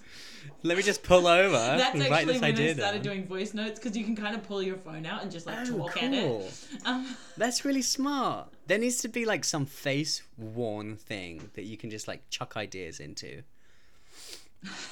Let 0.65 0.77
me 0.77 0.83
just 0.83 1.03
pull 1.03 1.27
over. 1.27 1.51
That's 1.77 1.95
write 1.97 2.11
actually 2.11 2.33
this 2.33 2.41
when 2.41 2.51
I 2.51 2.73
started 2.73 2.77
down. 2.77 3.01
doing 3.03 3.27
voice 3.27 3.53
notes 3.53 3.79
because 3.79 3.95
you 3.95 4.03
can 4.03 4.15
kind 4.15 4.35
of 4.35 4.43
pull 4.47 4.63
your 4.63 4.77
phone 4.77 5.05
out 5.05 5.21
and 5.21 5.31
just 5.31 5.45
like 5.45 5.57
Oh, 5.61 5.77
talk 5.77 6.01
at 6.01 6.11
it. 6.13 6.23
cool. 6.23 6.49
Um, 6.85 7.15
That's 7.37 7.63
really 7.63 7.83
smart. 7.83 8.47
There 8.67 8.79
needs 8.79 8.97
to 8.97 9.07
be 9.07 9.25
like 9.25 9.43
some 9.43 9.65
face 9.67 10.23
worn 10.37 10.95
thing 10.97 11.51
that 11.53 11.63
you 11.65 11.77
can 11.77 11.89
just 11.91 12.07
like 12.07 12.27
chuck 12.31 12.57
ideas 12.57 12.99
into. 12.99 13.43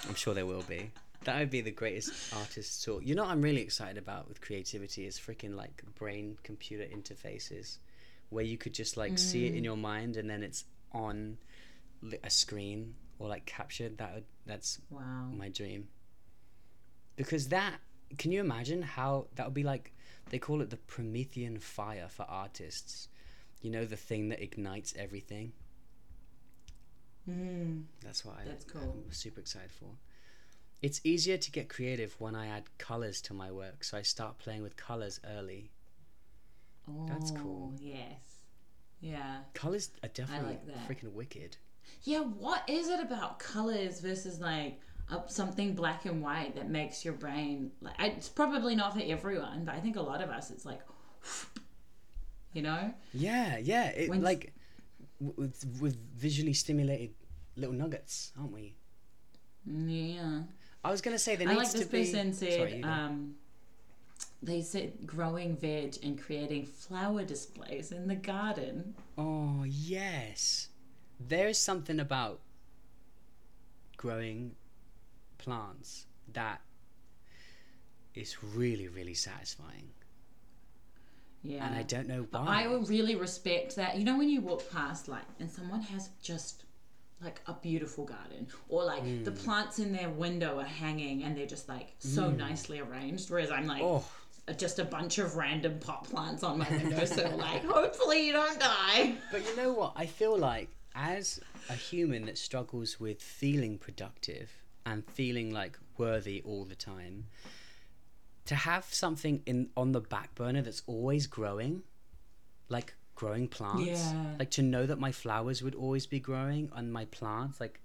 I'm 0.08 0.16
sure 0.16 0.34
there 0.36 0.46
will 0.46 0.62
be. 0.62 0.92
That 1.24 1.40
would 1.40 1.50
be 1.50 1.62
the 1.62 1.72
greatest 1.72 2.34
artist 2.36 2.84
tool. 2.84 3.02
You 3.02 3.16
know 3.16 3.24
what 3.24 3.32
I'm 3.32 3.42
really 3.42 3.62
excited 3.62 3.98
about 3.98 4.28
with 4.28 4.42
creativity 4.42 5.08
is 5.08 5.18
freaking 5.18 5.56
like 5.56 5.82
brain 5.98 6.38
computer 6.44 6.84
interfaces 6.84 7.78
where 8.30 8.44
you 8.44 8.58
could 8.58 8.74
just 8.74 8.98
like 8.98 9.18
see 9.18 9.48
it 9.48 9.56
in 9.56 9.64
your 9.64 9.78
mind 9.78 10.18
and 10.18 10.30
then 10.30 10.44
it's 10.44 10.66
on 10.92 11.38
a 12.24 12.30
screen 12.30 12.94
or 13.24 13.30
like 13.30 13.46
captured. 13.46 13.98
That 13.98 14.14
would, 14.14 14.26
that's 14.46 14.82
wow. 14.90 15.30
my 15.32 15.48
dream. 15.48 15.88
Because 17.16 17.48
that, 17.48 17.76
can 18.18 18.32
you 18.32 18.42
imagine 18.42 18.82
how 18.82 19.28
that 19.36 19.46
would 19.46 19.54
be 19.54 19.64
like? 19.64 19.94
They 20.30 20.40
call 20.40 20.62
it 20.62 20.70
the 20.70 20.78
Promethean 20.78 21.58
fire 21.60 22.08
for 22.10 22.24
artists. 22.24 23.08
You 23.62 23.72
know, 23.72 23.86
the 23.86 23.96
thing 23.96 24.30
that 24.30 24.44
ignites 24.44 24.94
everything. 24.98 25.54
Mm. 27.30 27.84
That's 28.04 28.26
what 28.26 28.36
I, 28.42 28.46
That's 28.46 28.66
cool. 28.66 29.04
I'm 29.06 29.14
super 29.14 29.40
excited 29.40 29.72
for. 29.72 29.88
It's 30.82 31.00
easier 31.06 31.38
to 31.38 31.52
get 31.52 31.70
creative 31.70 32.14
when 32.20 32.36
I 32.36 32.48
add 32.48 32.64
colors 32.78 33.22
to 33.22 33.34
my 33.34 33.52
work, 33.52 33.86
so 33.86 33.98
I 33.98 34.02
start 34.02 34.38
playing 34.38 34.64
with 34.64 34.76
colors 34.76 35.22
early. 35.38 35.72
Oh, 36.90 37.06
That's 37.08 37.32
cool. 37.32 37.74
Yes. 37.80 38.42
Yeah. 39.00 39.38
Colors 39.54 39.92
are 40.04 40.10
definitely 40.10 40.58
like 40.68 40.88
freaking 40.90 41.14
wicked. 41.14 41.56
Yeah. 42.04 42.20
What 42.22 42.64
is 42.70 42.88
it 42.90 43.00
about 43.00 43.40
colors 43.40 44.00
versus 44.00 44.40
like 44.40 44.80
something 45.28 45.74
black 45.76 46.06
and 46.06 46.22
white 46.22 46.56
that 46.56 46.70
makes 46.70 47.04
your 47.06 47.14
brain 47.14 47.72
like? 47.82 47.96
It's 48.00 48.30
probably 48.30 48.76
not 48.76 48.94
for 48.94 49.02
everyone, 49.04 49.66
but 49.66 49.76
I 49.76 49.80
think 49.80 49.96
a 49.96 50.02
lot 50.02 50.22
of 50.22 50.30
us, 50.30 50.52
it's 50.52 50.66
like, 50.66 50.82
you 52.54 52.62
know. 52.62 52.94
Yeah, 53.14 53.58
yeah. 53.58 53.90
It, 53.90 54.10
When- 54.10 54.22
like 54.22 54.54
with, 55.20 55.66
with 55.80 55.98
visually 56.16 56.54
stimulated 56.54 57.12
little 57.56 57.76
nuggets, 57.76 58.32
aren't 58.38 58.52
we? 58.52 58.76
Yeah. 59.66 60.42
I 60.84 60.92
was 60.92 61.02
gonna 61.02 61.20
say 61.20 61.36
there 61.38 61.48
I 61.48 61.54
needs 61.54 61.64
like 61.70 61.72
this 61.74 61.82
to 61.86 61.92
be. 61.92 62.00
person 62.00 62.34
said 62.34 62.54
Sorry, 62.54 62.84
um, 62.84 63.36
they 64.42 64.62
said 64.62 65.06
growing 65.06 65.56
veg 65.56 65.96
and 66.04 66.22
creating 66.22 66.66
flower 66.66 67.24
displays 67.24 67.94
in 67.94 68.08
the 68.10 68.16
garden. 68.16 68.94
Oh, 69.18 69.64
yes. 69.66 70.68
There 71.20 71.48
is 71.48 71.58
something 71.58 72.00
about 72.00 72.40
growing 73.98 74.56
plants 75.38 76.06
that 76.34 76.62
is 78.16 78.44
really, 78.44 78.88
really 78.88 79.14
satisfying. 79.14 79.90
Yeah. 81.44 81.66
And 81.66 81.76
I 81.76 81.84
don't 81.84 82.08
know 82.08 82.26
But 82.30 82.46
why. 82.46 82.64
I 82.64 82.68
would 82.68 82.88
really 82.90 83.16
respect 83.16 83.76
that. 83.76 83.98
You 83.98 84.06
know, 84.06 84.18
when 84.18 84.30
you 84.30 84.42
walk 84.42 84.70
past, 84.72 85.08
like, 85.08 85.24
and 85.40 85.52
someone 85.52 85.82
has 85.82 86.10
just 86.22 86.64
like 87.22 87.42
a 87.48 87.54
beautiful 87.54 88.04
garden, 88.06 88.48
or 88.68 88.84
like 88.84 89.04
the 89.24 89.32
Mm. 89.32 89.44
plants 89.46 89.80
in 89.80 89.94
their 89.94 90.10
window 90.10 90.60
are 90.60 90.66
hanging 90.66 91.24
and 91.24 91.38
they're 91.38 91.46
just 91.46 91.70
like 91.70 91.94
so 92.00 92.30
nicely 92.30 92.80
arranged. 92.80 93.30
Whereas 93.30 93.50
I'm 93.50 93.66
like, 93.66 93.82
Oh, 93.82 94.04
just 94.58 94.80
a 94.80 94.84
bunch 94.86 95.20
of 95.20 95.36
random 95.38 95.80
pot 95.80 96.04
plants 96.04 96.44
on 96.44 96.58
my 96.58 96.70
window. 96.70 97.06
so, 97.06 97.34
like, 97.38 97.64
hopefully 97.64 98.28
you 98.28 98.34
don't 98.34 98.60
die. 98.60 99.16
but 99.32 99.42
you 99.46 99.56
know 99.56 99.72
what? 99.72 99.94
I 99.96 100.06
feel 100.06 100.38
like 100.38 100.70
as 100.96 101.40
a 101.70 101.74
human 101.74 102.26
that 102.26 102.38
struggles 102.38 103.00
with 103.00 103.22
feeling 103.22 103.78
productive 103.78 104.52
and 104.86 105.04
feeling 105.12 105.52
like 105.52 105.78
worthy 105.98 106.42
all 106.46 106.66
the 106.66 106.76
time, 106.76 107.26
to 108.46 108.56
have 108.56 108.86
something 108.86 109.42
in 109.46 109.70
on 109.78 109.92
the 109.94 110.02
back 110.02 110.36
burner 110.36 110.62
that's 110.62 110.84
always 110.86 111.28
growing, 111.28 111.84
like 112.70 112.94
growing 113.16 113.48
plants, 113.48 114.14
Yeah. 114.14 114.36
like 114.40 114.52
to 114.52 114.62
know 114.62 114.86
that 114.86 115.00
my 115.00 115.12
flowers 115.12 115.62
would 115.62 115.76
always 115.76 116.06
be 116.06 116.20
growing 116.20 116.70
on 116.74 116.92
my 116.92 117.06
plants, 117.06 117.60
like 117.60 117.80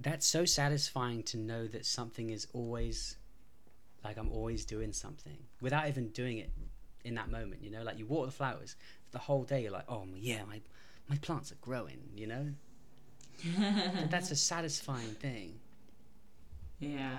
that's 0.00 0.26
so 0.26 0.44
satisfying 0.46 1.22
to 1.24 1.36
know 1.36 1.66
that 1.66 1.84
something 1.84 2.30
is 2.30 2.46
always 2.54 3.16
like 4.02 4.16
I'm 4.16 4.30
always 4.32 4.64
doing 4.64 4.94
something 4.94 5.36
without 5.60 5.86
even 5.88 6.08
doing 6.08 6.38
it 6.38 6.50
in 7.04 7.14
that 7.16 7.30
moment, 7.30 7.62
you 7.62 7.70
know, 7.70 7.82
like 7.82 7.98
you 7.98 8.06
water 8.06 8.26
the 8.26 8.32
flowers 8.32 8.76
the 9.10 9.18
whole 9.18 9.44
day, 9.44 9.62
you're 9.62 9.72
like, 9.72 9.90
oh 9.90 10.06
yeah, 10.16 10.42
my 10.48 10.62
my 11.10 11.16
plants 11.16 11.50
are 11.50 11.58
growing, 11.60 11.98
you 12.14 12.28
know. 12.28 12.46
That's 14.10 14.30
a 14.30 14.36
satisfying 14.36 15.08
thing. 15.08 15.58
Yeah. 16.78 17.18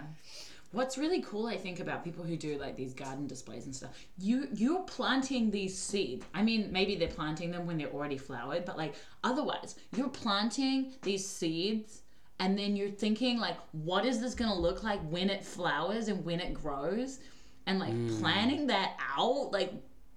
What's 0.71 0.97
really 0.97 1.21
cool, 1.21 1.47
I 1.47 1.57
think, 1.57 1.81
about 1.81 2.01
people 2.01 2.23
who 2.23 2.37
do 2.37 2.57
like 2.57 2.77
these 2.77 2.93
garden 2.93 3.27
displays 3.27 3.65
and 3.65 3.75
stuff, 3.75 3.89
you 4.17 4.47
you're 4.53 4.83
planting 4.83 5.51
these 5.51 5.77
seeds. 5.77 6.25
I 6.33 6.41
mean, 6.41 6.71
maybe 6.71 6.95
they're 6.95 7.09
planting 7.09 7.51
them 7.51 7.67
when 7.67 7.77
they're 7.77 7.91
already 7.91 8.17
flowered, 8.17 8.63
but 8.63 8.77
like 8.77 8.95
otherwise, 9.25 9.75
you're 9.97 10.07
planting 10.09 10.93
these 11.01 11.27
seeds, 11.27 12.03
and 12.39 12.57
then 12.57 12.77
you're 12.77 12.89
thinking 12.89 13.37
like, 13.37 13.57
what 13.73 14.05
is 14.05 14.21
this 14.21 14.33
gonna 14.33 14.55
look 14.57 14.81
like 14.81 15.01
when 15.09 15.29
it 15.29 15.43
flowers 15.43 16.07
and 16.07 16.23
when 16.23 16.39
it 16.39 16.53
grows, 16.53 17.19
and 17.65 17.77
like 17.77 17.93
mm. 17.93 18.17
planning 18.21 18.67
that 18.67 18.95
out, 19.17 19.51
like 19.51 19.73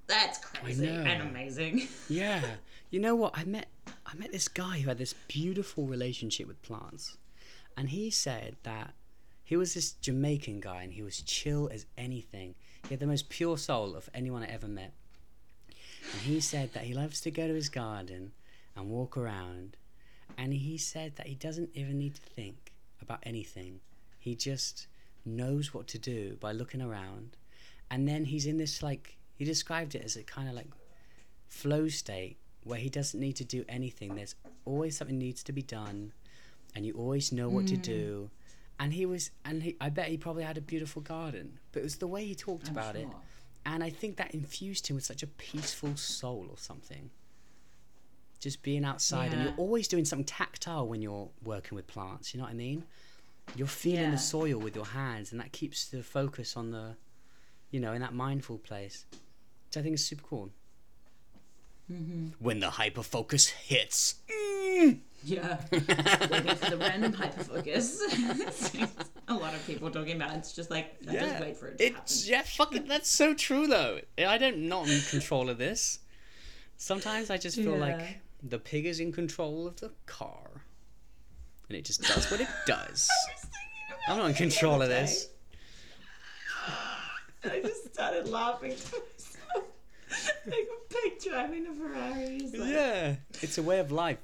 that's 0.06 0.38
crazy 0.38 0.86
and 0.86 1.22
amazing. 1.22 1.88
Yeah. 2.08 2.42
You 2.94 3.00
know 3.00 3.16
what? 3.16 3.36
I 3.36 3.42
met 3.42 3.66
I 4.06 4.14
met 4.14 4.30
this 4.30 4.46
guy 4.46 4.78
who 4.78 4.88
had 4.88 4.98
this 4.98 5.16
beautiful 5.26 5.84
relationship 5.84 6.46
with 6.46 6.62
plants. 6.62 7.16
And 7.76 7.90
he 7.90 8.08
said 8.08 8.54
that 8.62 8.94
he 9.42 9.56
was 9.56 9.74
this 9.74 9.94
Jamaican 9.94 10.60
guy 10.60 10.84
and 10.84 10.92
he 10.92 11.02
was 11.02 11.20
chill 11.22 11.68
as 11.72 11.86
anything. 11.98 12.54
He 12.84 12.90
had 12.90 13.00
the 13.00 13.08
most 13.08 13.28
pure 13.28 13.58
soul 13.58 13.96
of 13.96 14.08
anyone 14.14 14.44
I 14.44 14.46
ever 14.46 14.68
met. 14.68 14.92
and 16.12 16.20
he 16.20 16.38
said 16.38 16.72
that 16.74 16.84
he 16.84 16.94
loves 16.94 17.20
to 17.22 17.32
go 17.32 17.48
to 17.48 17.54
his 17.54 17.68
garden 17.68 18.30
and 18.76 18.88
walk 18.88 19.16
around, 19.16 19.76
and 20.38 20.54
he 20.54 20.78
said 20.78 21.16
that 21.16 21.26
he 21.26 21.34
doesn't 21.34 21.70
even 21.74 21.98
need 21.98 22.14
to 22.14 22.22
think 22.22 22.72
about 23.02 23.18
anything. 23.24 23.80
He 24.20 24.36
just 24.36 24.86
knows 25.24 25.74
what 25.74 25.88
to 25.88 25.98
do 25.98 26.36
by 26.38 26.52
looking 26.52 26.80
around, 26.80 27.36
and 27.90 28.06
then 28.06 28.26
he's 28.26 28.46
in 28.46 28.58
this 28.58 28.84
like 28.84 29.16
he 29.34 29.44
described 29.44 29.96
it 29.96 30.04
as 30.04 30.14
a 30.14 30.22
kind 30.22 30.48
of 30.48 30.54
like 30.54 30.70
flow 31.48 31.88
state 31.88 32.38
where 32.64 32.78
he 32.78 32.88
doesn't 32.88 33.20
need 33.20 33.36
to 33.36 33.44
do 33.44 33.64
anything. 33.68 34.14
There's 34.14 34.34
always 34.64 34.96
something 34.96 35.18
needs 35.18 35.42
to 35.44 35.52
be 35.52 35.62
done, 35.62 36.12
and 36.74 36.84
you 36.84 36.94
always 36.94 37.30
know 37.30 37.48
what 37.48 37.66
to 37.68 37.76
mm. 37.76 37.82
do. 37.82 38.30
And 38.80 38.92
he 38.92 39.06
was, 39.06 39.30
and 39.44 39.62
he, 39.62 39.76
I 39.80 39.90
bet 39.90 40.08
he 40.08 40.16
probably 40.16 40.42
had 40.42 40.58
a 40.58 40.62
beautiful 40.62 41.02
garden, 41.02 41.60
but 41.72 41.80
it 41.80 41.84
was 41.84 41.96
the 41.96 42.08
way 42.08 42.24
he 42.24 42.34
talked 42.34 42.68
I'm 42.68 42.72
about 42.72 42.96
it, 42.96 43.08
and 43.64 43.84
I 43.84 43.90
think 43.90 44.16
that 44.16 44.34
infused 44.34 44.88
him 44.88 44.96
with 44.96 45.04
such 45.04 45.22
a 45.22 45.26
peaceful 45.26 45.96
soul 45.96 46.46
or 46.50 46.58
something. 46.58 47.10
Just 48.40 48.62
being 48.62 48.84
outside, 48.84 49.32
and 49.32 49.42
you're 49.42 49.54
always 49.56 49.88
doing 49.88 50.04
something 50.04 50.26
tactile 50.26 50.86
when 50.88 51.00
you're 51.00 51.30
working 51.44 51.76
with 51.76 51.86
plants. 51.86 52.34
You 52.34 52.38
know 52.38 52.44
what 52.44 52.50
I 52.50 52.56
mean? 52.56 52.84
You're 53.56 53.66
feeling 53.66 54.02
Yeah. 54.06 54.10
the 54.10 54.18
soil 54.18 54.58
with 54.58 54.74
your 54.74 54.86
hands, 54.86 55.32
and 55.32 55.40
that 55.40 55.52
keeps 55.52 55.88
the 55.88 56.02
focus 56.02 56.56
on 56.56 56.70
the, 56.70 56.96
you 57.70 57.80
know, 57.80 57.92
in 57.92 58.00
that 58.00 58.12
mindful 58.12 58.58
place. 58.58 59.06
Which 59.66 59.76
I 59.78 59.82
think 59.82 59.94
is 59.94 60.04
super 60.04 60.24
cool. 60.24 60.50
Mm-hmm. 61.92 62.28
When 62.38 62.60
the 62.60 62.68
hyperfocus 62.68 63.50
hits. 63.50 64.14
Yeah. 65.22 65.58
Waiting 65.72 66.56
for 66.56 66.70
the 66.70 66.76
random 66.78 67.12
hyperfocus. 67.20 67.98
a 69.28 69.34
lot 69.34 69.54
of 69.54 69.66
people 69.66 69.90
talking 69.90 70.16
about 70.16 70.34
it's 70.36 70.52
just 70.52 70.70
like 70.70 70.96
I 71.08 71.12
just 71.14 71.40
wait 71.40 71.56
for 71.56 71.68
it 71.68 71.78
to 71.78 71.84
it's 71.84 72.28
yeah, 72.28 72.42
fucking. 72.42 72.86
That's 72.86 73.10
so 73.10 73.34
true 73.34 73.66
though. 73.66 74.00
I 74.18 74.38
don't 74.38 74.68
not 74.68 74.88
in 74.88 75.00
control 75.02 75.48
of 75.50 75.58
this. 75.58 76.00
Sometimes 76.76 77.30
I 77.30 77.36
just 77.36 77.56
feel 77.56 77.72
Yeah. 77.74 77.96
like 77.96 78.20
the 78.42 78.58
pig 78.58 78.86
is 78.86 79.00
in 79.00 79.12
control 79.12 79.66
of 79.66 79.76
the 79.76 79.92
car, 80.06 80.50
and 81.68 81.78
it 81.78 81.84
just 81.84 82.02
does 82.02 82.30
what 82.30 82.40
it 82.40 82.48
does. 82.66 83.08
I'm 84.08 84.18
not 84.18 84.28
in 84.28 84.34
control 84.34 84.82
of 84.82 84.88
this. 84.88 85.28
I 87.44 87.60
just 87.60 87.94
started 87.94 88.28
laughing 88.28 88.70
to 88.70 88.76
myself. 88.76 89.02
like 90.46 90.54
a 90.54 90.94
pig 90.94 91.12
driving 91.30 91.66
a 91.66 91.74
Ferrari. 91.74 92.36
is 92.36 92.54
like- 92.54 92.70
Yeah, 92.70 93.16
it's 93.42 93.58
a 93.58 93.62
way 93.62 93.78
of 93.78 93.90
life. 93.92 94.18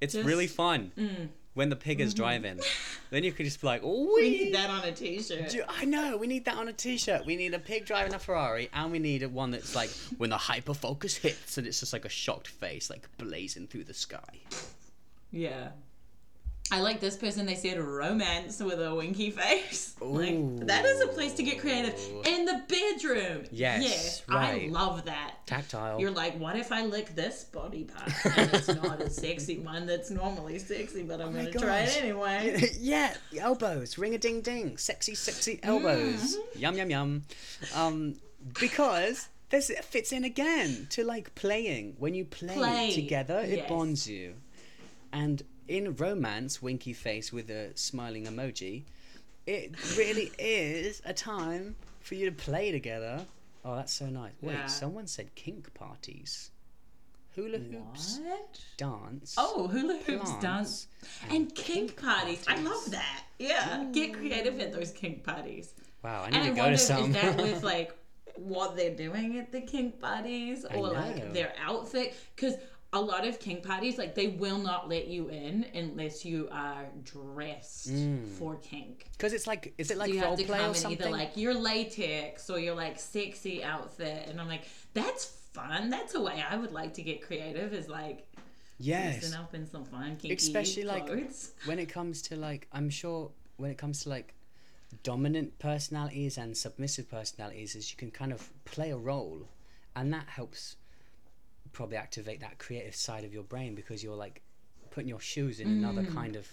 It's 0.00 0.14
Just- 0.14 0.26
really 0.26 0.46
fun 0.46 0.92
mm. 0.98 1.28
when 1.54 1.68
the 1.70 1.76
pig 1.76 2.00
is 2.00 2.12
mm-hmm. 2.12 2.22
driving. 2.22 2.60
Then 3.10 3.22
you 3.22 3.30
could 3.30 3.46
just 3.46 3.60
be 3.60 3.68
like, 3.68 3.82
"Oh, 3.84 4.14
We 4.16 4.30
need 4.30 4.54
that 4.54 4.68
on 4.68 4.82
a 4.82 4.90
t-shirt. 4.90 5.54
I 5.68 5.84
know. 5.84 6.16
We 6.16 6.26
need 6.26 6.44
that 6.46 6.56
on 6.56 6.66
a 6.66 6.72
T-shirt. 6.72 7.24
We 7.24 7.36
need 7.36 7.54
a 7.54 7.60
pig 7.60 7.86
driving 7.86 8.14
a 8.14 8.18
Ferrari, 8.18 8.68
and 8.74 8.90
we 8.90 8.98
need 8.98 9.22
a 9.22 9.28
one 9.28 9.52
that's 9.52 9.76
like 9.76 9.90
when 10.18 10.30
the 10.30 10.36
hyper 10.36 10.74
focus 10.74 11.14
hits, 11.16 11.56
and 11.56 11.64
it's 11.66 11.78
just 11.78 11.92
like 11.92 12.04
a 12.04 12.08
shocked 12.08 12.48
face, 12.48 12.90
like 12.90 13.08
blazing 13.16 13.68
through 13.68 13.84
the 13.84 13.94
sky. 13.94 14.40
Yeah. 15.30 15.68
I 16.70 16.80
like 16.80 17.00
this 17.00 17.16
person. 17.16 17.46
They 17.46 17.54
said 17.54 17.78
romance 17.78 18.60
with 18.60 18.80
a 18.80 18.94
winky 18.94 19.30
face. 19.30 19.94
Like 20.06 20.66
that 20.66 20.84
is 20.84 21.00
a 21.00 21.08
place 21.08 21.34
to 21.34 21.42
get 21.42 21.58
creative 21.58 21.94
in 22.24 22.44
the 22.44 22.62
bedroom. 22.68 23.44
Yes, 23.50 23.82
yes, 23.82 24.22
right. 24.28 24.64
I 24.64 24.68
love 24.70 25.04
that. 25.06 25.34
Tactile. 25.46 26.00
You're 26.00 26.10
like, 26.10 26.38
what 26.38 26.56
if 26.56 26.70
I 26.70 26.84
lick 26.84 27.14
this 27.14 27.44
body 27.44 27.84
part 27.84 28.36
and 28.36 28.54
it's 28.54 28.68
not 28.68 29.00
a 29.00 29.10
sexy 29.10 29.58
one 29.64 29.86
that's 29.86 30.10
normally 30.10 30.58
sexy, 30.58 31.02
but 31.02 31.20
I'm 31.20 31.28
Oh 31.28 31.32
gonna 31.32 31.50
try 31.52 31.80
it 31.80 32.02
anyway. 32.02 32.70
yeah, 32.80 33.14
elbows, 33.38 33.98
ring 33.98 34.14
a 34.14 34.18
ding 34.18 34.42
ding, 34.42 34.76
sexy, 34.78 35.14
sexy 35.14 35.60
elbows. 35.62 36.36
Mm-hmm. 36.36 36.58
Yum 36.58 36.76
yum 36.76 36.90
yum. 36.90 37.22
Um, 37.74 38.14
because 38.58 39.28
this 39.50 39.70
fits 39.82 40.12
in 40.12 40.24
again 40.24 40.86
to 40.90 41.04
like 41.04 41.34
playing. 41.34 41.96
When 41.98 42.14
you 42.14 42.24
play, 42.24 42.54
Play, 42.54 42.92
together, 42.94 43.38
it 43.38 43.58
yes. 43.58 43.68
bonds 43.68 44.08
you. 44.08 44.34
And 45.12 45.42
in 45.68 45.94
romance, 45.96 46.62
winky 46.62 46.92
face 46.92 47.32
with 47.32 47.50
a 47.50 47.76
smiling 47.76 48.24
emoji, 48.26 48.84
it 49.46 49.74
really 49.96 50.32
is 50.38 51.02
a 51.04 51.12
time 51.12 51.76
for 52.00 52.14
you 52.14 52.28
to 52.30 52.34
play 52.36 52.70
together. 52.72 53.24
Oh, 53.64 53.76
that's 53.76 53.92
so 53.92 54.06
nice. 54.06 54.32
Wait, 54.40 54.54
Yeah. 54.54 54.66
someone 54.66 55.06
said 55.06 55.34
kink 55.34 55.72
parties. 55.74 56.50
Hula 57.34 57.58
hoops, 57.58 58.18
What? 58.22 58.60
dance. 58.78 59.34
Oh, 59.36 59.68
hula 59.68 59.98
hoops 59.98 60.32
dance 60.40 60.86
and 61.28 61.54
kink 61.54 62.00
parties. 62.00 62.44
I 62.48 62.58
love 62.60 62.90
that. 62.92 63.24
Yeah, 63.38 63.84
get 63.92 64.14
creative 64.14 64.58
at 64.60 64.72
those 64.72 64.90
kink 64.92 65.22
parties. 65.22 65.74
Wow, 66.02 66.22
I 66.22 66.30
need 66.30 66.36
And 66.36 66.44
I 66.44 66.48
to 66.50 66.54
go 66.54 66.62
wonder 66.62 66.76
to 66.78 66.82
some. 66.82 67.04
is 67.10 67.14
that 67.22 67.36
with 67.42 67.62
like 67.62 67.92
what 68.36 68.74
they're 68.76 68.94
doing 68.94 69.38
at 69.38 69.52
the 69.52 69.60
kink 69.60 70.00
parties 70.00 70.64
or 70.64 70.88
like 70.92 71.32
their 71.34 71.52
outfit? 71.62 72.14
Because 72.34 72.54
a 72.92 73.00
lot 73.00 73.26
of 73.26 73.38
kink 73.38 73.62
parties, 73.62 73.98
like 73.98 74.14
they 74.14 74.28
will 74.28 74.58
not 74.58 74.88
let 74.88 75.08
you 75.08 75.28
in 75.28 75.66
unless 75.74 76.24
you 76.24 76.48
are 76.50 76.86
dressed 77.02 77.92
mm. 77.92 78.26
for 78.28 78.56
kink. 78.56 79.06
Because 79.12 79.32
it's 79.32 79.46
like, 79.46 79.74
is 79.78 79.90
it 79.90 79.98
like 79.98 80.08
So 80.08 80.14
you 80.14 80.20
have 80.20 80.28
role 80.28 80.36
to 80.36 80.44
play 80.44 80.58
come 80.58 80.66
or 80.66 80.68
in 80.68 80.74
something? 80.74 81.00
either 81.02 81.10
like 81.10 81.36
your 81.36 81.54
latex 81.54 82.48
or 82.48 82.58
your 82.58 82.74
like 82.74 82.98
sexy 82.98 83.62
outfit, 83.62 84.28
and 84.28 84.40
I'm 84.40 84.48
like, 84.48 84.64
that's 84.94 85.24
fun. 85.52 85.90
That's 85.90 86.14
a 86.14 86.20
way 86.20 86.42
I 86.48 86.56
would 86.56 86.72
like 86.72 86.94
to 86.94 87.02
get 87.02 87.22
creative. 87.22 87.74
Is 87.74 87.88
like 87.88 88.26
yes. 88.78 89.18
dressing 89.18 89.38
up 89.38 89.54
in 89.54 89.66
some 89.66 89.84
fun 89.84 90.16
kinky 90.16 90.34
Especially 90.34 90.84
like 90.84 91.08
when 91.64 91.78
it 91.78 91.86
comes 91.86 92.22
to 92.22 92.36
like, 92.36 92.68
I'm 92.72 92.90
sure 92.90 93.30
when 93.56 93.70
it 93.70 93.78
comes 93.78 94.04
to 94.04 94.10
like 94.10 94.34
dominant 95.02 95.58
personalities 95.58 96.38
and 96.38 96.56
submissive 96.56 97.10
personalities, 97.10 97.74
is 97.74 97.90
you 97.90 97.96
can 97.96 98.10
kind 98.10 98.32
of 98.32 98.50
play 98.64 98.90
a 98.90 98.96
role, 98.96 99.48
and 99.94 100.12
that 100.12 100.28
helps 100.28 100.76
probably 101.76 101.98
activate 101.98 102.40
that 102.40 102.58
creative 102.58 102.96
side 102.96 103.22
of 103.24 103.34
your 103.34 103.42
brain 103.42 103.74
because 103.74 104.02
you're 104.02 104.16
like 104.16 104.40
putting 104.90 105.08
your 105.10 105.20
shoes 105.20 105.60
in 105.60 105.68
another 105.68 106.02
Mm. 106.02 106.14
kind 106.14 106.34
of 106.36 106.48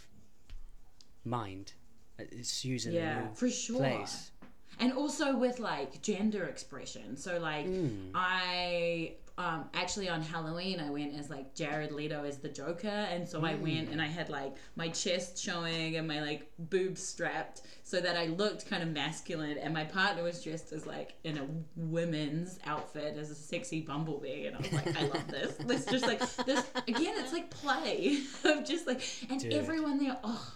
mind. 1.24 1.74
It's 2.20 2.64
using 2.66 2.92
a 2.94 2.96
Yeah, 2.96 3.28
for 3.34 3.50
sure. 3.50 3.78
place. 3.80 4.32
and 4.80 4.92
also 4.94 5.38
with 5.38 5.60
like 5.60 6.02
gender 6.02 6.46
expression 6.46 7.16
so 7.16 7.38
like 7.40 7.68
Mm. 7.68 8.10
i 8.16 9.16
um 9.38 9.66
actually 9.74 10.08
on 10.08 10.22
halloween 10.22 10.80
i 10.80 10.90
went 10.92 11.18
as 11.18 11.30
like 11.30 11.56
jared 11.56 11.92
leto 11.92 12.24
as 12.24 12.38
the 12.38 12.50
joker 12.50 12.88
and 12.88 13.28
so 13.28 13.44
i 13.44 13.54
mm. 13.54 13.62
went 13.62 13.90
and 13.90 14.00
i 14.00 14.06
had 14.06 14.30
like 14.30 14.56
my 14.76 14.88
chest 14.90 15.42
showing 15.42 15.96
and 15.96 16.08
my 16.08 16.22
like 16.22 16.52
boobs 16.60 17.02
strapped 17.02 17.64
so 17.84 18.00
that 18.00 18.16
i 18.16 18.28
looked 18.28 18.70
kind 18.70 18.84
of 18.84 18.90
masculine 18.90 19.58
and 19.58 19.74
my 19.74 19.84
partner 19.84 20.22
was 20.22 20.44
dressed 20.44 20.72
as 20.72 20.86
like 20.86 21.16
in 21.24 21.38
a 21.40 21.48
women's 21.76 22.60
outfit 22.66 23.18
as 23.18 23.32
a 23.32 23.36
sexy 23.36 23.82
bumblebee 23.82 24.46
and 24.46 24.56
i 24.56 24.60
was 24.60 24.74
like 24.74 24.96
i 24.96 25.06
love 25.08 25.28
this 25.28 25.56
this 25.66 25.86
just 25.86 26.06
like 26.06 26.20
this 26.46 26.64
again 26.88 27.16
it's 27.18 27.34
like 27.34 27.50
play 27.50 28.20
of 28.46 28.64
just 28.64 28.86
like 28.86 29.02
and 29.32 29.40
Dude. 29.40 29.54
everyone 29.54 29.98
there 29.98 30.18
oh 30.24 30.54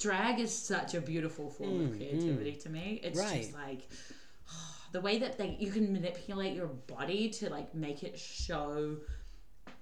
drag 0.00 0.40
is 0.40 0.56
such 0.56 0.94
a 0.94 1.00
beautiful 1.00 1.50
form 1.50 1.80
of 1.82 1.90
mm, 1.90 1.92
mm. 1.92 1.96
creativity 1.98 2.52
to 2.52 2.68
me. 2.70 3.00
It's 3.04 3.18
Right. 3.18 3.42
just 3.42 3.54
like 3.54 3.88
the 4.92 5.00
way 5.00 5.18
that 5.18 5.38
they 5.38 5.56
you 5.60 5.70
can 5.70 5.92
manipulate 5.92 6.54
your 6.56 6.66
body 6.66 7.28
to 7.30 7.48
like 7.50 7.74
make 7.74 8.02
it 8.02 8.18
show 8.18 8.96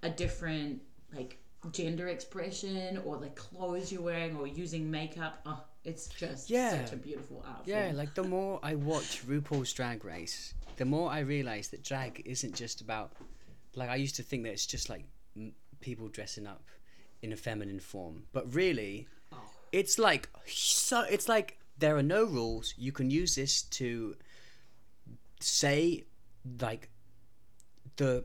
a 0.03 0.11
different 0.11 0.81
like 1.15 1.39
gender 1.73 2.09
expression 2.09 2.99
or 3.05 3.17
the 3.19 3.29
clothes 3.31 3.91
you're 3.91 4.03
wearing 4.03 4.37
or 4.37 4.47
using 4.47 4.91
makeup. 4.91 5.41
Oh, 5.45 5.63
it's 5.85 6.09
just 6.09 6.51
Yeah. 6.51 6.85
such 6.85 6.93
a 6.93 6.97
beautiful 6.97 7.43
art 7.47 7.63
Yeah, 7.67 7.87
form. 7.87 7.97
like 7.97 8.15
the 8.15 8.23
more 8.25 8.61
I 8.63 8.75
watch 8.75 9.27
RuPaul's 9.27 9.73
Drag 9.73 10.05
Race, 10.05 10.55
the 10.77 10.85
more 10.85 11.11
I 11.11 11.21
realize 11.21 11.69
that 11.69 11.83
drag 11.83 12.23
isn't 12.25 12.55
just 12.55 12.81
about. 12.81 13.13
Like 13.75 13.89
I 13.91 13.97
used 13.97 14.17
to 14.17 14.23
think 14.23 14.45
that 14.45 14.53
it's 14.53 14.67
just 14.67 14.89
like 14.89 15.05
m- 15.37 15.55
people 15.81 16.09
dressing 16.09 16.47
up 16.47 16.63
in 17.23 17.33
a 17.33 17.37
feminine 17.37 17.81
form, 17.81 18.25
but 18.33 18.53
really, 18.55 19.09
oh. 19.33 19.37
it's 19.73 19.99
like 19.99 20.29
so. 20.47 21.01
It's 21.03 21.29
like 21.29 21.59
there 21.79 21.97
are 21.97 22.03
no 22.03 22.25
rules. 22.25 22.75
You 22.77 22.93
can 22.93 23.11
use 23.11 23.35
this 23.35 23.63
to 23.63 24.15
say, 25.41 26.05
like, 26.61 26.91
the 27.97 28.25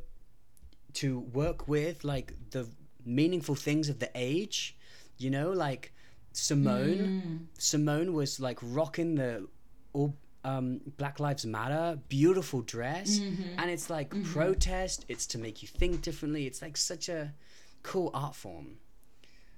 to 0.93 1.19
work 1.19 1.67
with 1.67 2.03
like 2.03 2.33
the 2.51 2.67
meaningful 3.05 3.55
things 3.55 3.89
of 3.89 3.99
the 3.99 4.09
age. 4.15 4.77
You 5.17 5.29
know, 5.29 5.51
like 5.51 5.93
Symone. 6.33 7.47
Symone 7.57 8.13
was 8.13 8.39
like 8.39 8.59
rocking 8.61 9.15
the 9.15 9.47
all 9.93 10.15
um, 10.43 10.81
Black 10.97 11.19
Lives 11.19 11.45
Matter 11.45 11.99
beautiful 12.09 12.61
dress, 12.61 13.19
and 13.57 13.69
it's 13.69 13.89
like 13.89 14.09
protest. 14.25 15.05
It's 15.07 15.25
to 15.27 15.37
make 15.37 15.61
you 15.61 15.67
think 15.67 16.01
differently. 16.01 16.45
It's 16.45 16.61
like 16.61 16.77
such 16.77 17.09
a 17.09 17.33
cool 17.83 18.11
art 18.13 18.35
form 18.35 18.77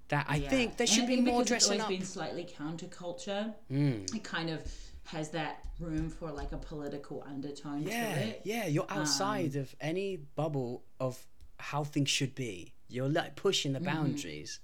that 0.09 0.25
I 0.29 0.37
Yeah. 0.37 0.49
think 0.49 0.77
there 0.77 0.87
should 0.87 1.05
I 1.05 1.07
be 1.07 1.21
more 1.21 1.43
dressing 1.43 1.73
it's 1.73 1.81
up. 1.81 1.85
always 1.87 1.99
been 1.99 2.07
slightly 2.07 2.43
counterculture. 2.45 3.53
Mm. 3.71 4.13
It 4.15 4.23
kind 4.23 4.49
of 4.49 4.61
has 5.05 5.29
that 5.29 5.59
room 5.79 6.09
for 6.09 6.31
like 6.31 6.51
a 6.51 6.57
political 6.57 7.23
undertone 7.27 7.83
Yeah, 7.83 8.15
to 8.15 8.21
it. 8.21 8.41
yeah, 8.43 8.65
you're 8.67 8.87
um, 8.89 8.99
outside 8.99 9.55
of 9.55 9.73
any 9.79 10.17
bubble 10.35 10.83
of 10.99 11.23
how 11.57 11.83
things 11.83 12.09
should 12.09 12.35
be. 12.35 12.73
You're 12.89 13.09
like 13.09 13.35
pushing 13.35 13.73
the 13.73 13.79
mm-hmm. 13.79 13.95
boundaries. 13.95 14.59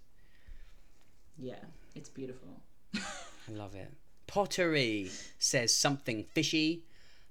Yeah, 1.37 1.55
it's 1.95 2.09
beautiful. 2.09 2.61
I 2.95 3.51
love 3.51 3.75
it. 3.75 3.91
Pottery 4.27 5.09
says 5.39 5.73
something 5.75 6.23
fishy. 6.33 6.85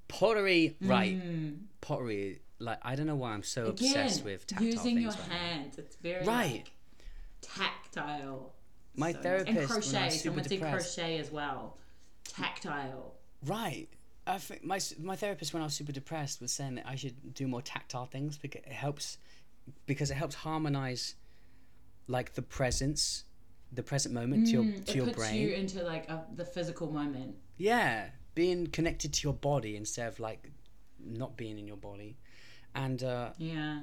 Pottery, 0.09 0.77
right? 0.81 1.17
Mm. 1.23 1.59
Pottery 1.81 2.41
like 2.59 2.79
I 2.83 2.95
don't 2.95 3.07
know 3.07 3.17
why 3.17 3.33
I'm 3.33 3.43
so 3.43 3.67
Again, 3.67 3.89
obsessed 3.91 4.25
with 4.25 4.47
tactile 4.47 4.67
using 4.67 4.97
things 4.97 5.01
your 5.03 5.11
right 5.13 5.29
now. 5.29 5.35
hands. 5.35 5.79
It's 5.79 5.97
very 5.97 6.25
Right. 6.27 6.53
like, 6.53 6.73
tactile. 7.41 8.53
My 8.97 9.13
So 9.13 9.17
nice. 9.19 9.23
therapist 9.23 9.49
and 9.49 9.57
when 9.57 9.65
I 9.65 9.69
crochet. 9.69 10.11
Someone 10.11 10.45
depressed- 10.45 10.97
crochet 10.97 11.19
as 11.19 11.31
well. 11.31 11.79
Tactile. 12.25 13.15
Right. 13.45 13.89
I 14.27 14.39
think 14.39 14.63
my 14.65 14.79
my 15.01 15.17
therapist 15.17 15.53
when 15.53 15.63
I 15.63 15.67
was 15.67 15.75
super 15.75 15.93
depressed 15.93 16.41
was 16.41 16.53
saying 16.53 16.77
that 16.77 16.87
I 16.87 16.95
should 16.95 17.35
do 17.35 17.49
more 17.49 17.63
tactile 17.63 18.07
things 18.07 18.39
because 18.39 18.63
it 18.65 18.73
helps 18.73 19.19
because 19.87 20.11
it 20.11 20.15
helps 20.15 20.35
harmonize 20.37 21.15
like 22.07 22.35
the 22.35 22.43
presence, 22.43 23.25
the 23.73 23.83
present 23.83 24.15
moment 24.15 24.47
to 24.49 24.53
your 24.53 24.65
Mm, 24.65 24.85
to 24.85 24.91
it 24.93 24.97
your 24.97 25.05
puts 25.07 25.17
brain. 25.19 25.41
you 25.41 25.49
into 25.51 25.83
like 25.83 26.09
a, 26.11 26.25
the 26.37 26.45
physical 26.45 26.91
moment. 26.93 27.37
Yeah, 27.57 28.11
being 28.35 28.67
connected 28.69 29.13
to 29.15 29.23
your 29.27 29.35
body 29.35 29.77
instead 29.77 30.09
of 30.09 30.21
like 30.21 30.51
not 31.03 31.37
being 31.37 31.59
in 31.59 31.67
your 31.67 31.77
body, 31.79 32.17
and 32.75 33.03
uh, 33.03 33.31
Yeah. 33.39 33.81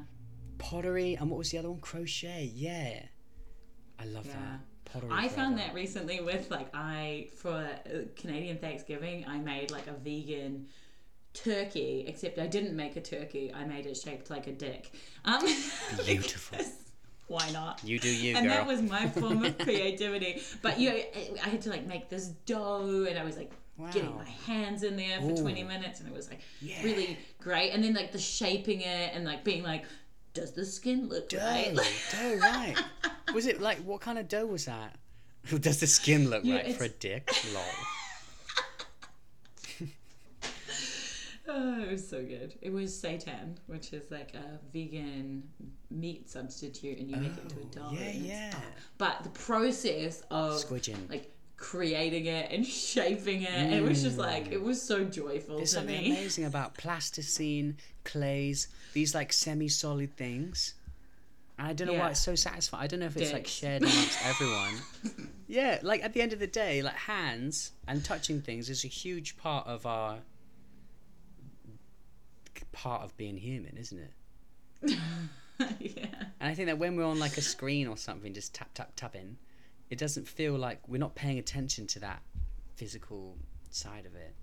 pottery 0.60 1.16
and 1.16 1.30
what 1.30 1.38
was 1.40 1.50
the 1.52 1.58
other 1.58 1.72
one? 1.72 1.80
Crochet. 1.82 2.52
Yeah, 2.54 3.04
I 4.00 4.06
love 4.06 4.28
Yeah. 4.28 4.34
that. 4.34 4.60
Pottery. 4.92 5.10
I 5.12 5.28
found 5.28 5.58
that 5.60 5.74
recently 5.74 6.20
with 6.22 6.50
like 6.52 6.70
I 6.74 7.28
for 7.38 7.68
Canadian 8.16 8.58
Thanksgiving 8.58 9.26
I 9.28 9.38
made 9.38 9.72
like 9.72 9.88
a 9.88 9.94
vegan 9.94 10.68
turkey 11.34 12.06
except 12.08 12.40
I 12.40 12.48
didn't 12.48 12.76
make 12.76 12.96
a 12.96 13.02
turkey 13.02 13.54
I 13.54 13.64
made 13.66 13.86
it 13.86 13.98
shaped 13.98 14.30
like 14.30 14.48
a 14.48 14.52
dick. 14.54 14.92
Um, 15.26 15.42
Beautiful. 16.06 16.60
why 17.28 17.50
not? 17.52 17.82
You 17.84 18.00
do 18.00 18.10
you, 18.10 18.36
and 18.36 18.48
girl. 18.48 18.56
that 18.56 18.68
was 18.68 18.82
my 18.82 19.08
form 19.20 19.44
of 19.46 19.58
creativity. 19.60 20.42
But 20.62 20.80
you 20.80 20.90
know, 20.90 20.96
I- 21.46 21.50
had 21.50 21.62
to 21.64 21.70
like 21.70 21.86
make 21.86 22.10
this 22.10 22.28
dough, 22.46 23.06
and 23.10 23.18
I 23.20 23.24
was 23.24 23.38
like 23.38 23.52
getting 23.94 24.16
my 24.16 24.26
hands 24.48 24.82
in 24.84 24.96
there 24.98 25.20
for 25.20 25.32
Ooh. 25.32 25.38
20 25.42 25.62
minutes, 25.64 26.00
and 26.00 26.10
it 26.10 26.16
was 26.16 26.30
like 26.30 26.40
Yeah. 26.62 26.82
really 26.84 27.18
great. 27.40 27.72
And 27.72 27.84
then 27.84 27.94
like 27.94 28.12
the 28.12 28.18
shaping 28.20 28.82
it, 28.82 29.12
and 29.14 29.24
like 29.26 29.44
being 29.44 29.62
like, 29.64 29.84
does 30.38 30.52
the 30.52 30.66
skin 30.66 31.10
look 31.10 31.30
dough. 31.30 31.40
right? 31.40 31.76
dough, 31.76 32.38
right? 32.38 32.76
Was 33.34 33.48
it 33.48 33.60
like 33.60 33.80
what 33.80 34.02
kind 34.02 34.20
of 34.20 34.28
dough 34.28 34.46
was 34.46 34.66
that? 34.66 34.96
Does 35.62 35.80
the 35.80 35.88
skin 35.88 36.30
look 36.30 36.44
Yeah, 36.46 36.58
right 36.58 36.76
for 36.76 36.84
a 36.86 36.90
dick? 36.90 37.30
Lol. 37.54 37.64
Oh, 41.50 41.82
it 41.82 41.90
was 41.90 42.06
so 42.08 42.22
good. 42.24 42.56
It 42.62 42.74
was 42.74 42.92
seitan, 42.92 43.56
which 43.68 43.94
is 43.94 44.12
like 44.12 44.34
a 44.34 44.60
vegan 44.74 45.44
meat 45.90 46.30
substitute, 46.30 47.00
and 47.00 47.10
you 47.10 47.16
make 47.16 47.32
it 47.38 47.44
into 47.44 47.56
a 47.56 47.62
oh, 47.62 47.68
dough. 47.72 47.88
Oh, 47.90 47.94
yeah, 47.94 48.08
and 48.10 48.26
yeah. 48.26 48.54
But 48.98 49.24
the 49.24 49.30
process 49.30 50.24
of 50.30 50.56
Squidging. 50.56 51.10
like 51.10 51.34
creating 51.58 52.28
it 52.28 52.52
and 52.52 52.66
shaping 52.94 53.42
it, 53.42 53.74
it 53.74 53.84
was 53.84 54.04
just 54.04 54.18
like 54.18 54.52
it 54.52 54.62
was 54.62 54.82
so 54.82 55.04
joyful 55.04 55.58
There's 55.58 55.72
to 55.72 55.78
something 55.78 56.00
me. 56.00 56.12
amazing 56.12 56.46
about 56.46 56.76
plasticine, 56.76 57.78
clays, 58.04 58.68
these 58.94 59.14
like 59.14 59.34
semi-solid 59.34 60.16
things. 60.16 60.76
And 61.60 61.68
I 61.68 61.74
don't 61.74 61.88
know 61.88 61.96
why 61.96 62.12
it's 62.12 62.20
so 62.20 62.36
satisfying. 62.36 62.84
I 62.84 62.88
don't 62.88 63.00
know 63.00 63.08
if 63.08 63.18
it's 63.18 63.34
like 63.34 63.44
Dicks. 63.44 63.52
shared 63.52 63.82
amongst 63.82 64.26
everyone. 64.26 64.76
Yeah, 65.50 65.80
like 65.82 66.04
at 66.04 66.12
the 66.12 66.22
end 66.22 66.34
of 66.34 66.40
the 66.40 66.48
day, 66.48 66.82
like 66.82 66.94
hands 66.96 67.72
and 67.88 68.04
touching 68.04 68.42
things 68.42 68.70
is 68.70 68.84
a 68.84 68.90
huge 68.90 69.38
part 69.38 69.66
of 69.66 69.86
our 69.86 70.18
part 72.74 73.04
of 73.04 73.16
being 73.16 73.38
human, 73.38 73.78
isn't 73.78 73.98
it? 73.98 74.98
yeah. 75.80 76.06
And 76.40 76.50
I 76.52 76.54
think 76.54 76.68
that 76.68 76.78
when 76.78 76.96
we're 76.98 77.06
on 77.06 77.18
like 77.18 77.38
a 77.38 77.42
screen 77.42 77.88
or 77.88 77.96
something, 77.96 78.34
just 78.34 78.54
tap 78.54 78.70
tap 78.74 78.92
tapping, 78.98 79.38
it 79.90 79.98
doesn't 79.98 80.28
feel 80.28 80.56
like 80.58 80.88
we're 80.88 80.98
not 80.98 81.16
paying 81.16 81.38
attention 81.40 81.88
to 81.88 82.00
that 82.00 82.22
physical 82.76 83.38
side 83.70 84.06
of 84.06 84.16
it. 84.16 84.36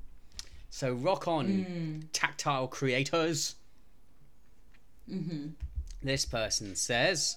So 0.71 0.93
rock 0.93 1.29
on, 1.29 2.09
tactile 2.13 2.67
creators. 2.69 3.55
Mm-hmm. 5.11 5.49
This 6.03 6.25
person 6.25 6.75
says, 6.77 7.37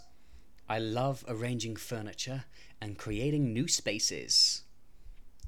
"I 0.69 0.79
love 0.79 1.23
arranging 1.27 1.75
furniture 1.75 2.45
and 2.81 2.97
creating 2.97 3.53
new 3.53 3.67
spaces." 3.67 4.63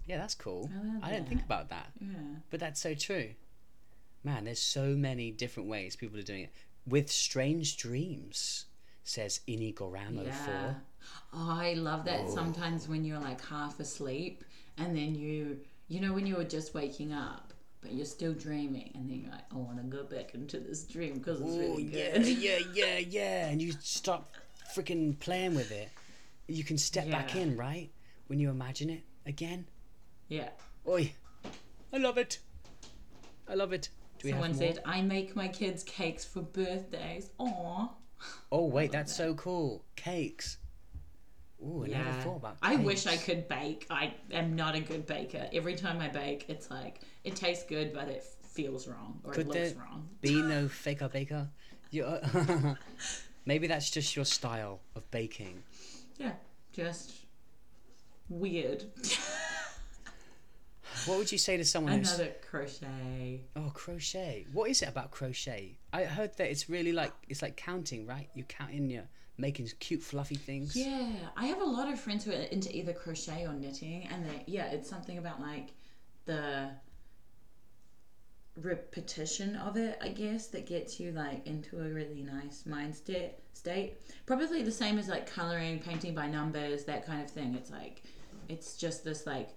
Yeah, 0.05 0.17
that's 0.17 0.35
cool. 0.35 0.69
I 1.01 1.07
I 1.09 1.11
didn't 1.11 1.29
think 1.29 1.43
about 1.43 1.69
that, 1.69 1.91
Yeah. 2.01 2.17
but 2.49 2.59
that's 2.59 2.79
so 2.81 2.93
true. 2.95 3.35
Man, 4.23 4.45
there's 4.45 4.61
so 4.61 4.95
many 4.95 5.31
different 5.31 5.69
ways 5.69 5.95
people 5.95 6.17
are 6.19 6.23
doing 6.23 6.43
it. 6.43 6.53
With 6.85 7.11
strange 7.11 7.77
dreams, 7.77 8.65
says 9.03 9.41
Inigoramo 9.47 10.25
Yeah. 10.25 10.45
four. 10.45 10.81
Oh, 11.33 11.57
I 11.61 11.73
love 11.73 12.05
that 12.05 12.29
sometimes 12.29 12.87
when 12.87 13.05
you're 13.05 13.19
like 13.19 13.43
half 13.45 13.79
asleep 13.79 14.43
and 14.77 14.95
then 14.95 15.15
you, 15.15 15.59
you 15.87 15.99
know, 15.99 16.13
when 16.13 16.25
you 16.25 16.35
were 16.35 16.43
just 16.43 16.73
waking 16.73 17.13
up, 17.13 17.53
but 17.81 17.93
you're 17.93 18.05
still 18.05 18.33
dreaming, 18.33 18.91
and 18.93 19.09
then 19.09 19.21
you're 19.21 19.31
like, 19.31 19.45
I 19.51 19.55
want 19.55 19.77
to 19.77 19.83
go 19.83 20.03
back 20.03 20.33
into 20.35 20.59
this 20.59 20.83
dream 20.83 21.19
because 21.19 21.39
it's 21.39 21.49
Oh 21.55 21.59
really 21.59 21.83
good. 21.83 22.27
yeah, 22.27 22.59
yeah, 22.73 22.97
yeah, 22.97 23.47
and 23.47 23.61
you 23.61 23.71
start 23.79 24.23
freaking 24.75 25.17
playing 25.19 25.55
with 25.55 25.71
it. 25.71 25.89
You 26.47 26.63
can 26.63 26.77
step 26.77 27.09
back 27.09 27.35
in, 27.35 27.55
right? 27.55 27.89
When 28.27 28.37
you 28.39 28.49
imagine 28.49 28.89
it 28.89 29.03
again. 29.25 29.65
Yeah. 30.27 30.49
Oi, 30.87 31.13
I 31.93 31.97
love 31.97 32.17
it. 32.17 32.39
I 33.47 33.55
love 33.55 33.73
it. 33.73 33.89
Someone 34.21 34.53
said, 34.53 34.79
I 34.85 35.01
make 35.01 35.35
my 35.35 35.47
kids 35.47 35.83
cakes 35.83 36.25
for 36.25 36.41
birthdays. 36.41 37.29
Aw. 37.39 37.89
Oh 38.51 38.65
wait, 38.65 38.91
that's 38.91 39.15
so 39.15 39.33
cool. 39.35 39.85
Cakes. 39.95 40.57
Ooh, 41.61 41.83
I 41.83 41.87
never 41.89 42.11
thought 42.11 42.37
about. 42.37 42.57
I 42.61 42.77
wish 42.77 43.05
I 43.05 43.17
could 43.17 43.47
bake. 43.47 43.85
I 43.89 44.13
am 44.31 44.55
not 44.55 44.75
a 44.75 44.79
good 44.79 45.05
baker. 45.05 45.47
Every 45.51 45.75
time 45.75 45.99
I 45.99 46.07
bake, 46.07 46.45
it's 46.47 46.71
like 46.71 47.01
it 47.23 47.35
tastes 47.35 47.65
good, 47.65 47.93
but 47.93 48.07
it 48.07 48.23
feels 48.23 48.87
wrong 48.87 49.19
or 49.23 49.33
Could 49.33 49.47
it 49.47 49.53
looks 49.53 49.73
wrong. 49.73 50.09
be 50.21 50.41
no 50.41 50.67
faker 50.69 51.09
baker? 51.09 51.49
You, 51.91 52.05
uh, 52.05 52.75
maybe 53.45 53.67
that's 53.67 53.89
just 53.89 54.15
your 54.15 54.25
style 54.25 54.79
of 54.95 55.09
baking. 55.11 55.63
Yeah, 56.17 56.33
just 56.71 57.13
weird. 58.29 58.85
What 61.05 61.17
would 61.17 61.31
you 61.31 61.37
say 61.37 61.55
to 61.57 61.63
someone 61.63 61.93
who's 61.97 62.13
Another 62.13 62.33
crochet. 62.49 63.41
Oh, 63.55 63.71
crochet. 63.73 64.45
What 64.51 64.69
is 64.69 64.81
it 64.81 64.89
about 64.89 65.11
crochet? 65.11 65.77
I 65.93 66.03
heard 66.03 66.35
that 66.37 66.49
it's 66.49 66.69
really 66.69 66.91
like 66.91 67.13
it's 67.27 67.41
like 67.41 67.55
counting, 67.55 68.05
right? 68.05 68.29
You 68.33 68.43
count 68.43 68.71
in 68.71 68.89
your 68.89 69.03
making 69.39 69.69
cute 69.79 70.01
fluffy 70.01 70.35
things. 70.35 70.75
Yeah, 70.75 71.09
I 71.35 71.45
have 71.47 71.61
a 71.61 71.65
lot 71.65 71.91
of 71.91 71.99
friends 71.99 72.25
who 72.25 72.31
are 72.31 72.35
into 72.35 72.75
either 72.75 72.93
crochet 72.93 73.45
or 73.45 73.53
knitting, 73.53 74.07
and 74.11 74.25
they 74.25 74.43
yeah, 74.45 74.67
it's 74.67 74.89
something 74.89 75.17
about 75.17 75.41
like 75.41 75.69
the 76.25 76.69
repetition 78.61 79.55
of 79.55 79.77
it, 79.77 79.97
I 80.01 80.09
guess, 80.09 80.47
that 80.47 80.67
gets 80.67 80.99
you 80.99 81.11
like 81.11 81.45
into 81.47 81.79
a 81.79 81.89
really 81.89 82.21
nice 82.21 82.65
mind 82.65 82.95
state. 82.95 83.33
State 83.53 83.97
probably 84.25 84.63
the 84.63 84.71
same 84.71 84.97
as 84.97 85.07
like 85.07 85.29
coloring, 85.29 85.79
painting 85.79 86.13
by 86.13 86.27
numbers, 86.27 86.85
that 86.85 87.05
kind 87.05 87.21
of 87.21 87.29
thing. 87.29 87.55
It's 87.55 87.71
like 87.71 88.03
it's 88.47 88.75
just 88.75 89.03
this 89.03 89.25
like 89.25 89.49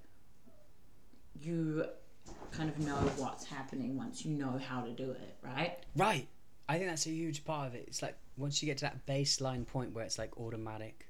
you 1.41 1.85
kind 2.53 2.69
of 2.69 2.79
know 2.81 2.97
what's 3.17 3.45
happening 3.45 3.97
once 3.97 4.25
you 4.25 4.33
know 4.33 4.61
how 4.69 4.83
to 4.83 4.91
do 4.91 5.11
it, 5.11 5.37
right? 5.43 5.79
Right. 5.97 6.29
I 6.69 6.79
think 6.79 6.91
that's 6.91 7.07
a 7.07 7.11
huge 7.11 7.45
part 7.45 7.69
of 7.69 7.75
it. 7.75 7.85
It's 7.89 8.03
like 8.03 8.17
once 8.37 8.63
you 8.63 8.67
get 8.67 8.79
to 8.79 8.85
that 8.85 9.07
baseline 9.07 9.67
point 9.67 9.95
where 9.95 10.05
it's 10.05 10.19
like 10.19 10.37
automatic, 10.39 11.09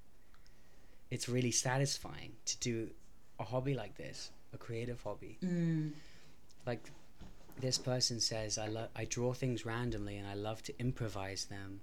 it's 1.10 1.28
really 1.28 1.50
satisfying 1.50 2.32
to 2.46 2.58
do 2.58 2.90
a 3.38 3.44
hobby 3.44 3.74
like 3.74 3.96
this, 3.96 4.30
a 4.52 4.58
creative 4.58 5.02
hobby. 5.02 5.38
Mm. 5.44 5.92
Like 6.66 6.90
this 7.60 7.78
person 7.78 8.20
says, 8.20 8.58
I 8.58 8.66
love 8.66 8.88
I 8.96 9.04
draw 9.04 9.32
things 9.32 9.64
randomly 9.66 10.16
and 10.16 10.26
I 10.26 10.34
love 10.34 10.62
to 10.64 10.78
improvise 10.78 11.44
them 11.46 11.80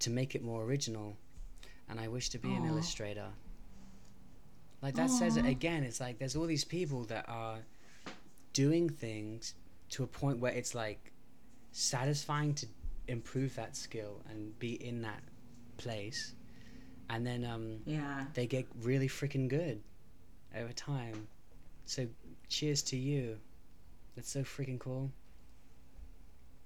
to 0.00 0.10
make 0.10 0.34
it 0.34 0.42
more 0.42 0.62
original, 0.64 1.16
and 1.88 1.98
I 1.98 2.08
wish 2.08 2.28
to 2.30 2.38
be 2.38 2.52
an 2.52 2.66
illustrator. 2.66 3.28
Like 4.82 4.94
that 4.94 5.10
says 5.10 5.36
it 5.36 5.46
again. 5.46 5.82
It's 5.84 6.00
like 6.00 6.18
there's 6.18 6.36
all 6.36 6.46
these 6.46 6.64
people 6.64 7.04
that 7.04 7.24
are 7.28 7.58
doing 8.52 8.90
things 8.90 9.54
to 9.90 10.02
a 10.02 10.06
point 10.06 10.38
where 10.38 10.52
it's 10.52 10.74
like 10.74 11.12
satisfying 11.72 12.54
to 12.54 12.66
improve 13.08 13.54
that 13.56 13.76
skill 13.76 14.22
and 14.28 14.58
be 14.58 14.72
in 14.84 15.02
that 15.02 15.22
place, 15.76 16.34
and 17.10 17.26
then 17.26 17.44
um, 17.44 17.78
Yeah. 17.84 18.24
they 18.34 18.46
get 18.46 18.66
really 18.82 19.08
freaking 19.08 19.48
good 19.48 19.82
over 20.56 20.72
time. 20.72 21.28
So 21.84 22.06
cheers 22.48 22.82
to 22.84 22.96
you. 22.96 23.38
That's 24.16 24.30
so 24.30 24.40
freaking 24.40 24.78
cool. 24.78 25.10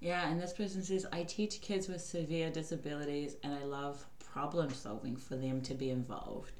Yeah, 0.01 0.31
and 0.31 0.41
this 0.41 0.53
person 0.53 0.83
says, 0.83 1.07
I 1.13 1.25
teach 1.25 1.61
kids 1.61 1.89
with 1.89 2.01
severe 2.01 2.51
disabilities 2.51 3.37
and 3.43 3.53
I 3.53 3.65
love 3.65 4.07
problem 4.33 4.71
solving 4.71 5.17
for 5.17 5.37
them 5.37 5.61
to 5.63 5.75
be 5.75 5.91
involved. 5.91 6.53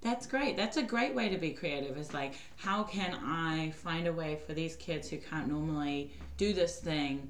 That's 0.00 0.26
great. 0.26 0.56
That's 0.56 0.76
a 0.76 0.82
great 0.82 1.14
way 1.14 1.28
to 1.28 1.36
be 1.36 1.50
creative. 1.50 1.98
Is 1.98 2.14
like, 2.14 2.34
how 2.56 2.84
can 2.84 3.14
I 3.22 3.72
find 3.72 4.06
a 4.06 4.12
way 4.12 4.38
for 4.46 4.54
these 4.54 4.76
kids 4.76 5.10
who 5.10 5.18
can't 5.18 5.48
normally 5.48 6.12
do 6.36 6.52
this 6.54 6.78
thing 6.78 7.28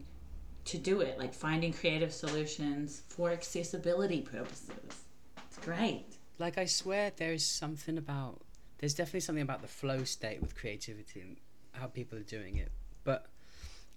to 0.69 0.79
do 0.79 1.01
it? 1.01 1.19
Like 1.19 1.35
finding 1.35 1.73
creative 1.73 2.13
solutions 2.13 3.03
for 3.09 3.31
accessibility 3.31 4.21
purposes. 4.21 5.05
It's 5.47 5.59
great. 5.59 6.05
Like 6.39 6.59
I 6.59 6.67
swear 6.67 7.11
there 7.17 7.33
is 7.33 7.45
something 7.45 7.99
about 7.99 8.41
there's 8.79 8.95
definitely 8.95 9.21
something 9.21 9.43
about 9.43 9.61
the 9.63 9.69
flow 9.69 10.05
state 10.05 10.41
with 10.41 10.55
creativity 10.55 11.21
and 11.21 11.37
how 11.73 11.87
people 11.87 12.17
are 12.19 12.23
doing 12.23 12.57
it. 12.57 12.71
But 13.03 13.27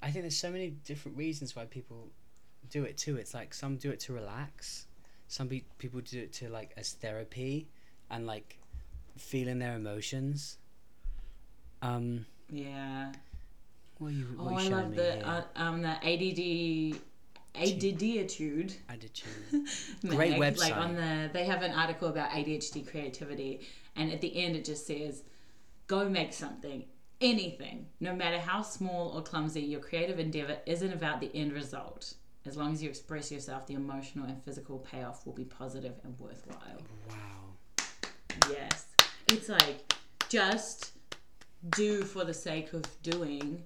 I 0.01 0.09
think 0.09 0.24
there's 0.24 0.38
so 0.38 0.49
many 0.51 0.72
different 0.72 1.17
reasons 1.17 1.55
why 1.55 1.65
people 1.65 2.09
do 2.69 2.84
it 2.84 2.97
too. 2.97 3.17
It's 3.17 3.34
like 3.34 3.53
some 3.53 3.76
do 3.78 3.91
it 3.91 3.99
to 4.01 4.13
relax. 4.13 4.88
Some 5.28 5.47
be- 5.47 5.65
people 5.78 6.01
do 6.01 6.19
it 6.19 6.34
to 6.34 6.49
like 6.49 6.72
as 6.78 6.93
therapy 6.93 7.67
and 8.09 8.26
like 8.26 8.57
feeling 9.17 9.59
their 9.59 9.76
emotions. 9.76 10.57
Um, 11.82 12.26
Yeah. 12.49 13.11
What 14.02 14.14
you? 14.14 14.26
What 14.36 14.54
Oh, 14.54 14.58
I 14.58 14.68
love 14.68 14.95
the 14.95 15.28
uh, 15.28 15.43
um 15.56 15.82
the 15.82 15.89
ADD 15.89 16.99
ADDitude. 17.56 18.74
Attitude. 18.89 19.30
Great 20.08 20.39
Like 20.39 20.56
website. 20.56 20.76
on 20.76 20.95
the 20.95 21.30
they 21.34 21.45
have 21.45 21.62
an 21.62 21.72
article 21.72 22.08
about 22.08 22.32
ADHD 22.32 22.89
creativity, 22.89 23.62
and 23.95 24.12
at 24.12 24.22
the 24.22 24.43
end 24.43 24.56
it 24.56 24.66
just 24.66 24.88
says, 24.88 25.24
"Go 25.88 26.10
make 26.10 26.34
something." 26.34 26.86
Anything, 27.20 27.86
no 27.99 28.16
matter 28.16 28.39
how 28.39 28.64
small 28.64 29.10
or 29.10 29.22
clumsy, 29.22 29.62
your 29.62 29.80
creative 29.80 30.18
endeavor 30.18 30.58
isn't 30.66 30.91
about 30.91 31.22
the 31.22 31.30
end 31.36 31.54
result. 31.54 32.16
As 32.47 32.58
long 32.58 32.74
as 32.74 32.82
you 32.82 32.89
express 32.89 33.32
yourself, 33.32 33.68
the 33.68 33.76
emotional 33.76 34.26
and 34.26 34.43
physical 34.43 34.80
payoff 34.80 35.24
will 35.28 35.34
be 35.34 35.45
positive 35.45 35.93
and 36.04 36.18
worthwhile. 36.18 36.82
Wow. 37.08 37.86
Yes. 38.49 38.88
It's 39.28 39.49
like 39.49 39.93
just 40.30 40.93
do 41.78 42.02
for 42.02 42.24
the 42.26 42.34
sake 42.34 42.74
of 42.74 42.82
doing. 43.04 43.64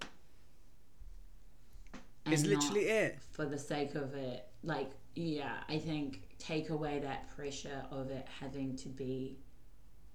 It's 2.26 2.44
literally 2.44 2.86
it. 2.88 3.20
for 3.32 3.46
the 3.46 3.58
sake 3.58 3.96
of 3.96 4.14
it. 4.16 4.48
Like, 4.64 4.92
yeah, 5.16 5.58
I 5.70 5.78
think 5.78 6.22
take 6.40 6.70
away 6.70 7.00
that 7.00 7.30
pressure 7.36 7.84
of 7.92 8.10
it 8.10 8.28
having 8.40 8.76
to 8.78 8.90
be 8.90 9.38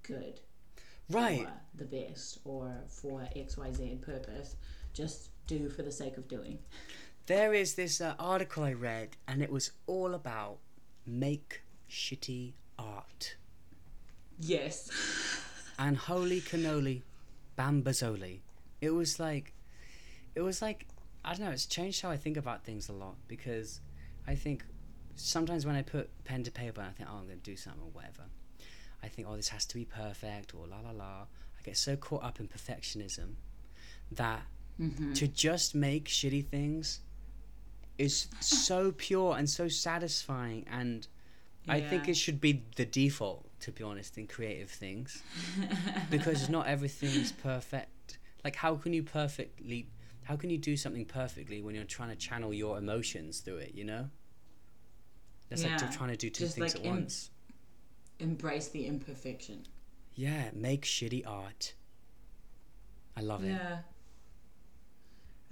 good 0.03 0.41
Right. 1.11 1.47
the 1.75 1.85
best 1.85 2.39
or 2.45 2.73
for 2.89 3.27
XYZ 3.37 4.01
purpose. 4.01 4.57
Just 4.93 5.31
do 5.47 5.69
for 5.69 5.83
the 5.83 5.91
sake 5.91 6.17
of 6.17 6.29
doing. 6.29 6.59
There 7.27 7.53
is 7.53 7.75
this 7.75 8.01
uh, 8.01 8.15
article 8.19 8.65
I 8.65 8.73
read, 8.73 9.17
and 9.27 9.43
it 9.43 9.51
was 9.51 9.73
all 9.87 10.15
about 10.15 10.59
make 11.07 11.63
shitty 11.89 12.53
art. 12.79 13.37
Yes. 14.39 14.91
And 15.79 15.97
holy 15.97 16.41
cannoli, 16.41 17.03
bambazoli. 17.59 18.41
It 18.81 18.91
was 18.91 19.19
like, 19.19 19.53
it 20.35 20.41
was 20.41 20.63
like, 20.63 20.87
I 21.25 21.35
don't 21.35 21.47
know, 21.47 21.51
it's 21.53 21.67
changed 21.67 22.03
how 22.03 22.11
I 22.11 22.17
think 22.17 22.37
about 22.37 22.65
things 22.65 22.89
a 22.89 22.93
lot 22.93 23.17
because 23.29 23.81
I 24.27 24.35
think 24.35 24.65
sometimes 25.17 25.67
when 25.67 25.77
I 25.77 25.83
put 25.83 26.09
pen 26.25 26.43
to 26.45 26.51
paper 26.51 26.81
and 26.81 26.89
I 26.91 26.93
think, 26.93 27.09
oh, 27.13 27.19
I'm 27.19 27.27
going 27.27 27.39
to 27.39 27.45
do 27.45 27.57
something 27.57 27.83
or 27.83 27.91
whatever, 27.91 28.25
I 29.03 29.09
think, 29.09 29.29
oh, 29.29 29.37
this 29.37 29.49
has 29.49 29.67
to 29.67 29.75
be 29.75 29.85
perfect 29.85 30.55
or 30.55 30.67
la 30.67 30.81
la 30.81 30.93
la. 30.93 31.21
I 31.23 31.63
get 31.63 31.77
so 31.77 31.97
caught 31.97 32.23
up 32.25 32.41
in 32.41 32.49
perfectionism 32.49 33.35
that 34.13 34.43
Mm-hmm. 34.81 35.13
to 35.13 35.29
just 35.29 35.75
make 35.75 36.07
shitty 36.07 36.47
things 36.47 37.01
is 37.99 38.29
so 38.41 38.93
pure 38.97 39.37
and 39.37 39.51
so 39.51 39.69
satisfying 39.69 40.65
and 40.71 41.07
I 41.69 41.81
think 41.81 42.09
it 42.09 42.17
should 42.17 42.41
be 42.41 42.63
the 42.77 42.87
default 42.87 43.45
to 43.61 43.73
be 43.73 43.85
honest 43.85 44.17
in 44.17 44.27
creative 44.27 44.71
things 44.71 45.23
because 46.11 46.49
not 46.49 46.67
everything's 46.75 47.31
perfect 47.31 48.17
like 48.43 48.57
how 48.57 48.77
can 48.77 48.95
you 48.95 49.03
perfectly 49.03 49.87
how 50.25 50.37
can 50.37 50.51
you 50.51 50.59
do 50.59 50.77
something 50.77 51.05
perfectly 51.05 51.61
when 51.61 51.75
you're 51.75 51.85
trying 51.85 52.11
to 52.11 52.17
channel 52.17 52.53
your 52.55 52.79
emotions 52.79 53.41
through 53.41 53.57
it 53.57 53.75
you 53.75 53.85
know 53.85 54.09
that's 55.49 55.63
like 55.63 55.73
Yeah, 55.73 55.79
they're 55.79 55.93
trying 55.97 56.11
to 56.11 56.17
do 56.17 56.31
two 56.31 56.45
just 56.45 56.57
things 56.57 56.75
like 56.75 56.81
at 56.81 56.87
in- 56.87 56.91
once 56.93 57.31
Embrace 58.19 58.69
the 58.69 58.87
imperfection. 58.87 59.67
yeah 60.15 60.51
make 60.55 60.83
shitty 60.85 61.27
art 61.27 61.75
I 63.17 63.23
love 63.23 63.45
it 63.45 63.49
Yeah. 63.49 63.79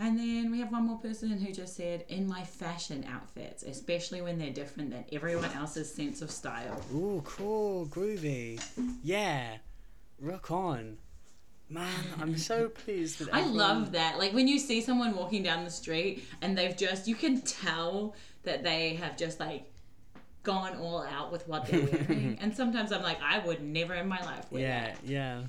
And 0.00 0.16
then 0.16 0.52
we 0.52 0.60
have 0.60 0.70
one 0.70 0.84
more 0.86 0.98
person 0.98 1.28
who 1.40 1.52
just 1.52 1.74
said, 1.74 2.04
in 2.08 2.28
my 2.28 2.44
fashion 2.44 3.04
outfits, 3.12 3.64
especially 3.64 4.22
when 4.22 4.38
they're 4.38 4.52
different 4.52 4.90
than 4.90 5.04
everyone 5.10 5.50
else's 5.54 5.92
sense 5.92 6.22
of 6.22 6.30
style. 6.30 6.80
Ooh, 6.94 7.20
cool, 7.24 7.84
groovy. 7.86 8.62
Yeah, 9.02 9.56
rock 10.20 10.52
on. 10.52 10.98
Man, 11.70 11.88
I'm 12.20 12.36
so 12.38 12.68
pleased 12.68 13.18
with 13.18 13.28
that. 13.28 13.34
I 13.36 13.40
everyone. 13.40 13.58
love 13.58 13.92
that. 13.92 14.18
Like 14.18 14.32
when 14.32 14.48
you 14.48 14.58
see 14.58 14.80
someone 14.80 15.14
walking 15.14 15.42
down 15.42 15.64
the 15.64 15.70
street 15.70 16.24
and 16.40 16.56
they've 16.56 16.76
just, 16.76 17.06
you 17.06 17.14
can 17.14 17.40
tell 17.42 18.14
that 18.44 18.62
they 18.62 18.94
have 18.94 19.16
just 19.18 19.38
like 19.38 19.70
gone 20.44 20.76
all 20.78 21.02
out 21.02 21.30
with 21.30 21.46
what 21.46 21.66
they're 21.66 21.80
wearing. 22.08 22.38
and 22.40 22.56
sometimes 22.56 22.90
I'm 22.90 23.02
like, 23.02 23.18
I 23.22 23.40
would 23.40 23.62
never 23.62 23.92
in 23.94 24.08
my 24.08 24.20
life 24.24 24.50
wear 24.50 24.62
Yeah, 24.62 24.84
that. 24.86 24.98
yeah. 25.04 25.40
Yeah. 25.40 25.44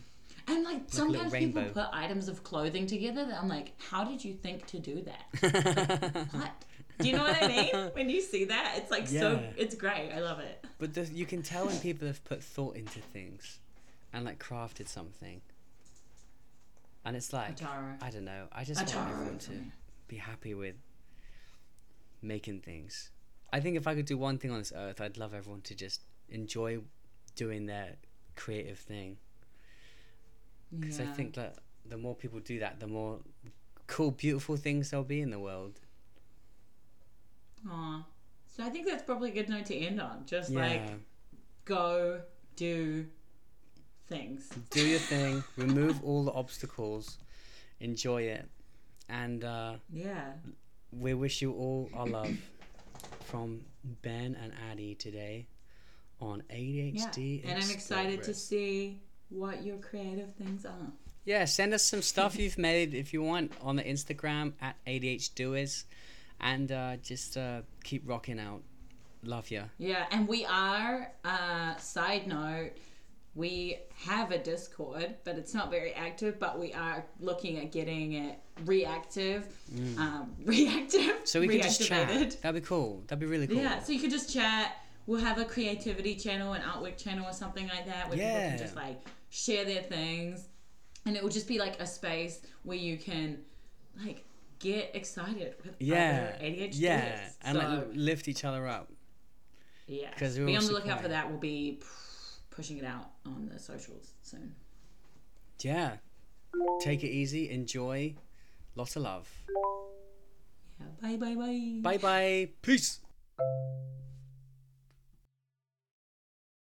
And 0.56 0.64
like 0.64 0.78
little 0.78 0.90
sometimes 1.14 1.32
people 1.32 1.64
put 1.64 1.86
items 1.94 2.28
of 2.28 2.44
clothing 2.44 2.88
together 2.88 3.24
that 3.26 3.40
I'm 3.42 3.48
like, 3.48 3.72
how 3.78 4.04
did 4.04 4.26
you 4.26 4.34
think 4.34 4.66
to 4.68 4.80
do 4.80 5.04
that? 5.04 6.28
what? 6.32 6.52
Do 7.00 7.08
you 7.08 7.16
know 7.16 7.24
what 7.24 7.42
I 7.42 7.48
mean? 7.48 7.90
When 7.94 8.10
you 8.10 8.20
see 8.20 8.46
that, 8.46 8.74
it's 8.78 8.90
like 8.92 9.08
so, 9.08 9.42
it's 9.56 9.76
great. 9.76 10.12
I 10.12 10.20
love 10.20 10.40
it. 10.40 10.66
but 10.80 10.94
the, 10.96 11.04
you 11.06 11.26
can 11.26 11.44
tell 11.44 11.68
when 11.68 11.78
people 11.80 12.08
have 12.08 12.22
put 12.26 12.44
thought 12.44 12.76
into 12.76 13.00
things 13.00 13.60
and 14.12 14.26
like 14.26 14.40
crafted 14.44 14.88
something. 14.90 15.40
And 17.06 17.16
it's 17.16 17.32
like, 17.34 17.58
Atara. 17.58 18.02
I 18.02 18.10
don't 18.10 18.26
know. 18.26 18.48
I 18.52 18.64
just 18.64 18.82
Atara 18.82 18.96
want 18.98 19.12
everyone 19.12 19.38
to 19.40 19.52
be 20.08 20.18
happy 20.18 20.54
with 20.54 20.76
making 22.22 22.60
things. 22.62 23.12
I 23.52 23.60
think 23.60 23.78
if 23.78 23.88
I 23.88 23.96
could 23.96 24.06
do 24.06 24.18
one 24.18 24.38
thing 24.38 24.52
on 24.52 24.60
this 24.60 24.74
earth, 24.76 25.02
I'd 25.02 25.18
love 25.18 25.34
everyone 25.34 25.62
to 25.62 25.76
just 25.76 26.02
enjoy 26.30 26.80
doing 27.36 27.66
their 27.66 27.96
creative 28.36 28.78
thing. 28.78 29.18
Because 30.78 31.00
I 31.00 31.06
think 31.06 31.34
that 31.36 31.58
the 31.88 31.98
more 31.98 32.14
people 32.14 32.40
do 32.40 32.60
that, 32.60 32.80
the 32.80 32.88
more 32.88 33.20
cool, 33.88 34.12
beautiful 34.12 34.56
things 34.56 34.92
there'll 34.92 35.04
be 35.04 35.22
in 35.22 35.32
the 35.32 35.40
world. 35.40 35.80
Aw. 37.68 38.06
So 38.46 38.64
I 38.64 38.70
think 38.70 38.88
that's 38.88 39.04
probably 39.04 39.32
a 39.32 39.34
good 39.34 39.50
note 39.50 39.66
to 39.68 39.76
end 39.76 40.00
on. 40.00 40.26
Just 40.26 40.52
Yeah. 40.52 40.60
like 40.60 41.00
go 41.66 42.22
do 42.56 43.08
things. 44.10 44.50
do 44.72 44.86
your 44.86 45.00
thing, 45.00 45.44
remove 45.58 46.04
all 46.04 46.24
the 46.24 46.32
obstacles, 46.34 47.18
enjoy 47.80 48.24
it, 48.24 48.46
and 49.08 49.44
uh, 49.44 49.74
Yeah. 49.94 50.34
we 50.92 51.14
wish 51.14 51.42
you 51.42 51.52
all 51.54 51.90
our 51.94 52.08
love 52.08 52.36
from 53.26 53.62
Ben 54.02 54.36
and 54.42 54.52
Addie 54.72 54.96
today 54.96 55.48
on 56.20 56.44
ADHD. 56.50 57.44
Yeah. 57.44 57.52
And 57.52 57.64
I'm 57.64 57.70
excited 57.72 58.24
to 58.24 58.34
see 58.34 59.00
what 59.30 59.64
your 59.64 59.78
creative 59.78 60.34
things 60.36 60.66
are. 60.66 60.92
Yeah, 61.26 61.46
send 61.46 61.74
us 61.74 61.84
some 61.84 62.02
stuff 62.02 62.38
you've 62.38 62.58
made 62.70 62.94
if 62.94 63.14
you 63.14 63.22
want 63.22 63.52
on 63.62 63.76
the 63.76 63.84
Instagram 63.84 64.54
at 64.62 64.76
ADHDoers, 64.88 65.84
and 66.42 66.72
uh, 66.72 66.96
just 67.04 67.38
uh, 67.38 67.62
keep 67.84 68.02
rocking 68.08 68.40
out. 68.40 68.62
Love 69.24 69.52
you. 69.52 69.64
Yeah, 69.78 70.06
and 70.12 70.28
we 70.28 70.46
are, 70.46 71.12
uh, 71.26 71.76
side 71.76 72.26
note, 72.26 72.72
we 73.40 73.78
have 73.96 74.32
a 74.32 74.38
Discord, 74.38 75.16
but 75.24 75.38
it's 75.38 75.54
not 75.54 75.72
very 75.72 75.94
active, 75.94 76.38
but 76.40 76.60
we 76.60 76.74
are 76.74 77.06
looking 77.22 77.58
at 77.58 77.72
getting 77.72 78.12
it 78.14 78.38
reactive. 78.66 79.48
Um, 79.98 80.36
reactive. 80.44 81.00
Mm. 81.02 81.26
So 81.28 81.40
we 81.40 81.48
could 81.48 81.64
just 81.64 81.82
chat. 81.82 82.36
That'd 82.42 82.62
be 82.62 82.68
cool. 82.68 83.02
That'd 83.08 83.22
be 83.22 83.26
really 83.26 83.48
cool. 83.48 83.56
Yeah, 83.56 83.82
so 83.82 83.94
you 83.94 84.00
could 84.02 84.12
just 84.12 84.32
chat. 84.34 84.84
We'll 85.08 85.22
have 85.22 85.38
a 85.38 85.46
creativity 85.46 86.16
channel, 86.16 86.52
an 86.52 86.62
artwork 86.64 86.98
channel, 86.98 87.26
or 87.26 87.32
something 87.32 87.66
like 87.70 87.86
that, 87.86 88.10
where 88.10 88.18
people 88.18 88.30
can 88.30 88.58
just 88.58 88.76
like 88.76 89.02
share 89.30 89.64
their 89.64 89.84
things, 89.84 90.50
and 91.06 91.16
it 91.16 91.24
will 91.24 91.30
just 91.30 91.48
be 91.48 91.60
like 91.60 91.80
a 91.80 91.88
space 91.88 92.42
where 92.64 92.78
you 92.78 92.98
can 92.98 93.40
like 94.06 94.26
get 94.60 94.92
excited 94.94 95.56
with 95.64 95.76
Yeah. 95.80 96.34
other 96.36 96.46
ADHDers. 96.46 96.72
Yeah, 96.74 97.30
and 97.44 97.58
so, 97.58 97.64
like 97.64 97.88
lift 97.94 98.28
each 98.28 98.44
other 98.44 98.68
up. 98.68 98.92
yeah, 99.88 100.10
be 100.20 100.58
on 100.58 100.66
the 100.66 100.74
lookout 100.74 101.02
for 101.02 101.08
that. 101.08 101.30
We'll 101.30 101.40
be 101.40 101.80
pushing 102.60 102.78
it 102.78 102.84
out 102.84 103.12
on 103.26 103.50
the 103.50 103.58
socials 103.58 104.16
soon. 104.22 104.54
Yeah. 105.62 105.94
Take 106.82 107.06
it 107.06 107.08
easy. 107.08 107.50
Enjoy. 107.50 108.14
Lots 108.76 108.98
of 108.98 109.04
love. 109.04 109.30
Yeah, 110.78 110.88
bye 111.02 111.16
bye 111.16 111.36
bye. 111.36 111.80
Bye 111.82 111.98
bye. 111.98 112.50
Peace. 112.62 113.00